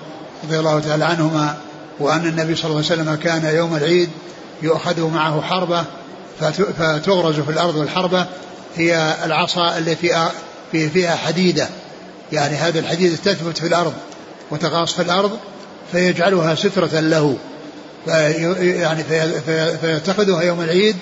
رضي 0.44 0.58
الله 0.58 0.80
تعالى 0.80 1.04
عنهما 1.04 1.56
وأن 2.00 2.26
النبي 2.26 2.54
صلى 2.54 2.70
الله 2.70 2.84
عليه 2.90 3.02
وسلم 3.02 3.14
كان 3.14 3.56
يوم 3.56 3.76
العيد 3.76 4.10
يؤخذ 4.62 5.10
معه 5.10 5.40
حربة 5.40 5.84
فتغرز 6.50 7.40
في 7.40 7.50
الأرض 7.50 7.76
والحربة 7.76 8.26
هي 8.76 9.16
العصا 9.24 9.78
التي 9.78 10.28
في 10.72 10.90
فيها 10.90 11.16
حديدة. 11.16 11.68
يعني 12.32 12.54
هذا 12.54 12.78
الحديد 12.78 13.16
تثبت 13.16 13.58
في 13.58 13.66
الأرض 13.66 13.92
وتغاص 14.50 14.92
في 14.92 15.02
الأرض 15.02 15.38
فيجعلها 15.92 16.54
سترة 16.54 17.00
له. 17.00 17.36
في 18.04 18.80
يعني 18.80 19.04
فيتخذها 19.80 20.42
يوم 20.42 20.60
العيد 20.60 20.96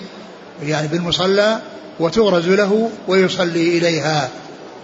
يعني 0.62 0.88
بالمصلى 0.88 1.59
وتغرز 2.01 2.49
له 2.49 2.91
ويصلي 3.09 3.78
إليها. 3.78 4.28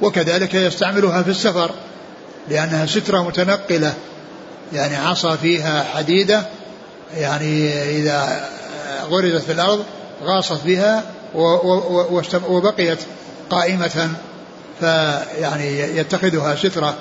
وكذلك 0.03 0.55
يستعملها 0.55 1.23
في 1.23 1.31
السفر 1.31 1.71
لأنها 2.49 2.87
سترة 2.87 3.23
متنقلة. 3.23 3.95
يعني 4.73 4.97
عصا 4.97 5.37
فيها 5.37 5.85
حديدة 5.95 6.47
يعني 7.17 7.73
إذا 7.73 8.49
غرزت 9.11 9.45
في 9.45 9.53
الأرض 9.53 9.85
غاصت 10.23 10.65
بها 10.65 11.05
وبقيت 12.49 12.99
قائمة 13.51 14.11
فيعني 14.81 15.79
يتخذها 15.79 16.57
سترة. 16.57 16.97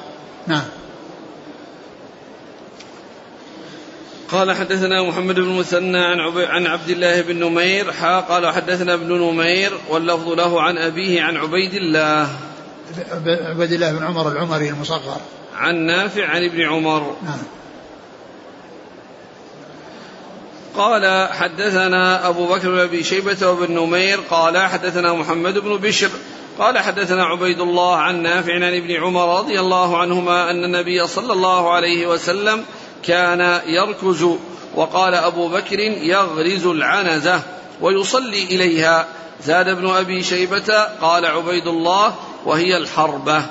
نعم. 0.47 0.63
قال 4.32 4.51
حدثنا 4.51 5.03
محمد 5.03 5.36
بن 5.36 5.49
مثنى 5.49 5.97
عن 5.97 6.20
عن 6.38 6.68
عبد 6.68 6.89
الله 6.89 7.22
بن 7.22 7.39
نمير 7.39 7.91
حا 7.91 8.20
قال 8.20 8.53
حدثنا 8.53 8.93
ابن 8.93 9.13
نمير 9.13 9.72
واللفظ 9.89 10.30
له 10.30 10.61
عن 10.61 10.78
أبيه 10.78 11.22
عن 11.22 11.38
عبيد 11.38 11.74
الله. 11.74 12.30
عبيد 13.28 13.72
الله 13.72 13.91
بن 13.91 14.03
عمر 14.03 14.32
العمري 14.32 14.70
المصغر. 14.70 15.22
عن 15.55 15.76
نافع 15.76 16.26
عن 16.26 16.43
ابن 16.43 16.61
عمر. 16.61 17.16
نعم. 17.24 17.39
قال 20.78 21.30
حدثنا 21.32 22.28
أبو 22.28 22.47
بكر 22.47 22.71
بن 22.71 22.80
أبي 22.80 23.03
شيبة 23.03 23.47
وابن 23.47 23.73
نمير 23.73 24.19
قال 24.30 24.57
حدثنا 24.57 25.13
محمد 25.13 25.57
بن 25.57 25.78
بشر 25.78 26.09
قال 26.59 26.80
حدثنا 26.80 27.26
عبيد 27.26 27.59
الله 27.59 27.95
عن 27.95 28.21
نافع 28.21 28.53
عن 28.53 28.63
ابن 28.63 28.91
عمر 28.91 29.39
رضي 29.39 29.59
الله 29.59 29.97
عنهما 29.97 30.51
أن 30.51 30.63
النبي 30.63 31.07
صلى 31.07 31.34
الله 31.34 31.73
عليه 31.73 32.07
وسلم 32.07 32.63
كان 33.03 33.61
يركز 33.67 34.26
وقال 34.76 35.15
أبو 35.15 35.47
بكر 35.47 35.80
يغرز 35.80 36.65
العنزة 36.65 37.41
ويصلي 37.82 38.43
إليها. 38.43 39.05
زاد 39.43 39.67
ابن 39.67 39.89
أبي 39.89 40.23
شيبة 40.23 40.84
قال 41.01 41.26
عبيد 41.26 41.67
الله 41.67 42.15
وهي 42.45 42.78
الحربة. 42.78 43.45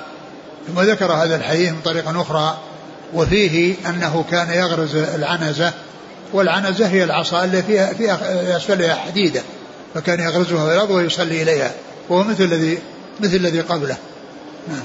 ثم 0.67 0.81
ذكر 0.81 1.11
هذا 1.11 1.35
الحديث 1.35 1.71
من 1.71 1.81
طريقة 1.81 2.21
أخرى 2.21 2.57
وفيه 3.13 3.75
أنه 3.89 4.25
كان 4.31 4.49
يغرز 4.49 4.95
العنزة 4.95 5.73
والعنزة 6.35 6.87
هي 6.87 7.03
العصا 7.03 7.43
اللي 7.43 7.63
فيها 7.63 7.93
فيها 7.93 8.57
أسفلها 8.57 8.95
حديدة 8.95 9.41
فكان 9.93 10.19
يغرزها 10.19 10.65
في 10.65 10.73
الأرض 10.73 10.91
ويصلي 10.91 11.41
إليها 11.41 11.71
وهو 12.09 12.23
مثل 12.23 12.43
الذي 12.43 12.79
مثل 13.19 13.35
الذي 13.35 13.61
قبله. 13.61 13.97
نعم. 14.67 14.83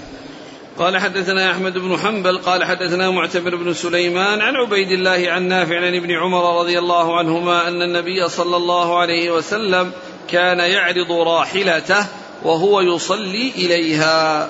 قال 0.79 0.99
حدثنا 0.99 1.51
أحمد 1.51 1.73
بن 1.73 1.99
حنبل 1.99 2.39
قال 2.39 2.65
حدثنا 2.65 3.11
معتمر 3.11 3.57
بن 3.57 3.75
سليمان 3.75 4.41
عن 4.41 4.57
عبيد 4.57 4.91
الله 4.91 5.31
عن 5.31 5.49
نافع 5.49 5.77
عن 5.77 5.95
ابن 5.95 6.11
عمر 6.11 6.61
رضي 6.61 6.79
الله 6.79 7.19
عنهما 7.19 7.69
أن 7.69 7.83
النبي 7.83 8.29
صلى 8.29 8.57
الله 8.57 8.99
عليه 9.01 9.31
وسلم 9.31 9.93
كان 10.31 10.59
يعرض 10.59 11.13
راحلته 11.13 12.07
وهو 12.45 12.81
يصلي 12.81 13.53
إليها. 13.57 14.49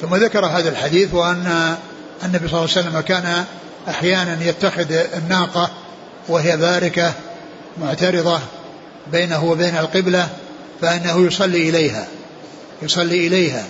ثم 0.00 0.14
ذكر 0.14 0.46
هذا 0.46 0.68
الحديث 0.68 1.14
وأن 1.14 1.76
النبي 2.24 2.48
صلى 2.48 2.58
الله 2.58 2.70
عليه 2.76 2.88
وسلم 2.88 3.00
كان 3.00 3.44
أحيانا 3.88 4.38
يتخذ 4.44 4.92
الناقة 5.16 5.70
وهي 6.28 6.56
باركة 6.56 7.12
معترضة 7.80 8.40
بينه 9.12 9.44
وبين 9.44 9.76
القبلة 9.76 10.28
فإنه 10.80 11.26
يصلي 11.26 11.68
إليها 11.68 12.06
يصلي 12.82 13.26
إليها. 13.26 13.64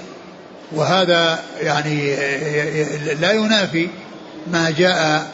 وهذا 0.73 1.39
يعني 1.61 2.17
لا 3.15 3.33
ينافي 3.33 3.89
ما 4.53 4.71
جاء 4.71 5.27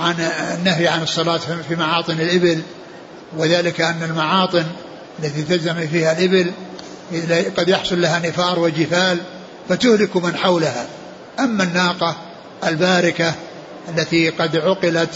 عن 0.00 0.14
النهي 0.58 0.88
عن 0.88 1.02
الصلاة 1.02 1.40
في 1.68 1.76
معاطن 1.76 2.20
الإبل 2.20 2.62
وذلك 3.36 3.80
أن 3.80 4.02
المعاطن 4.02 4.64
التي 5.18 5.42
تلزم 5.42 5.86
فيها 5.86 6.12
الإبل 6.12 6.50
قد 7.56 7.68
يحصل 7.68 8.00
لها 8.00 8.18
نفار 8.18 8.58
وجفال 8.58 9.18
فتهلك 9.68 10.16
من 10.16 10.36
حولها. 10.36 10.86
أما 11.40 11.64
الناقة 11.64 12.16
الباركة 12.66 13.34
التي 13.88 14.30
قد 14.30 14.56
عقلت 14.56 15.10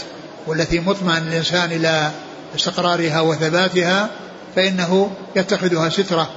والتي 0.47 0.79
مطمئن 0.79 1.27
الإنسان 1.27 1.71
إلى 1.71 2.11
استقرارها 2.55 3.21
وثباتها 3.21 4.09
فإنه 4.55 5.11
يتخذها 5.35 5.89
سترة. 5.89 6.29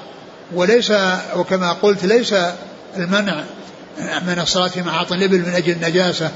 وليس 0.54 0.92
وكما 1.36 1.72
قلت 1.72 2.04
ليس 2.04 2.34
المنع 2.96 3.44
من 4.26 4.38
الصلاة 4.38 4.68
في 4.68 4.82
معاطن 4.82 5.14
الإبل 5.14 5.38
من 5.38 5.54
أجل 5.54 5.72
النجاسة 5.72 6.30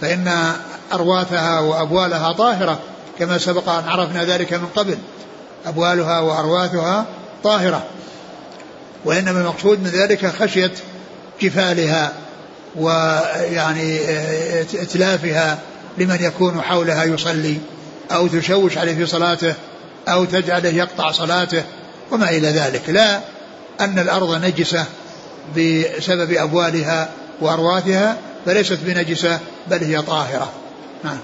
فإن 0.00 0.52
أرواثها 0.92 1.60
وأبوالها 1.60 2.32
طاهرة 2.32 2.78
كما 3.18 3.38
سبق 3.38 3.68
أن 3.68 3.88
عرفنا 3.88 4.24
ذلك 4.24 4.54
من 4.54 4.66
قبل. 4.76 4.98
أبوالها 5.66 6.20
وأرواثها 6.20 7.06
طاهرة. 7.44 7.84
وإنما 9.04 9.40
المقصود 9.40 9.80
من 9.82 9.90
ذلك 9.90 10.26
خشية 10.26 10.72
جفالها 11.42 12.12
ويعني 12.76 13.98
اتلافها 14.60 15.58
لمن 15.98 16.18
يكون 16.20 16.60
حولها 16.60 17.04
يصلي 17.04 17.56
أو 18.10 18.26
تشوش 18.26 18.78
عليه 18.78 18.94
في 18.94 19.06
صلاته 19.06 19.54
أو 20.08 20.24
تجعله 20.24 20.68
يقطع 20.68 21.10
صلاته 21.12 21.64
وما 22.10 22.30
إلى 22.30 22.48
ذلك. 22.48 22.82
لا 22.88 23.20
أن 23.80 23.98
الأرض 23.98 24.44
نجسة 24.44 24.84
بسبب 25.56 26.32
أبوالها 26.32 27.08
وأرواثها 27.40 28.16
فليست 28.46 28.78
بنجسة 28.82 29.40
بل 29.70 29.84
هي 29.84 30.02
طاهرة. 30.02 30.52
نعم. 31.04 31.18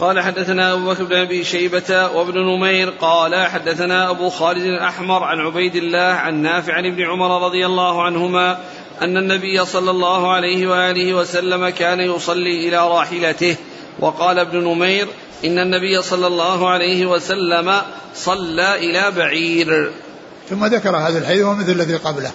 قال 0.00 0.20
حدثنا 0.20 0.72
أبو 0.72 0.90
بكر 0.90 1.04
بن 1.04 1.16
أبي 1.16 1.44
شيبة 1.44 2.10
وابن 2.14 2.38
نمير 2.38 2.90
قال 2.90 3.46
حدثنا 3.46 4.10
أبو 4.10 4.28
خالد 4.28 4.62
الأحمر 4.62 5.24
عن 5.24 5.40
عبيد 5.40 5.76
الله 5.76 5.98
عن 5.98 6.42
نافع 6.42 6.72
عن 6.72 6.86
ابن 6.86 7.02
عمر 7.02 7.46
رضي 7.46 7.66
الله 7.66 8.02
عنهما 8.02 8.58
أن 9.02 9.16
النبي 9.16 9.64
صلى 9.64 9.90
الله 9.90 10.32
عليه 10.32 10.66
وآله 10.66 11.14
وسلم 11.14 11.68
كان 11.68 12.00
يصلي 12.00 12.68
إلى 12.68 12.76
راحلته 12.76 13.56
وقال 14.00 14.38
ابن 14.38 14.64
نمير 14.64 15.08
إن 15.44 15.58
النبي 15.58 16.02
صلى 16.02 16.26
الله 16.26 16.70
عليه 16.70 17.06
وسلم 17.06 17.82
صلى 18.14 18.74
إلى 18.76 19.10
بعير. 19.10 19.92
ثم 20.50 20.64
ذكر 20.66 20.96
هذا 20.96 21.18
الحديث 21.18 21.44
ومثل 21.44 21.72
الذي 21.72 21.96
قبله. 21.96 22.30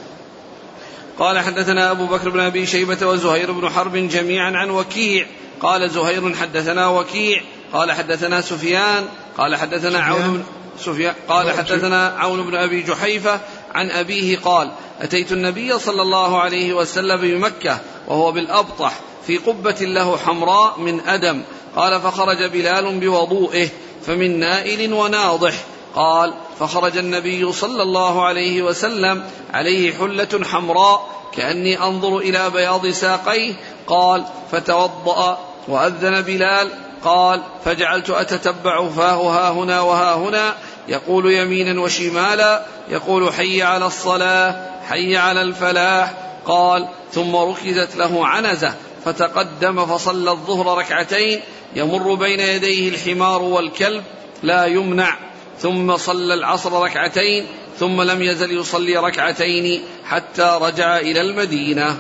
قال 1.20 1.40
حدثنا 1.40 1.92
أبو 1.92 2.06
بكر 2.06 2.30
بن 2.30 2.40
أبي 2.40 2.66
شيبة 2.66 3.08
وزهير 3.08 3.52
بن 3.52 3.70
حرب 3.70 3.96
جميعا 3.96 4.52
عن 4.58 4.70
وكيع. 4.70 5.26
قال 5.62 5.90
زهير 5.90 6.36
حدثنا 6.36 6.88
وكيع. 6.88 7.42
قال 7.74 7.92
حدثنا 7.92 8.42
سفيان. 8.42 9.06
قال 9.38 9.56
حدثنا 9.56 10.00
عون 10.00 10.22
بن 10.22 10.44
سفيان. 10.80 11.14
قال 11.28 11.52
حدثنا 11.52 12.08
عون 12.18 12.44
بن 12.44 12.56
أبي 12.56 12.82
جحيفة 12.82 13.40
عن 13.74 13.90
أبيه 13.92 14.38
قال 14.38 14.72
أتيت 15.02 15.32
النبي 15.32 15.80
صلى 15.80 16.02
الله 16.02 16.40
عليه 16.40 16.74
وسلم 16.74 17.22
بمكة 17.22 17.78
وهو 18.08 18.32
بالأبطح 18.32 19.00
في 19.28 19.38
قبة 19.38 19.78
له 19.82 20.18
حمراء 20.18 20.80
من 20.80 21.00
أدم. 21.08 21.42
قال 21.76 22.02
فخرج 22.02 22.44
بلال 22.44 23.00
بوضوئه 23.00 23.70
فمن 24.06 24.40
نائل 24.40 24.94
وناضح. 24.94 25.54
قال 25.96 26.34
فخرج 26.60 26.98
النبي 26.98 27.52
صلى 27.52 27.84
الله 27.84 28.26
عليه 28.26 28.62
وسلم 28.62 29.24
عليه 29.54 29.94
حلة 29.94 30.40
حمراء 30.44 31.10
كأني 31.38 31.84
أنظر 31.84 32.18
إلى 32.18 32.50
بياض 32.50 32.88
ساقيه. 32.88 33.54
قال 33.88 34.26
فتوضأ 34.52 35.40
وأذن 35.68 36.22
بلال. 36.22 36.70
قال 37.04 37.42
فجعلت 37.66 38.10
أتتبع 38.10 38.90
فاه 38.90 39.16
ها 39.16 39.52
هنا 39.52 39.82
وها 39.82 40.16
هنا. 40.16 40.56
يقول 40.90 41.34
يمينا 41.34 41.82
وشمالا 41.82 42.66
يقول 42.90 43.34
حي 43.34 43.62
على 43.62 43.86
الصلاة 43.86 44.66
حي 44.90 45.18
على 45.18 45.42
الفلاح 45.42 46.14
قال 46.46 46.88
ثم 47.14 47.36
ركزت 47.36 47.96
له 47.96 48.28
عنزة 48.28 48.74
فتقدم 49.06 49.86
فصلى 49.86 50.32
الظهر 50.32 50.78
ركعتين 50.78 51.42
يمر 51.76 52.14
بين 52.14 52.40
يديه 52.40 52.90
الحمار 52.90 53.42
والكلب 53.42 54.04
لا 54.44 54.66
يمنع 54.66 55.18
ثم 55.60 55.98
صلى 55.98 56.34
العصر 56.34 56.84
ركعتين 56.84 57.46
ثم 57.80 58.02
لم 58.02 58.22
يزل 58.22 58.60
يصلي 58.60 58.98
ركعتين 58.98 59.82
حتى 60.06 60.58
رجع 60.62 60.98
إلى 60.98 61.22
المدينة. 61.22 61.98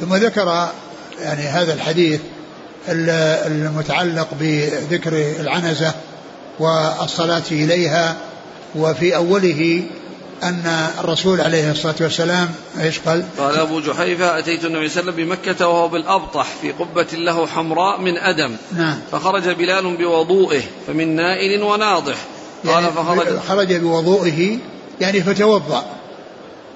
ثم 0.00 0.14
ذكر 0.14 0.68
يعني 1.20 1.42
هذا 1.42 1.74
الحديث 1.74 2.20
المتعلق 2.88 4.28
بذكر 4.40 5.12
العنزة 5.40 5.94
والصلاة 6.58 7.42
إليها 7.50 8.16
وفي 8.74 9.16
أوله 9.16 9.82
أن 10.42 10.90
الرسول 11.00 11.40
عليه 11.40 11.70
الصلاة 11.70 11.94
والسلام 12.00 12.50
إيش 12.80 12.98
قال؟ 12.98 13.24
قال 13.38 13.56
أبو 13.56 13.80
جحيفة 13.80 14.38
أتيت 14.38 14.64
النبي 14.64 14.88
صلى 14.88 15.00
الله 15.00 15.12
عليه 15.12 15.24
وسلم 15.24 15.44
بمكة 15.46 15.68
وهو 15.68 15.88
بالأبطح 15.88 16.46
في 16.62 16.72
قبة 16.72 17.06
له 17.12 17.46
حمراء 17.46 18.00
من 18.00 18.18
أدم. 18.18 18.56
نعم. 18.76 18.98
فخرج 19.12 19.48
بلال 19.48 19.96
بوضوئه 19.96 20.62
فمن 20.86 21.16
نائل 21.16 21.62
وناضح. 21.62 22.16
قال 22.64 22.72
يعني 22.72 22.92
فخرج 22.92 23.38
خرج 23.48 23.72
بوضوئه 23.72 24.58
يعني 25.00 25.22
فتوضأ. 25.22 25.84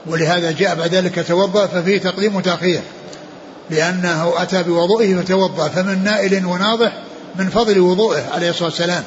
ولهذا 0.06 0.50
جاء 0.50 0.74
بعد 0.74 0.94
ذلك 0.94 1.24
توضأ 1.28 1.66
ففيه 1.66 1.98
تقديم 1.98 2.36
وتأخير. 2.36 2.80
لأنه 3.70 4.32
أتى 4.36 4.62
بوضوئه 4.62 5.14
فتوضأ. 5.14 5.68
فمن 5.68 6.04
نائل 6.04 6.46
وناضح 6.46 6.92
من 7.38 7.48
فضل 7.48 7.80
وضوئه 7.80 8.24
عليه 8.34 8.50
الصلاة 8.50 8.68
والسلام. 8.68 9.04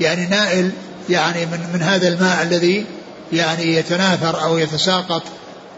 يعني 0.00 0.26
نائل 0.26 0.70
يعني 1.10 1.46
من 1.46 1.60
من 1.74 1.82
هذا 1.82 2.08
الماء 2.08 2.42
الذي 2.42 2.84
يعني 3.32 3.74
يتناثر 3.74 4.42
أو 4.44 4.58
يتساقط 4.58 5.22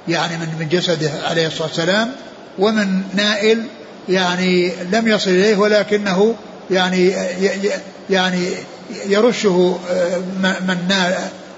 يعني 0.08 0.36
من 0.36 0.48
من 0.58 0.68
جسده 0.68 1.10
عليه 1.24 1.46
الصلاة 1.46 1.68
والسلام. 1.68 2.12
ومن 2.58 3.02
نائل 3.14 3.64
يعني 4.08 4.72
لم 4.92 5.08
يصل 5.08 5.30
إليه 5.30 5.56
ولكنه 5.56 6.34
يعني 6.70 7.14
يعني 8.10 8.48
يرشه 9.06 9.78
آه، 9.90 10.18
من 10.18 10.76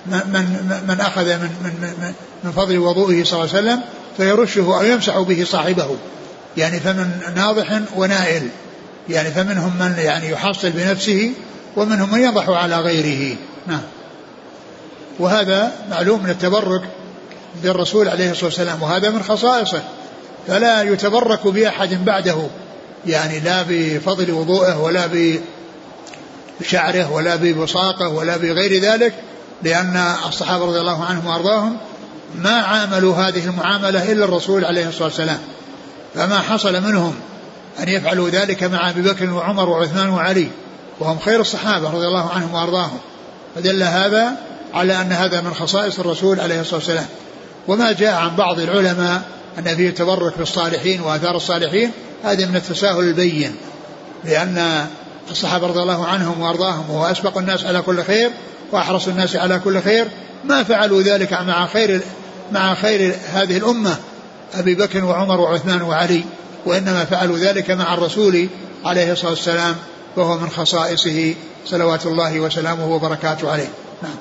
من 0.07 0.45
من 0.89 1.01
أخذ 1.01 1.25
من 1.25 1.51
من 1.65 2.15
من 2.45 2.53
فضل 2.53 2.79
وضوئه 2.79 3.25
صلى 3.25 3.45
الله 3.45 3.57
عليه 3.57 3.69
وسلم 3.69 3.81
فيرشه 4.17 4.79
أو 4.79 4.83
يمسح 4.83 5.19
به 5.19 5.45
صاحبه. 5.45 5.97
يعني 6.57 6.81
فمن 6.81 7.11
ناضح 7.37 7.81
ونائل. 7.97 8.49
يعني 9.09 9.31
فمنهم 9.31 9.73
من 9.81 9.95
يعني 9.99 10.31
يحصل 10.31 10.71
بنفسه 10.71 11.33
ومنهم 11.77 12.13
من 12.13 12.21
يضح 12.21 12.49
على 12.49 12.77
غيره. 12.77 13.37
نعم. 13.67 13.83
وهذا 15.19 15.73
معلوم 15.91 16.23
من 16.23 16.31
التبرك 16.31 16.83
بالرسول 17.63 18.09
عليه 18.09 18.31
الصلاة 18.31 18.47
والسلام 18.47 18.83
وهذا 18.83 19.11
من 19.11 19.23
خصائصه. 19.23 19.83
فلا 20.47 20.83
يتبرك 20.83 21.47
بأحد 21.47 22.05
بعده 22.05 22.37
يعني 23.07 23.41
لا 23.41 23.65
بفضل 23.69 24.33
وضوءه 24.33 24.81
ولا 24.81 25.09
بشعره 26.61 27.13
ولا 27.13 27.37
ببصاقه 27.37 28.09
ولا 28.09 28.37
بغير 28.37 28.83
ذلك 28.83 29.15
لأن 29.63 30.15
الصحابة 30.29 30.65
رضي 30.65 30.81
الله 30.81 31.05
عنهم 31.05 31.27
وأرضاهم 31.27 31.77
ما 32.35 32.51
عاملوا 32.51 33.15
هذه 33.15 33.45
المعاملة 33.45 34.13
إلا 34.13 34.25
الرسول 34.25 34.65
عليه 34.65 34.89
الصلاة 34.89 35.05
والسلام. 35.05 35.39
فما 36.15 36.39
حصل 36.39 36.83
منهم 36.83 37.15
أن 37.83 37.89
يفعلوا 37.89 38.29
ذلك 38.29 38.63
مع 38.63 38.91
أبي 38.91 39.03
بكر 39.03 39.31
وعمر 39.31 39.69
وعثمان 39.69 40.09
وعلي. 40.09 40.49
وهم 41.01 41.19
خير 41.19 41.41
الصحابة 41.41 41.91
رضي 41.91 42.07
الله 42.07 42.31
عنهم 42.31 42.55
وأرضاهم. 42.55 42.99
فدل 43.57 43.83
هذا 43.83 44.33
على 44.75 45.01
أن 45.01 45.13
هذا 45.13 45.41
من 45.41 45.55
خصائص 45.55 45.99
الرسول 45.99 46.41
عليه 46.41 46.61
الصلاة 46.61 46.77
والسلام. 46.77 47.07
وما 47.69 47.93
جاء 47.93 48.15
عن 48.15 48.37
بعض 48.37 48.61
العلماء 48.61 49.23
أن 49.59 49.77
فيه 49.77 49.91
تبرك 49.91 50.39
بالصالحين 50.39 51.01
وآثار 51.01 51.37
الصالحين 51.37 51.91
هذا 52.25 52.47
من 52.47 52.57
التساهل 52.57 53.01
البين. 53.01 53.57
لأن 54.25 54.87
الصحابة 55.31 55.67
رضي 55.67 55.81
الله 55.81 56.07
عنهم 56.07 56.41
وأرضاهم 56.41 56.91
وهو 56.91 57.07
أسبق 57.07 57.39
الناس 57.39 57.65
على 57.65 57.83
كل 57.83 58.03
خير 58.03 58.31
وأحرص 58.73 59.09
الناس 59.09 59.37
على 59.37 59.59
كل 59.59 59.83
خير 59.83 60.09
ما 60.45 60.63
فعلوا 60.63 61.03
ذلك 61.03 61.33
مع 61.33 61.67
خير 61.67 62.01
مع 62.53 62.75
خير 62.75 63.15
هذه 63.33 63.57
الأمة 63.57 63.97
أبي 64.55 64.75
بكر 64.75 65.05
وعمر 65.05 65.41
وعثمان 65.41 65.83
وعلي. 65.83 66.25
وإنما 66.67 67.05
فعلوا 67.05 67.39
ذلك 67.39 67.71
مع 67.71 67.95
الرسول 67.95 68.49
عليه 68.85 69.13
الصلاة 69.13 69.31
والسلام. 69.31 69.77
وهو 70.17 70.39
من 70.39 70.51
خصائصه 70.51 71.35
صلوات 71.67 72.07
الله 72.07 72.41
وسلامه 72.41 72.93
وبركاته 72.95 73.51
عليه. 73.51 73.69
نعم. 74.03 74.17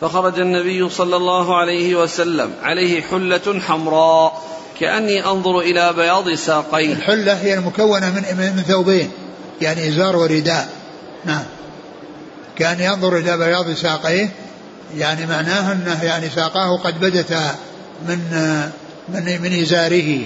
فخرج 0.00 0.40
النبي 0.40 0.88
صلى 0.88 1.16
الله 1.16 1.56
عليه 1.56 1.96
وسلم 1.96 2.52
عليه 2.62 3.02
حلة 3.02 3.60
حمراء 3.60 4.42
كأني 4.80 5.24
أنظر 5.24 5.58
إلى 5.60 5.92
بياض 5.92 6.30
ساقيه 6.30 6.92
الحلة 6.92 7.32
هي 7.32 7.54
المكونة 7.54 8.10
من 8.10 8.22
من 8.56 8.62
ثوبين 8.68 9.10
يعني 9.60 9.88
إزار 9.88 10.16
ورداء. 10.16 10.68
نعم. 11.24 11.44
كان 12.56 12.80
ينظر 12.80 13.16
إلى 13.16 13.36
بياض 13.36 13.70
ساقيه 13.70 14.30
يعني 14.96 15.26
معناه 15.26 15.72
أنه 15.72 16.04
يعني 16.04 16.30
ساقاه 16.30 16.76
قد 16.76 17.00
بدت 17.00 17.32
من 18.08 18.18
من 19.08 19.42
من 19.42 19.60
إزاره. 19.62 20.20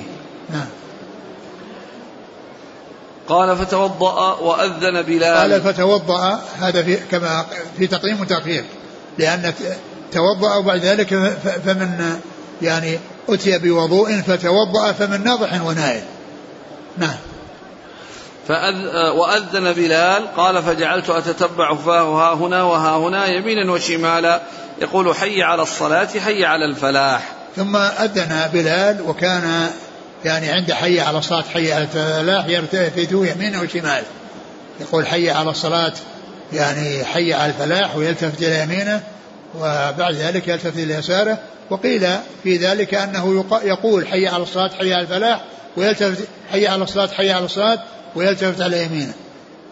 نعم. 0.51 0.67
قال 3.29 3.57
فتوضأ 3.57 4.35
وأذن 4.35 5.03
بلال. 5.03 5.37
قال 5.37 5.61
فتوضأ 5.61 6.41
هذا 6.59 6.83
في 6.83 6.97
كما 6.97 7.47
في 7.79 7.87
تقديم 7.87 8.21
وتأخير 8.21 8.65
لأن 9.19 9.53
توضأ 10.13 10.55
وبعد 10.55 10.81
ذلك 10.81 11.15
فمن 11.65 12.21
يعني 12.63 12.99
أتي 13.29 13.59
بوضوء 13.59 14.21
فتوضأ 14.21 14.93
فمن 14.93 15.25
ناضح 15.25 15.65
ونائل. 15.65 16.03
نعم. 16.99 17.17
فأذ... 18.49 18.75
وأذن 19.17 19.73
بلال 19.73 20.35
قال 20.37 20.63
فجعلت 20.63 21.11
أتتبع 21.11 21.75
فاه 21.75 22.03
ها 22.03 22.35
هنا 22.35 22.63
وها 22.63 22.97
هنا 22.97 23.27
يمينا 23.27 23.73
وشمالا. 23.73 24.43
يقول 24.83 25.15
حي 25.15 25.43
على 25.43 25.63
الصلاة 25.63 26.09
حي 26.25 26.45
على 26.45 26.65
الفلاح. 26.65 27.33
ثم 27.57 27.77
أذن 27.77 28.51
بلال 28.53 29.01
وكان 29.07 29.71
يعني 30.25 30.51
عند 30.51 30.73
حي 30.73 31.01
على 31.01 31.19
الصلاة 31.19 31.43
حي 31.43 31.73
على 31.73 31.83
الفلاح 31.85 32.47
يلتفت 32.47 33.13
يمينا 33.13 33.61
وشمالا 33.61 34.03
يقول 34.81 35.07
حي 35.07 35.31
على 35.31 35.51
الصلاة 35.51 35.93
يعني 36.53 37.05
حي 37.05 37.33
على 37.33 37.53
الفلاح 37.53 37.97
ويلتفت 37.97 38.43
إلى 38.43 38.63
يمينه 38.63 39.03
وبعد 39.55 40.15
ذلك 40.15 40.49
يلتفت 40.49 40.77
إلى 40.77 40.95
يساره 40.95 41.39
وقيل 41.71 42.07
في 42.43 42.57
ذلك 42.57 42.95
أنه 42.95 43.45
يقول 43.65 44.07
حي 44.09 44.27
على 44.27 44.43
الصلاة 44.43 44.71
حي 44.79 44.95
على 44.95 45.03
الفلاح 45.03 45.45
ويلتفت 45.77 46.29
حي 46.53 46.67
على 46.67 46.83
الصلاة 46.83 47.07
حي 47.07 47.31
على 47.31 47.45
الصلاة 47.45 47.79
ويلتفت 48.15 48.61
على 48.61 48.85
يمينه 48.85 49.15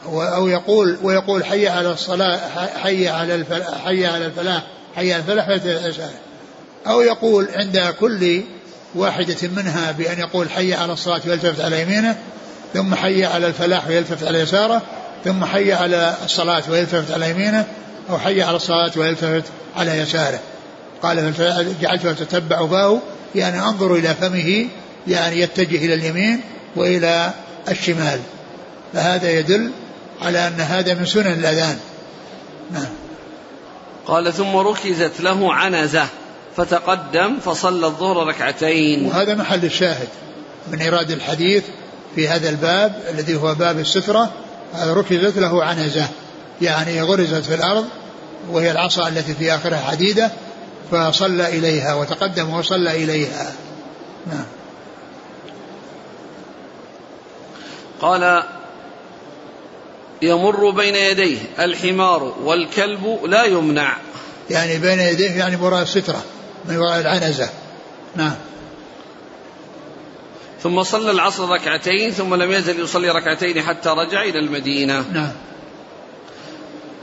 أو 0.06 0.48
يقول 0.48 0.98
ويقول 1.02 1.44
حي 1.44 1.68
على 1.68 1.92
الصلاة 1.92 2.40
حي 2.82 3.08
على 3.08 3.34
الفلاح 3.34 3.84
حي 3.84 4.06
على 4.06 4.26
الفلاح 4.26 4.62
حي 4.96 5.12
على 5.12 5.22
الفلاح 5.22 5.48
أو 6.86 7.00
يقول 7.00 7.48
عند 7.54 7.94
كل 8.00 8.42
واحدة 8.94 9.48
منها 9.56 9.92
بأن 9.92 10.18
يقول 10.18 10.50
حي 10.50 10.74
على 10.74 10.92
الصلاة 10.92 11.20
ويلتفت 11.26 11.60
على 11.60 11.82
يمينه 11.82 12.16
ثم 12.74 12.94
حي 12.94 13.24
على 13.24 13.46
الفلاح 13.46 13.88
ويلتفت 13.88 14.26
على 14.26 14.38
يساره 14.38 14.82
ثم 15.24 15.44
حي 15.44 15.72
على 15.72 16.16
الصلاة 16.24 16.62
ويلتفت 16.70 17.10
على 17.10 17.30
يمينه 17.30 17.66
أو 18.10 18.18
حي 18.18 18.42
على 18.42 18.56
الصلاة 18.56 18.92
ويلتفت 18.96 19.44
على 19.76 19.98
يساره. 19.98 20.40
قال 21.02 21.32
جعلت 21.80 22.06
أتتبع 22.06 22.66
فاه 22.66 22.98
يعني 23.34 23.60
أنظر 23.60 23.94
إلى 23.94 24.14
فمه 24.14 24.66
يعني 25.08 25.40
يتجه 25.40 25.76
إلى 25.76 25.94
اليمين 25.94 26.40
وإلى 26.76 27.30
الشمال. 27.68 28.20
فهذا 28.92 29.30
يدل 29.30 29.70
على 30.22 30.48
أن 30.48 30.60
هذا 30.60 30.94
من 30.94 31.06
سنن 31.06 31.32
الأذان. 31.32 31.78
نعم. 32.70 32.86
قال 34.06 34.32
ثم 34.32 34.56
ركزت 34.56 35.20
له 35.20 35.54
عنزة. 35.54 36.06
فتقدم 36.56 37.38
فصلى 37.38 37.86
الظهر 37.86 38.26
ركعتين. 38.26 39.06
وهذا 39.06 39.34
محل 39.34 39.64
الشاهد 39.64 40.08
من 40.72 40.80
إيراد 40.80 41.10
الحديث 41.10 41.64
في 42.14 42.28
هذا 42.28 42.48
الباب 42.48 43.02
الذي 43.10 43.36
هو 43.36 43.54
باب 43.54 43.78
السترة 43.78 44.32
ركزت 44.84 45.38
له 45.38 45.64
عنزة 45.64 46.08
يعني 46.62 47.02
غرزت 47.02 47.44
في 47.44 47.54
الأرض 47.54 47.84
وهي 48.50 48.70
العصا 48.70 49.08
التي 49.08 49.34
في 49.34 49.54
آخرها 49.54 49.78
حديدة 49.78 50.30
فصلى 50.90 51.48
إليها 51.48 51.94
وتقدم 51.94 52.54
وصلى 52.54 53.04
إليها. 53.04 53.52
نعم. 54.26 54.44
قال 58.00 58.42
يمر 60.22 60.70
بين 60.70 60.94
يديه 60.94 61.38
الحمار 61.58 62.34
والكلب 62.44 63.18
لا 63.24 63.44
يمنع. 63.44 63.96
يعني 64.50 64.78
بين 64.78 65.00
يديه 65.00 65.30
يعني 65.30 65.56
وراء 65.56 65.82
السترة. 65.82 66.22
من 66.64 66.76
وراء 66.76 67.00
العنزة. 67.00 67.48
نعم. 68.16 68.34
ثم 70.62 70.82
صلى 70.82 71.10
العصر 71.10 71.48
ركعتين 71.48 72.10
ثم 72.10 72.34
لم 72.34 72.52
يزل 72.52 72.80
يصلي 72.80 73.10
ركعتين 73.10 73.62
حتى 73.62 73.88
رجع 73.88 74.22
إلى 74.22 74.38
المدينة. 74.38 75.04
نعم. 75.12 75.32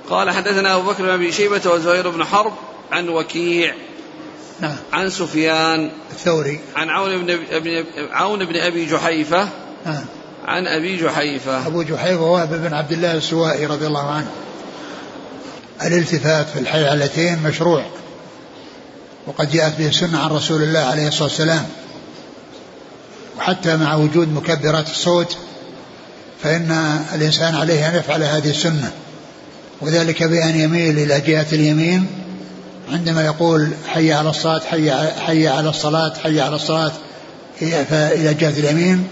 قال 0.10 0.32
حدثنا 0.32 0.76
أبو 0.76 0.92
بكر 0.92 1.04
بن 1.04 1.10
أبي 1.10 1.32
شيبة 1.32 1.72
وزهير 1.72 2.10
بن 2.10 2.24
حرب 2.24 2.54
عن 2.92 3.10
وكيع 3.10 3.74
نعم. 4.60 4.76
عن 4.94 5.10
سفيان 5.10 5.92
الثوري. 6.12 6.60
عن 6.76 6.90
عون 6.90 7.26
بن 7.26 7.40
أبي 7.52 7.86
عون 8.12 8.46
بن 8.46 8.56
أبي 8.56 8.86
جحيفة 8.86 9.50
نعم. 9.86 10.06
عن 10.46 10.68
أبي 10.68 10.98
جحيفة. 10.98 11.68
أبو 11.68 11.82
جحيفة 11.82 12.22
وهب 12.22 12.50
بن 12.50 12.74
عبد 12.74 12.92
الله 12.92 13.14
السوائي 13.14 13.66
رضي 13.66 13.88
الله 13.88 14.12
عنه. 14.12 14.32
الالتفات 15.82 16.50
في 16.50 16.60
الحيالتين 16.60 17.44
مشروع. 17.44 17.86
وقد 19.28 19.52
جاءت 19.52 19.78
به 19.78 19.88
السنة 19.88 20.20
عن 20.20 20.30
رسول 20.30 20.64
الله 20.64 20.80
عليه 20.80 21.08
الصلاة 21.08 21.24
والسلام. 21.24 21.66
وحتى 23.38 23.78
مع 23.78 23.96
وجود 23.96 24.28
مكبرات 24.34 24.90
الصوت 24.90 25.38
فإن 26.44 27.02
الإنسان 27.16 27.56
عليه 27.56 27.90
أن 27.90 27.96
يفعل 27.96 28.24
هذه 28.24 28.50
السنة. 28.50 28.92
وذلك 29.82 30.24
بأن 30.24 30.60
يميل 30.60 31.00
إلى 31.00 31.20
جهة 31.20 31.46
اليمين 31.54 32.08
عندما 32.92 33.26
يقول 33.26 33.70
حي 33.88 34.14
على 34.14 34.30
الصلاة 34.30 34.60
حي, 34.60 34.92
حي 35.20 35.48
على 35.48 35.70
الصلاة 35.70 36.14
حي 36.24 36.42
على 36.42 36.56
الصلاة 36.56 36.92
إلى 37.62 38.34
جهة 38.34 38.50
اليمين 38.50 39.08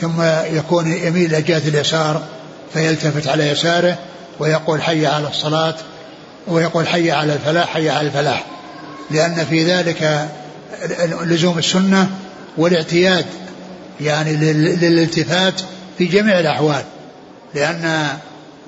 ثم 0.00 0.22
يكون 0.56 0.92
يميل 0.92 1.34
إلى 1.34 1.42
جهة 1.42 1.68
اليسار 1.68 2.22
فيلتفت 2.74 3.28
على 3.28 3.48
يساره 3.48 3.98
ويقول 4.38 4.82
حي 4.82 5.06
على 5.06 5.28
الصلاة 5.28 5.74
ويقول 6.48 6.88
حي 6.88 7.10
على 7.10 7.32
الفلاح 7.32 7.68
حي 7.68 7.90
على 7.90 8.06
الفلاح. 8.06 8.46
لأن 9.10 9.44
في 9.50 9.64
ذلك 9.64 10.28
لزوم 11.22 11.58
السنة 11.58 12.10
والاعتياد 12.56 13.26
يعني 14.00 14.36
للالتفات 14.76 15.60
في 15.98 16.04
جميع 16.04 16.40
الأحوال. 16.40 16.82
لأن 17.54 18.08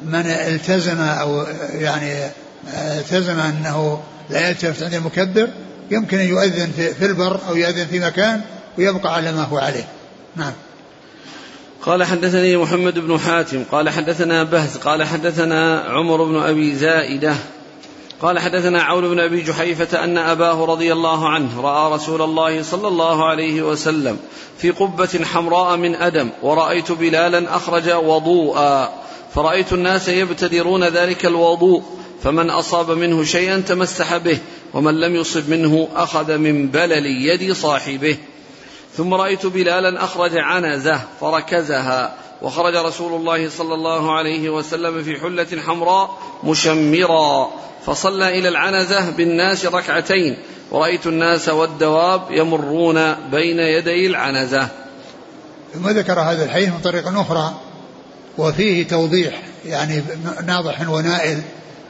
من 0.03 0.27
التزم 0.27 1.01
أو 1.01 1.47
يعني 1.75 2.31
التزم 2.75 3.39
أنه 3.39 4.03
لا 4.31 4.49
يلتفت 4.49 4.83
عند 4.83 4.95
المكبر 4.95 5.49
يمكن 5.91 6.19
أن 6.19 6.29
يؤذن 6.29 6.71
في 6.99 7.07
البر 7.07 7.41
أو 7.49 7.57
يؤذن 7.57 7.87
في 7.87 8.01
مكان 8.01 8.41
ويبقى 8.79 9.15
على 9.15 9.33
ما 9.33 9.43
هو 9.43 9.59
عليه. 9.59 9.89
نعم. 10.37 10.53
قال 11.83 12.05
حدثني 12.05 12.57
محمد 12.57 12.99
بن 12.99 13.19
حاتم 13.19 13.65
قال 13.73 13.91
حدثنا 13.91 14.43
بهز 14.43 14.77
قال 14.77 15.05
حدثنا 15.05 15.81
عمر 15.81 16.25
بن 16.25 16.37
أبي 16.37 16.75
زائدة 16.75 17.35
قال 18.23 18.39
حدثنا 18.39 18.83
عون 18.83 19.09
بن 19.09 19.21
أبي 19.21 19.43
جحيفة 19.43 20.05
أن 20.05 20.19
أباه 20.19 20.65
رضي 20.65 20.93
الله 20.93 21.29
عنه 21.29 21.61
رأى 21.61 21.93
رسول 21.93 22.23
الله 22.23 22.63
صلى 22.63 22.89
الله 22.89 23.25
عليه 23.25 23.63
وسلم 23.63 24.19
في 24.59 24.71
قبة 24.71 25.25
حمراء 25.25 25.77
من 25.77 25.95
أدم 25.95 26.31
ورأيت 26.43 26.93
بلالا 26.93 27.57
أخرج 27.57 27.91
وضوءا 27.91 28.93
فرأيت 29.35 29.73
الناس 29.73 30.09
يبتدرون 30.09 30.85
ذلك 30.85 31.27
الوضوء 31.27 31.83
فمن 32.23 32.51
أصاب 32.51 32.91
منه 32.91 33.25
شيئا 33.25 33.61
تمسح 33.69 34.17
به 34.17 34.39
ومن 34.75 35.01
لم 35.01 35.17
يصب 35.17 35.51
منه 35.51 35.89
أخذ 35.97 36.37
من 36.37 36.69
بلل 36.69 37.07
يد 37.07 37.53
صاحبه. 37.53 38.17
ثم 38.97 39.15
رأيت 39.15 39.47
بلالا 39.47 40.05
أخرج 40.05 40.37
عنزة 40.37 41.01
فركزها 41.21 42.15
وخرج 42.43 42.77
رسول 42.77 43.13
الله 43.21 43.49
صلى 43.49 43.75
الله 43.75 44.17
عليه 44.17 44.51
وسلم 44.51 45.03
في 45.03 45.21
حلة 45.21 45.63
حمراء 45.67 46.19
مشمرا. 46.45 47.51
فصلى 47.87 48.39
إلى 48.39 48.49
العنزة 48.49 49.11
بالناس 49.11 49.67
ركعتين. 49.67 50.37
ورأيت 50.71 51.07
الناس 51.07 51.49
والدواب 51.49 52.23
يمرون 52.31 53.15
بين 53.31 53.59
يدي 53.59 54.07
العنزة. 54.07 54.69
ثم 55.75 55.89
ذكر 55.89 56.21
هذا 56.21 56.45
الحديث 56.45 56.69
من 56.69 56.81
طريق 56.85 57.19
أخرى. 57.19 57.55
وفيه 58.39 58.89
توضيح 58.89 59.43
يعني 59.65 60.03
ناضح 60.47 60.89
ونائل 60.89 61.43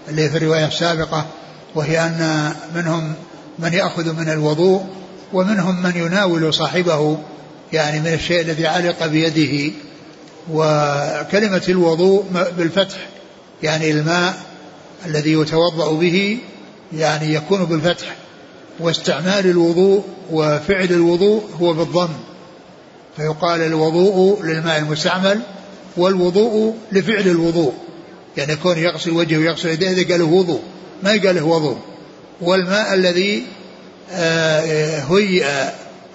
اللي 0.08 0.30
في 0.30 0.36
الرواية 0.36 0.66
السابقة. 0.66 1.26
وهي 1.74 2.00
أن 2.00 2.52
منهم 2.74 3.14
من 3.58 3.72
يأخذ 3.72 4.12
من 4.12 4.28
الوضوء 4.28 4.86
ومنهم 5.32 5.82
من 5.82 5.92
يناول 5.96 6.54
صاحبه 6.54 7.18
يعني 7.72 8.00
من 8.00 8.14
الشيء 8.14 8.40
الذي 8.40 8.66
علق 8.66 9.06
بيده. 9.06 9.72
وكلمة 10.52 11.62
الوضوء 11.68 12.24
بالفتح 12.58 12.96
يعني 13.62 13.90
الماء 13.90 14.34
الذي 15.06 15.32
يتوضأ 15.32 15.92
به 15.92 16.38
يعني 16.92 17.34
يكون 17.34 17.64
بالفتح 17.64 18.16
واستعمال 18.80 19.46
الوضوء 19.46 20.04
وفعل 20.32 20.84
الوضوء 20.84 21.42
هو 21.60 21.72
بالضم. 21.72 22.08
فيقال 23.16 23.60
الوضوء 23.60 24.42
للماء 24.42 24.78
المستعمل 24.78 25.40
والوضوء 25.96 26.74
لفعل 26.92 27.28
الوضوء. 27.28 27.72
يعني 28.36 28.52
يكون 28.52 28.78
يغسل 28.78 29.10
وجهه 29.10 29.38
ويغسل 29.38 29.68
يديه 29.68 29.90
إذا 29.90 30.12
قال 30.12 30.22
وضوء 30.22 30.60
ما 31.02 31.12
يقال 31.12 31.42
وضوء. 31.42 31.76
والماء 32.40 32.94
الذي 32.94 33.42
آه، 34.10 35.00
هيئ 35.00 35.46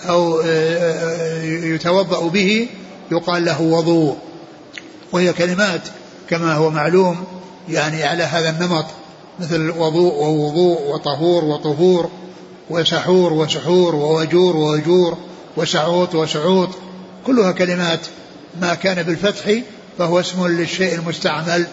أو 0.10 0.40
آه، 0.40 0.46
آه، 0.46 1.44
يتوضأ 1.44 2.28
به 2.28 2.68
يقال 3.12 3.46
له 3.46 3.62
وضوء. 3.62 4.18
وهي 5.12 5.34
كلمات 5.34 5.82
كما 6.30 6.54
هو 6.54 6.70
معلوم 6.70 7.41
يعني 7.70 8.04
على 8.04 8.24
هذا 8.24 8.50
النمط 8.50 8.86
مثل 9.40 9.70
وضوء 9.70 10.14
ووضوء 10.14 10.82
وطهور 10.82 11.46
وطهور 11.46 12.10
وسحور 12.70 13.34
وسحور 13.34 13.96
ووجور 13.96 14.56
ووجور 14.56 15.18
وسعوط 15.58 16.16
وسعوط 16.16 16.70
كلها 17.26 17.52
كلمات 17.52 18.00
ما 18.62 18.74
كان 18.76 19.04
بالفتح 19.04 19.62
فهو 19.98 20.20
اسم 20.20 20.48
للشيء 20.48 20.96
المستعمل 20.96 21.68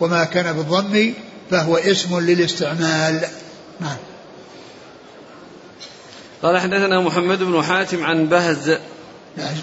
وما 0.00 0.24
كان 0.24 0.52
بالضم 0.52 1.12
فهو 1.50 1.76
اسم 1.76 2.18
للاستعمال. 2.18 3.20
نعم. 3.80 3.96
قال 6.42 6.58
حدثنا 6.58 7.00
محمد 7.00 7.42
بن 7.42 7.62
حاتم 7.62 8.04
عن 8.04 8.26
بهز 8.26 8.78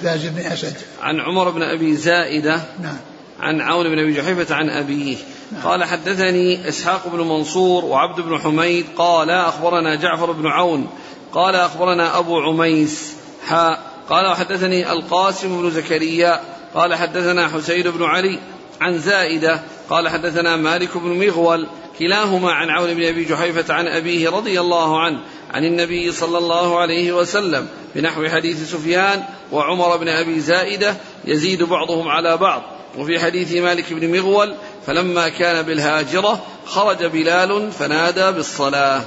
بهز 0.04 0.26
بن 0.26 0.40
أسد. 0.40 0.74
عن 1.02 1.20
عمر 1.20 1.50
بن 1.50 1.62
أبي 1.62 1.96
زائدة 1.96 2.62
نعم. 2.82 2.98
عن 3.42 3.62
عون 3.62 3.90
بن 3.90 4.00
أبي 4.00 4.14
جحيفة 4.14 4.56
عن 4.56 4.70
أبيه. 4.70 5.18
قال 5.64 5.84
حدثني 5.84 6.70
إسحاق 6.70 7.08
بن 7.08 7.20
منصور 7.20 7.86
وعبد 7.86 8.22
بن 8.22 8.38
حميد. 8.38 8.86
قال 8.98 9.30
أخبرنا 9.30 9.96
جعفر 9.96 10.32
بن 10.32 10.48
عون. 10.48 10.88
قال 11.34 11.56
أخبرنا 11.56 12.18
أبو 12.18 12.40
عميس. 12.40 13.14
حاء 13.48 13.80
قال 14.10 14.28
وحدثني 14.28 14.92
القاسم 14.92 15.62
بن 15.62 15.72
زكريا. 15.72 16.42
قال 16.76 16.96
حدثنا 16.96 17.48
حسين 17.48 17.92
بن 17.92 18.04
علي 18.04 18.40
عن 18.82 19.00
زائدة. 19.00 19.62
قال 19.90 20.10
حدثنا 20.10 20.56
مالك 20.56 20.98
بن 20.98 21.28
مغول. 21.28 21.68
كلاهما 22.00 22.52
عن 22.52 22.70
عون 22.70 22.94
بن 22.94 23.04
أبي 23.04 23.24
جحيفة 23.24 23.74
عن 23.74 23.88
أبيه 23.88 24.30
رضي 24.30 24.60
الله 24.60 25.00
عنه. 25.00 25.20
عن 25.54 25.66
النبي 25.66 26.12
صلى 26.12 26.38
الله 26.38 26.80
عليه 26.80 27.12
وسلم. 27.12 27.68
بنحو 27.96 28.28
حديث 28.28 28.72
سفيان 28.72 29.24
وعمر 29.52 29.98
بن 29.98 30.08
أبي 30.08 30.40
زائدة. 30.40 30.96
يزيد 31.26 31.64
بعضهم 31.64 32.08
على 32.08 32.38
بعض. 32.38 32.62
وفي 32.98 33.20
حديث 33.20 33.54
مالك 33.54 33.94
بن 33.94 34.18
مغول 34.18 34.56
فلما 34.88 35.30
كان 35.30 35.66
بالهاجرة 35.66 36.44
خرج 36.66 37.06
بلال 37.06 37.72
فنادى 37.72 38.32
بالصلاة. 38.32 39.02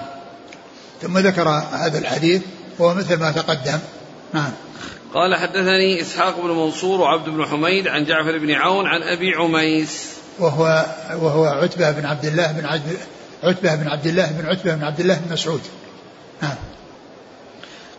ثم 1.03 1.18
ذكر 1.18 1.49
هذا 1.72 1.99
الحديث 1.99 2.43
وهو 2.78 2.95
مثل 2.95 3.20
ما 3.20 3.32
تقدم. 3.32 3.78
نعم. 4.32 4.51
قال 5.14 5.37
حدثني 5.37 6.01
إسحاق 6.01 6.41
بن 6.41 6.51
منصور 6.51 7.01
وعبد 7.01 7.28
بن 7.28 7.47
حميد 7.47 7.89
عن 7.89 8.05
جعفر 8.05 8.39
بن 8.39 8.51
عون 8.51 8.87
عن 8.87 9.03
أبي 9.03 9.35
عميس. 9.35 10.09
وهو 10.39 10.87
وهو 11.20 11.45
عتبة 11.45 11.91
بن 11.91 12.07
عبد 12.07 12.24
الله 12.24 12.53
بن 12.53 12.66
عبد 12.66 12.99
عتبة 13.43 13.74
بن 13.74 13.89
عبد 13.89 14.07
الله 14.07 14.26
بن 14.26 14.47
عتبة 14.47 14.74
بن 14.74 14.85
عبد 14.85 15.01
الله 15.01 15.14
بن 15.14 15.32
مسعود. 15.32 15.61
نعم. 16.43 16.57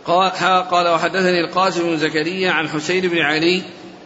قال 0.05 0.31
قال 0.71 0.88
وحدثني 0.88 1.39
القاسم 1.39 1.81
بن 1.81 1.97
زكريا 1.97 2.51
عن 2.51 2.69
حسين 2.69 3.07
بن 3.07 3.17
علي 3.17 3.63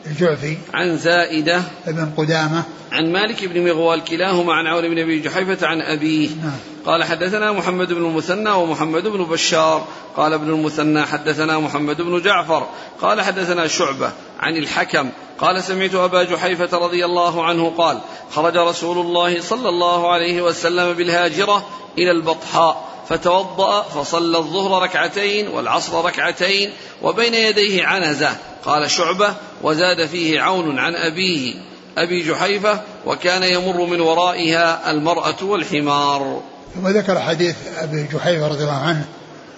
الجعفي 0.09 0.57
عن 0.73 0.97
زائدة 0.97 1.61
ابن 1.87 2.11
قدامة. 2.17 2.63
عن 2.91 3.11
مالك 3.11 3.45
بن 3.45 3.65
مغوال 3.65 4.03
كلاهما 4.03 4.53
عن 4.53 4.67
عون 4.67 4.89
بن 4.89 4.99
أبي 4.99 5.19
جحيفة 5.19 5.67
عن 5.67 5.81
أبيه. 5.81 6.29
نعم. 6.29 6.59
قال 6.85 7.03
حدثنا 7.03 7.51
محمد 7.51 7.93
بن 7.93 8.05
المثنى 8.05 8.49
ومحمد 8.49 9.03
بن 9.03 9.23
بشار. 9.23 9.87
قال 10.17 10.33
ابن 10.33 10.49
المثنى 10.49 11.05
حدثنا 11.05 11.59
محمد 11.59 12.01
بن 12.01 12.21
جعفر. 12.21 12.67
قال 13.01 13.21
حدثنا 13.21 13.67
شعبة 13.67 14.11
عن 14.39 14.57
الحكم. 14.57 15.09
قال 15.39 15.63
سمعت 15.63 15.95
أبا 15.95 16.23
جحيفة 16.23 16.77
رضي 16.77 17.05
الله 17.05 17.43
عنه 17.45 17.73
قال 17.77 17.99
خرج 18.31 18.57
رسول 18.57 18.97
الله 18.97 19.41
صلى 19.41 19.69
الله 19.69 20.11
عليه 20.11 20.41
وسلم 20.41 20.93
بالهاجرة 20.93 21.65
إلى 21.97 22.11
البطحاء 22.11 22.89
فتوضأ 23.09 23.81
فصلى 23.81 24.37
الظهر 24.37 24.83
ركعتين 24.83 25.47
والعصر 25.47 26.05
ركعتين 26.05 26.71
وبين 27.01 27.33
يديه 27.33 27.85
عنزة. 27.85 28.37
قال 28.65 28.91
شعبة 28.91 29.33
وزاد 29.61 30.05
فيه 30.05 30.41
عون 30.41 30.79
عن 30.79 30.95
أبيه 30.95 31.53
أبي 31.97 32.29
جحيفة 32.29 32.81
وكان 33.05 33.43
يمر 33.43 33.85
من 33.85 34.01
ورائها 34.01 34.91
المرأة 34.91 35.43
والحمار. 35.43 36.41
ثم 36.75 36.87
ذكر 36.87 37.19
حديث 37.19 37.55
أبي 37.79 38.07
جحيفة 38.13 38.47
رضي 38.47 38.63
الله 38.63 38.77
عنه 38.77 39.05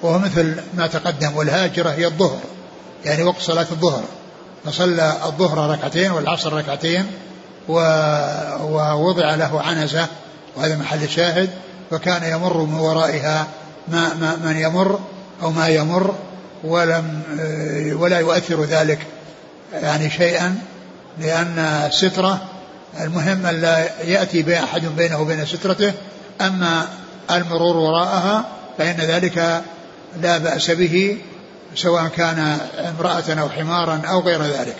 وهو 0.01 0.19
مثل 0.19 0.55
ما 0.73 0.87
تقدم 0.87 1.35
والهاجرة 1.35 1.89
هي 1.89 2.05
الظهر 2.05 2.39
يعني 3.05 3.23
وقت 3.23 3.41
صلاة 3.41 3.67
الظهر 3.71 4.03
فصلى 4.65 5.17
الظهر 5.25 5.71
ركعتين 5.71 6.11
والعصر 6.11 6.53
ركعتين 6.53 7.07
ووضع 7.69 9.35
له 9.35 9.61
عنزة 9.61 10.07
وهذا 10.57 10.77
محل 10.77 11.03
الشاهد 11.03 11.49
فكان 11.91 12.31
يمر 12.31 12.57
من 12.57 12.79
ورائها 12.79 13.47
ما, 13.87 14.13
ما 14.13 14.35
من 14.35 14.57
يمر 14.57 14.99
أو 15.41 15.51
ما 15.51 15.67
يمر 15.67 16.15
ولم 16.63 17.21
ولا 17.99 18.19
يؤثر 18.19 18.63
ذلك 18.63 18.99
يعني 19.73 20.09
شيئا 20.09 20.59
لأن 21.19 21.59
السترة 21.59 22.41
المهم 23.01 23.45
أن 23.45 23.61
لا 23.61 24.03
يأتي 24.03 24.41
بأحد 24.41 24.95
بينه 24.97 25.21
وبين 25.21 25.45
سترته 25.45 25.93
أما 26.41 26.87
المرور 27.31 27.77
وراءها 27.77 28.45
فإن 28.77 28.97
ذلك 28.97 29.63
لا 30.21 30.37
بأس 30.37 30.71
به 30.71 31.17
سواء 31.75 32.07
كان 32.07 32.57
امرأة 32.79 33.41
أو 33.41 33.49
حمارا 33.49 34.01
أو 34.09 34.19
غير 34.19 34.41
ذلك. 34.41 34.75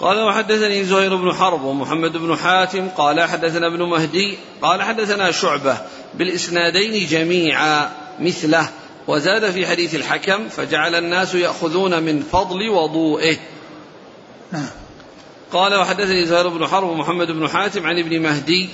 قال 0.00 0.22
وحدثني 0.22 0.84
زهير 0.84 1.16
بن 1.16 1.32
حرب 1.32 1.64
ومحمد 1.64 2.12
بن 2.12 2.36
حاتم 2.36 2.88
قال 2.88 3.20
حدثنا 3.20 3.66
ابن 3.66 3.82
مهدي 3.82 4.38
قال 4.62 4.82
حدثنا 4.82 5.30
شعبة 5.30 5.76
بالإسنادين 6.14 7.06
جميعا 7.06 7.90
مثله. 8.20 8.68
وزاد 9.10 9.50
في 9.50 9.66
حديث 9.66 9.94
الحكم 9.94 10.48
فجعل 10.48 10.94
الناس 10.94 11.34
يأخذون 11.34 12.02
من 12.02 12.22
فضل 12.22 12.68
وضوئه. 12.68 13.36
نعم. 14.52 14.70
قال 15.52 15.74
وحدثني 15.74 16.26
زهير 16.26 16.48
بن 16.48 16.66
حرب 16.66 16.88
ومحمد 16.88 17.26
بن 17.26 17.48
حاتم 17.48 17.86
عن 17.86 17.98
ابن 17.98 18.22
مهدي. 18.22 18.68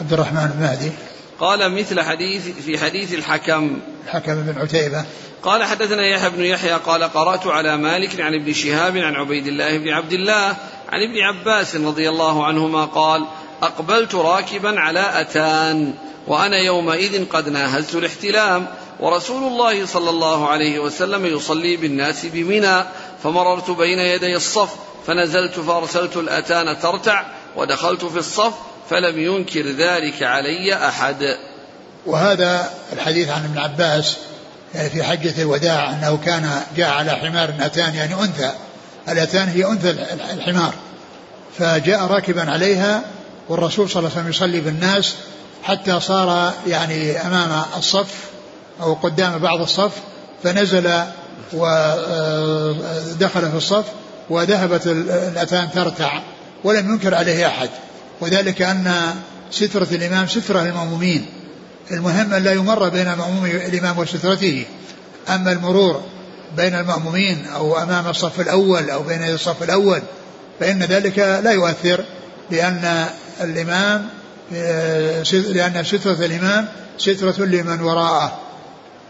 عبد 0.00 0.12
الرحمن 0.12 0.50
بن 0.54 0.62
مهدي. 0.62 0.92
قال 1.40 1.72
مثل 1.72 2.00
حديث 2.00 2.48
في 2.48 2.78
حديث 2.78 3.14
الحكم. 3.14 3.78
الحكم 4.04 4.34
بن 4.34 4.60
عتيبة. 4.60 5.04
قال 5.42 5.64
حدثنا 5.64 6.06
يحيى 6.06 6.30
بن 6.30 6.44
يحيى 6.44 6.72
قال 6.72 7.02
قرأت 7.02 7.46
على 7.46 7.76
مالك 7.76 8.20
عن 8.20 8.34
ابن 8.34 8.52
شهاب 8.52 8.96
عن 8.96 9.14
عبيد 9.14 9.46
الله 9.46 9.78
بن 9.78 9.88
عبد 9.88 10.12
الله 10.12 10.56
عن 10.88 11.00
ابن 11.02 11.20
عباس 11.20 11.76
رضي 11.76 12.08
الله 12.08 12.46
عنهما 12.46 12.84
قال 12.84 13.24
أقبلت 13.62 14.14
راكبا 14.14 14.80
على 14.80 15.20
أتان. 15.20 15.94
وأنا 16.26 16.58
يومئذ 16.58 17.24
قد 17.24 17.48
ناهزت 17.48 17.94
الاحتلام. 17.94 18.66
ورسول 19.00 19.52
الله 19.52 19.86
صلى 19.86 20.10
الله 20.10 20.48
عليه 20.48 20.78
وسلم 20.78 21.26
يصلي 21.26 21.76
بالناس 21.76 22.26
بمنى 22.26 22.84
فمررت 23.22 23.70
بين 23.70 23.98
يدي 23.98 24.36
الصف 24.36 24.70
فنزلت 25.06 25.60
فأرسلت 25.60 26.16
الأتان 26.16 26.80
ترتع 26.80 27.22
ودخلت 27.56 28.04
في 28.04 28.18
الصف 28.18 28.52
فلم 28.90 29.18
ينكر 29.18 29.66
ذلك 29.66 30.22
علي 30.22 30.88
أحد. 30.88 31.36
وهذا 32.06 32.70
الحديث 32.92 33.28
عن 33.28 33.44
ابن 33.44 33.58
عباس 33.58 34.16
يعني 34.74 34.90
في 34.90 35.02
حجة 35.02 35.42
الوداع 35.42 35.90
أنه 35.90 36.18
كان 36.24 36.60
جاء 36.76 36.90
على 36.90 37.10
حمار 37.10 37.54
أتان 37.60 37.94
يعني 37.94 38.14
أنثى. 38.14 38.52
الأتان 39.08 39.48
هي 39.48 39.64
أنثى 39.64 39.90
الحمار. 40.32 40.74
فجاء 41.58 42.06
راكبا 42.06 42.50
عليها 42.50 43.02
والرسول 43.48 43.90
صلى 43.90 43.98
الله 43.98 44.10
عليه 44.10 44.20
وسلم 44.20 44.30
يصلي 44.30 44.60
بالناس 44.60 45.14
حتى 45.64 46.00
صار 46.00 46.52
يعني 46.66 47.20
أمام 47.26 47.62
الصف 47.76 48.14
أو 48.82 48.94
قدام 48.94 49.38
بعض 49.38 49.60
الصف 49.60 49.92
فنزل 50.42 50.90
ودخل 51.52 53.50
في 53.50 53.56
الصف 53.56 53.84
وذهبت 54.30 54.86
الأتان 54.86 55.70
ترتع 55.74 56.20
ولم 56.64 56.92
ينكر 56.92 57.14
عليه 57.14 57.46
أحد. 57.46 57.68
وذلك 58.20 58.62
أن 58.62 59.14
سترة 59.50 59.88
الإمام 59.92 60.26
سترة 60.26 60.60
للمأمومين. 60.60 61.26
المهم 61.90 62.34
أن 62.34 62.42
لا 62.42 62.52
يمر 62.52 62.88
بين 62.88 63.14
مأموم 63.14 63.46
الإمام 63.46 63.98
وسترته. 63.98 64.64
أما 65.28 65.52
المرور 65.52 66.02
بين 66.56 66.74
المأمومين 66.74 67.46
أو 67.54 67.78
أمام 67.78 68.06
الصف 68.06 68.40
الأول 68.40 68.90
أو 68.90 69.02
بين 69.02 69.22
الصف 69.22 69.62
الأول 69.62 70.02
فإن 70.60 70.82
ذلك 70.82 71.18
لا 71.18 71.50
يؤثر 71.50 72.04
لأن 72.50 73.06
الإمام 73.40 74.08
لأن 75.32 75.84
سترة 75.84 76.24
الإمام 76.24 76.68
سترة 76.98 77.44
لمن 77.44 77.80
وراءه. 77.80 78.38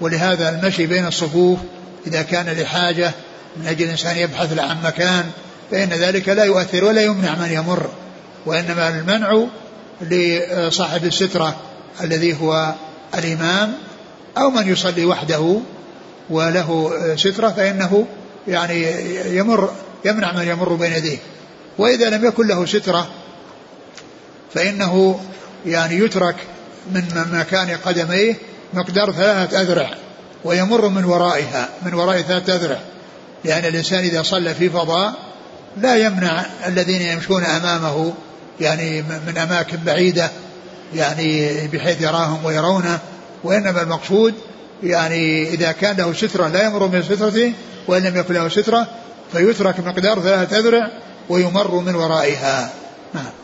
ولهذا 0.00 0.48
المشي 0.48 0.86
بين 0.86 1.06
الصفوف 1.06 1.58
إذا 2.06 2.22
كان 2.22 2.46
لحاجة 2.46 3.12
من 3.56 3.66
أجل 3.66 3.84
الإنسان 3.84 4.16
يبحث 4.16 4.58
عن 4.58 4.82
مكان 4.84 5.24
فإن 5.70 5.88
ذلك 5.88 6.28
لا 6.28 6.44
يؤثر 6.44 6.84
ولا 6.84 7.00
يمنع 7.00 7.34
من 7.34 7.52
يمر. 7.52 7.90
وإنما 8.46 8.88
المنع 8.88 9.46
لصاحب 10.00 11.04
السترة 11.04 11.56
الذي 12.00 12.40
هو 12.40 12.74
الإمام 13.14 13.72
أو 14.38 14.50
من 14.50 14.72
يصلي 14.72 15.04
وحده 15.04 15.60
وله 16.30 16.92
سترة 17.16 17.48
فإنه 17.48 18.06
يعني 18.48 18.86
يمر 19.36 19.70
يمنع 20.04 20.32
من 20.32 20.48
يمر 20.48 20.74
بين 20.74 20.92
يديه. 20.92 21.18
وإذا 21.78 22.10
لم 22.10 22.24
يكن 22.24 22.46
له 22.46 22.66
سترة 22.66 23.08
فإنه 24.54 25.20
يعني 25.66 25.98
يترك 25.98 26.36
من 26.92 27.26
مكان 27.32 27.76
قدميه 27.84 28.34
مقدار 28.74 29.12
ثلاثة 29.12 29.60
أذرع 29.60 29.90
ويمر 30.44 30.88
من 30.88 31.04
ورائها 31.04 31.68
من 31.82 31.94
وراء 31.94 32.20
ثلاثة 32.22 32.56
أذرع. 32.56 32.78
لأن 33.44 33.64
الإنسان 33.64 33.98
إذا 33.98 34.22
صلى 34.22 34.54
في 34.54 34.70
فضاء 34.70 35.14
لا 35.76 35.96
يمنع 35.96 36.44
الذين 36.66 37.02
يمشون 37.02 37.44
أمامه 37.44 38.12
يعني 38.60 39.02
من 39.26 39.38
أماكن 39.38 39.76
بعيدة 39.86 40.30
يعني 40.94 41.50
بحيث 41.66 42.00
يراهم 42.00 42.44
ويرونه. 42.44 42.98
وإنما 43.44 43.82
المقصود 43.82 44.34
يعني 44.82 45.48
إذا 45.48 45.72
كان 45.72 45.96
له 45.96 46.12
سترة 46.12 46.48
لا 46.48 46.66
يمر 46.66 46.86
من 46.86 47.02
سترته 47.02 47.52
وإن 47.88 48.02
لم 48.02 48.16
يكن 48.16 48.34
له 48.34 48.48
سترة 48.48 48.86
فيترك 49.32 49.80
مقدار 49.80 50.20
ثلاثة 50.20 50.58
أذرع 50.58 50.90
ويمر 51.28 51.74
من 51.80 51.94
ورائها. 51.94 52.72
نعم. 53.14 53.43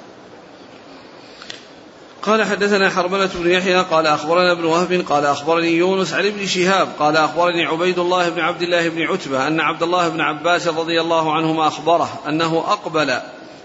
قال 2.23 2.45
حدثنا 2.45 2.91
حرملة 2.91 3.31
بن 3.35 3.51
يحيى 3.51 3.83
قال 3.83 4.07
أخبرنا 4.07 4.53
ابن 4.53 4.65
وهب 4.65 5.05
قال 5.09 5.27
أخبرني 5.27 5.69
يونس 5.69 6.13
عن 6.13 6.27
ابن 6.27 6.47
شهاب 6.47 6.89
قال 6.99 7.17
أخبرني 7.17 7.65
عبيد 7.65 7.99
الله 7.99 8.29
بن 8.29 8.41
عبد 8.41 8.63
الله 8.63 8.89
بن 8.89 9.03
عتبة 9.03 9.47
أن 9.47 9.61
عبد 9.61 9.83
الله 9.83 10.09
بن 10.09 10.21
عباس 10.21 10.69
رضي 10.69 11.01
الله 11.01 11.33
عنهما 11.33 11.69
أخبره 11.69 12.21
أنه 12.29 12.65
أقبل 12.69 13.21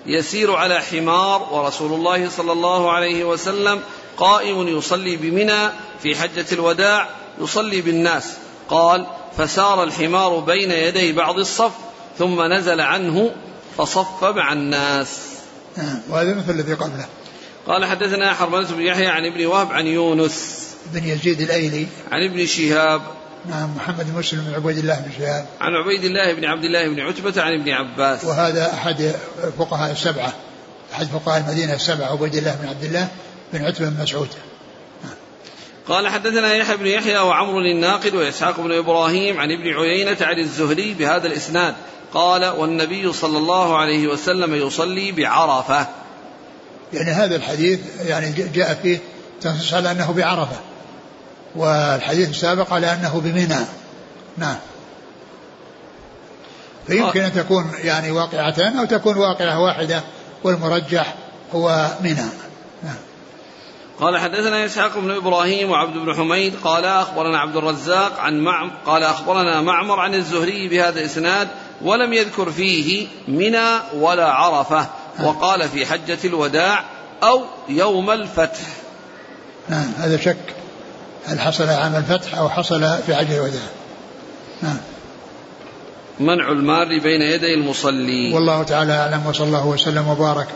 يسير 0.06 0.56
على 0.56 0.82
حمار 0.82 1.54
ورسول 1.54 1.94
الله 1.94 2.30
صلى 2.30 2.52
الله 2.52 2.92
عليه 2.92 3.24
وسلم 3.24 3.82
قائم 4.18 4.68
يصلي 4.68 5.16
بمنى 5.16 5.70
في 6.04 6.16
حجة 6.16 6.46
الوداع 6.52 7.10
يصلي 7.42 7.82
بالناس. 7.82 8.34
قال 8.70 9.08
فسار 9.38 9.84
الحمار 9.84 10.40
بين 10.40 10.72
يدي 10.72 11.12
بعض 11.14 11.40
الصف 11.40 11.72
ثم 12.20 12.42
نزل 12.42 12.82
عنه 12.82 13.32
فصف 13.78 14.24
مع 14.24 14.54
الناس. 14.54 15.20
نعم 15.78 16.00
وهذا 16.10 16.34
مثل 16.34 16.52
الذي 16.52 16.74
قبله. 16.74 17.06
قال 17.68 17.86
حدثنا 17.86 18.34
حرملة 18.34 18.68
بن 18.68 18.82
يحيى 18.82 19.08
عن 19.08 19.26
ابن 19.26 19.46
وهب 19.46 19.72
عن 19.72 19.88
يونس 19.88 20.68
بن 20.94 21.04
يزيد 21.04 21.42
الأيلي. 21.42 21.88
عن 22.12 22.24
ابن 22.24 22.46
شهاب 22.46 23.02
نعم 23.50 23.76
محمد 23.76 24.12
بن 24.12 24.20
مسلم 24.20 24.40
بن 24.40 24.54
عبيد 24.54 24.78
الله 24.78 24.96
بن 24.96 25.12
شهاب. 25.20 25.46
عن 25.62 25.74
عبيد 25.74 26.04
الله 26.04 26.34
بن 26.34 26.46
عبد 26.46 26.64
الله 26.64 26.88
بن 26.88 27.00
عتبة 27.00 27.42
عن 27.42 27.54
ابن 27.54 27.70
عباس. 27.70 28.26
وهذا 28.26 28.74
أحد 28.74 29.16
فقهاء 29.58 29.92
السبعة 29.92 30.34
أحد 30.94 31.08
فقهاء 31.08 31.42
المدينة 31.42 31.74
السبعة 31.74 32.12
عبيد 32.12 32.36
الله 32.36 32.56
بن 32.56 32.68
عبد 32.68 32.84
الله 32.84 33.08
بن 33.54 33.66
عتبة 33.66 33.90
بن 33.90 34.04
مسعود. 34.04 34.30
قال 35.88 36.08
حدثنا 36.08 36.54
يحيى 36.54 36.78
بن 36.78 36.88
يحيى 36.88 37.18
وعمر 37.18 37.60
الناقد 37.60 38.16
وإسحاق 38.16 38.60
بن 38.60 38.72
إبراهيم 38.72 39.40
عن 39.40 39.52
ابن 39.52 39.74
عيينة 39.74 40.18
عن 40.22 40.40
الزهري 40.40 40.94
بهذا 40.94 41.28
الإسناد. 41.28 41.76
قال 42.14 42.46
والنبي 42.46 43.14
صلى 43.14 43.38
الله 43.38 43.78
عليه 43.78 44.08
وسلم 44.08 44.56
يصلي 44.68 45.12
بعرفة. 45.12 45.88
يعني 46.96 47.12
هذا 47.12 47.36
الحديث 47.36 47.80
يعني 48.06 48.32
جاء 48.32 48.80
فيه 48.84 49.00
تنصص 49.42 49.74
على 49.74 49.92
أنه 49.92 50.14
بعرفة 50.14 50.56
والحديث 51.56 52.30
السابق 52.30 52.74
على 52.74 52.94
أنه 52.94 53.22
بمنى. 53.24 53.66
نعم. 54.38 54.56
فيمكن 56.88 57.22
أن 57.22 57.34
تكون 57.34 57.72
يعني 57.84 58.12
واقعتان 58.12 58.80
أو 58.80 58.86
تكون 58.86 59.18
واقعة 59.18 59.60
واحدة 59.60 60.04
والمرجح 60.44 61.16
هو 61.54 61.88
منى. 62.02 62.30
نعم. 62.84 62.96
قال 64.00 64.18
حدثنا 64.18 64.66
إسحاق 64.66 65.00
بن 65.00 65.12
إبراهيم 65.12 65.72
وعبد 65.72 65.98
بن 65.98 66.14
حميد 66.14 66.54
قال 66.64 66.86
أخبرنا 66.86 67.40
عبد 67.40 67.56
الرزاق 67.56 68.20
عن 68.20 68.40
معم 68.40 68.72
قال 68.86 69.04
أخبرنا 69.04 69.62
معمر 69.62 70.00
عن 70.00 70.14
الزهري 70.14 70.68
بهذا 70.68 71.00
الإسناد 71.00 71.48
ولم 71.82 72.14
يذكر 72.14 72.52
فيه 72.52 73.08
منى 73.28 73.80
ولا 73.94 74.32
عرفة. 74.32 74.88
وقال 75.24 75.70
في 75.70 75.86
حجة 75.86 76.18
الوداع 76.26 76.84
أو 77.24 77.42
يوم 77.70 78.12
الفتح. 78.12 78.68
نعم 79.70 79.92
هذا 79.98 80.18
شك. 80.18 80.38
هل 81.26 81.40
حصل 81.40 81.70
عام 81.70 81.96
الفتح 81.96 82.38
أو 82.38 82.50
حصل 82.50 82.98
في 83.06 83.16
حجة 83.16 83.36
الوداع؟ 83.36 83.62
نعم. 84.62 84.78
منع 86.20 86.52
المار 86.52 86.86
بين 86.86 87.22
يدي 87.22 87.54
المصلي. 87.54 88.34
والله 88.34 88.64
تعالى 88.64 88.94
أعلم 88.94 89.28
وصلى 89.28 89.48
الله 89.48 89.68
وسلم 89.68 90.08
وبارك 90.08 90.48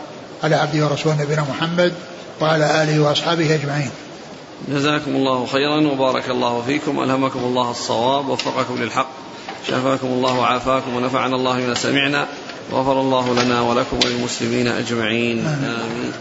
على 0.42 0.56
عبده 0.56 0.86
ورسوله 0.86 1.22
نبينا 1.22 1.44
محمد 1.50 1.94
وعلى 2.40 2.82
آله 2.82 3.00
وأصحابه 3.00 3.54
أجمعين. 3.54 3.90
جزاكم 4.68 5.10
الله 5.10 5.46
خيرا 5.46 5.92
وبارك 5.92 6.30
الله 6.30 6.62
فيكم. 6.66 7.02
ألهمكم 7.02 7.38
الله 7.38 7.70
الصواب 7.70 8.28
ووفقكم 8.28 8.82
للحق 8.82 9.08
شافاكم 9.68 10.06
الله 10.06 10.38
وعافاكم 10.38 10.96
ونفعنا 10.96 11.36
الله 11.36 11.66
بما 11.66 11.74
سمعنا. 11.74 12.26
غفر 12.70 13.00
الله 13.00 13.44
لنا 13.44 13.60
ولكم 13.60 13.98
وللمسلمين 14.04 14.68
أجمعين. 14.68 15.46
آمين. 15.46 16.12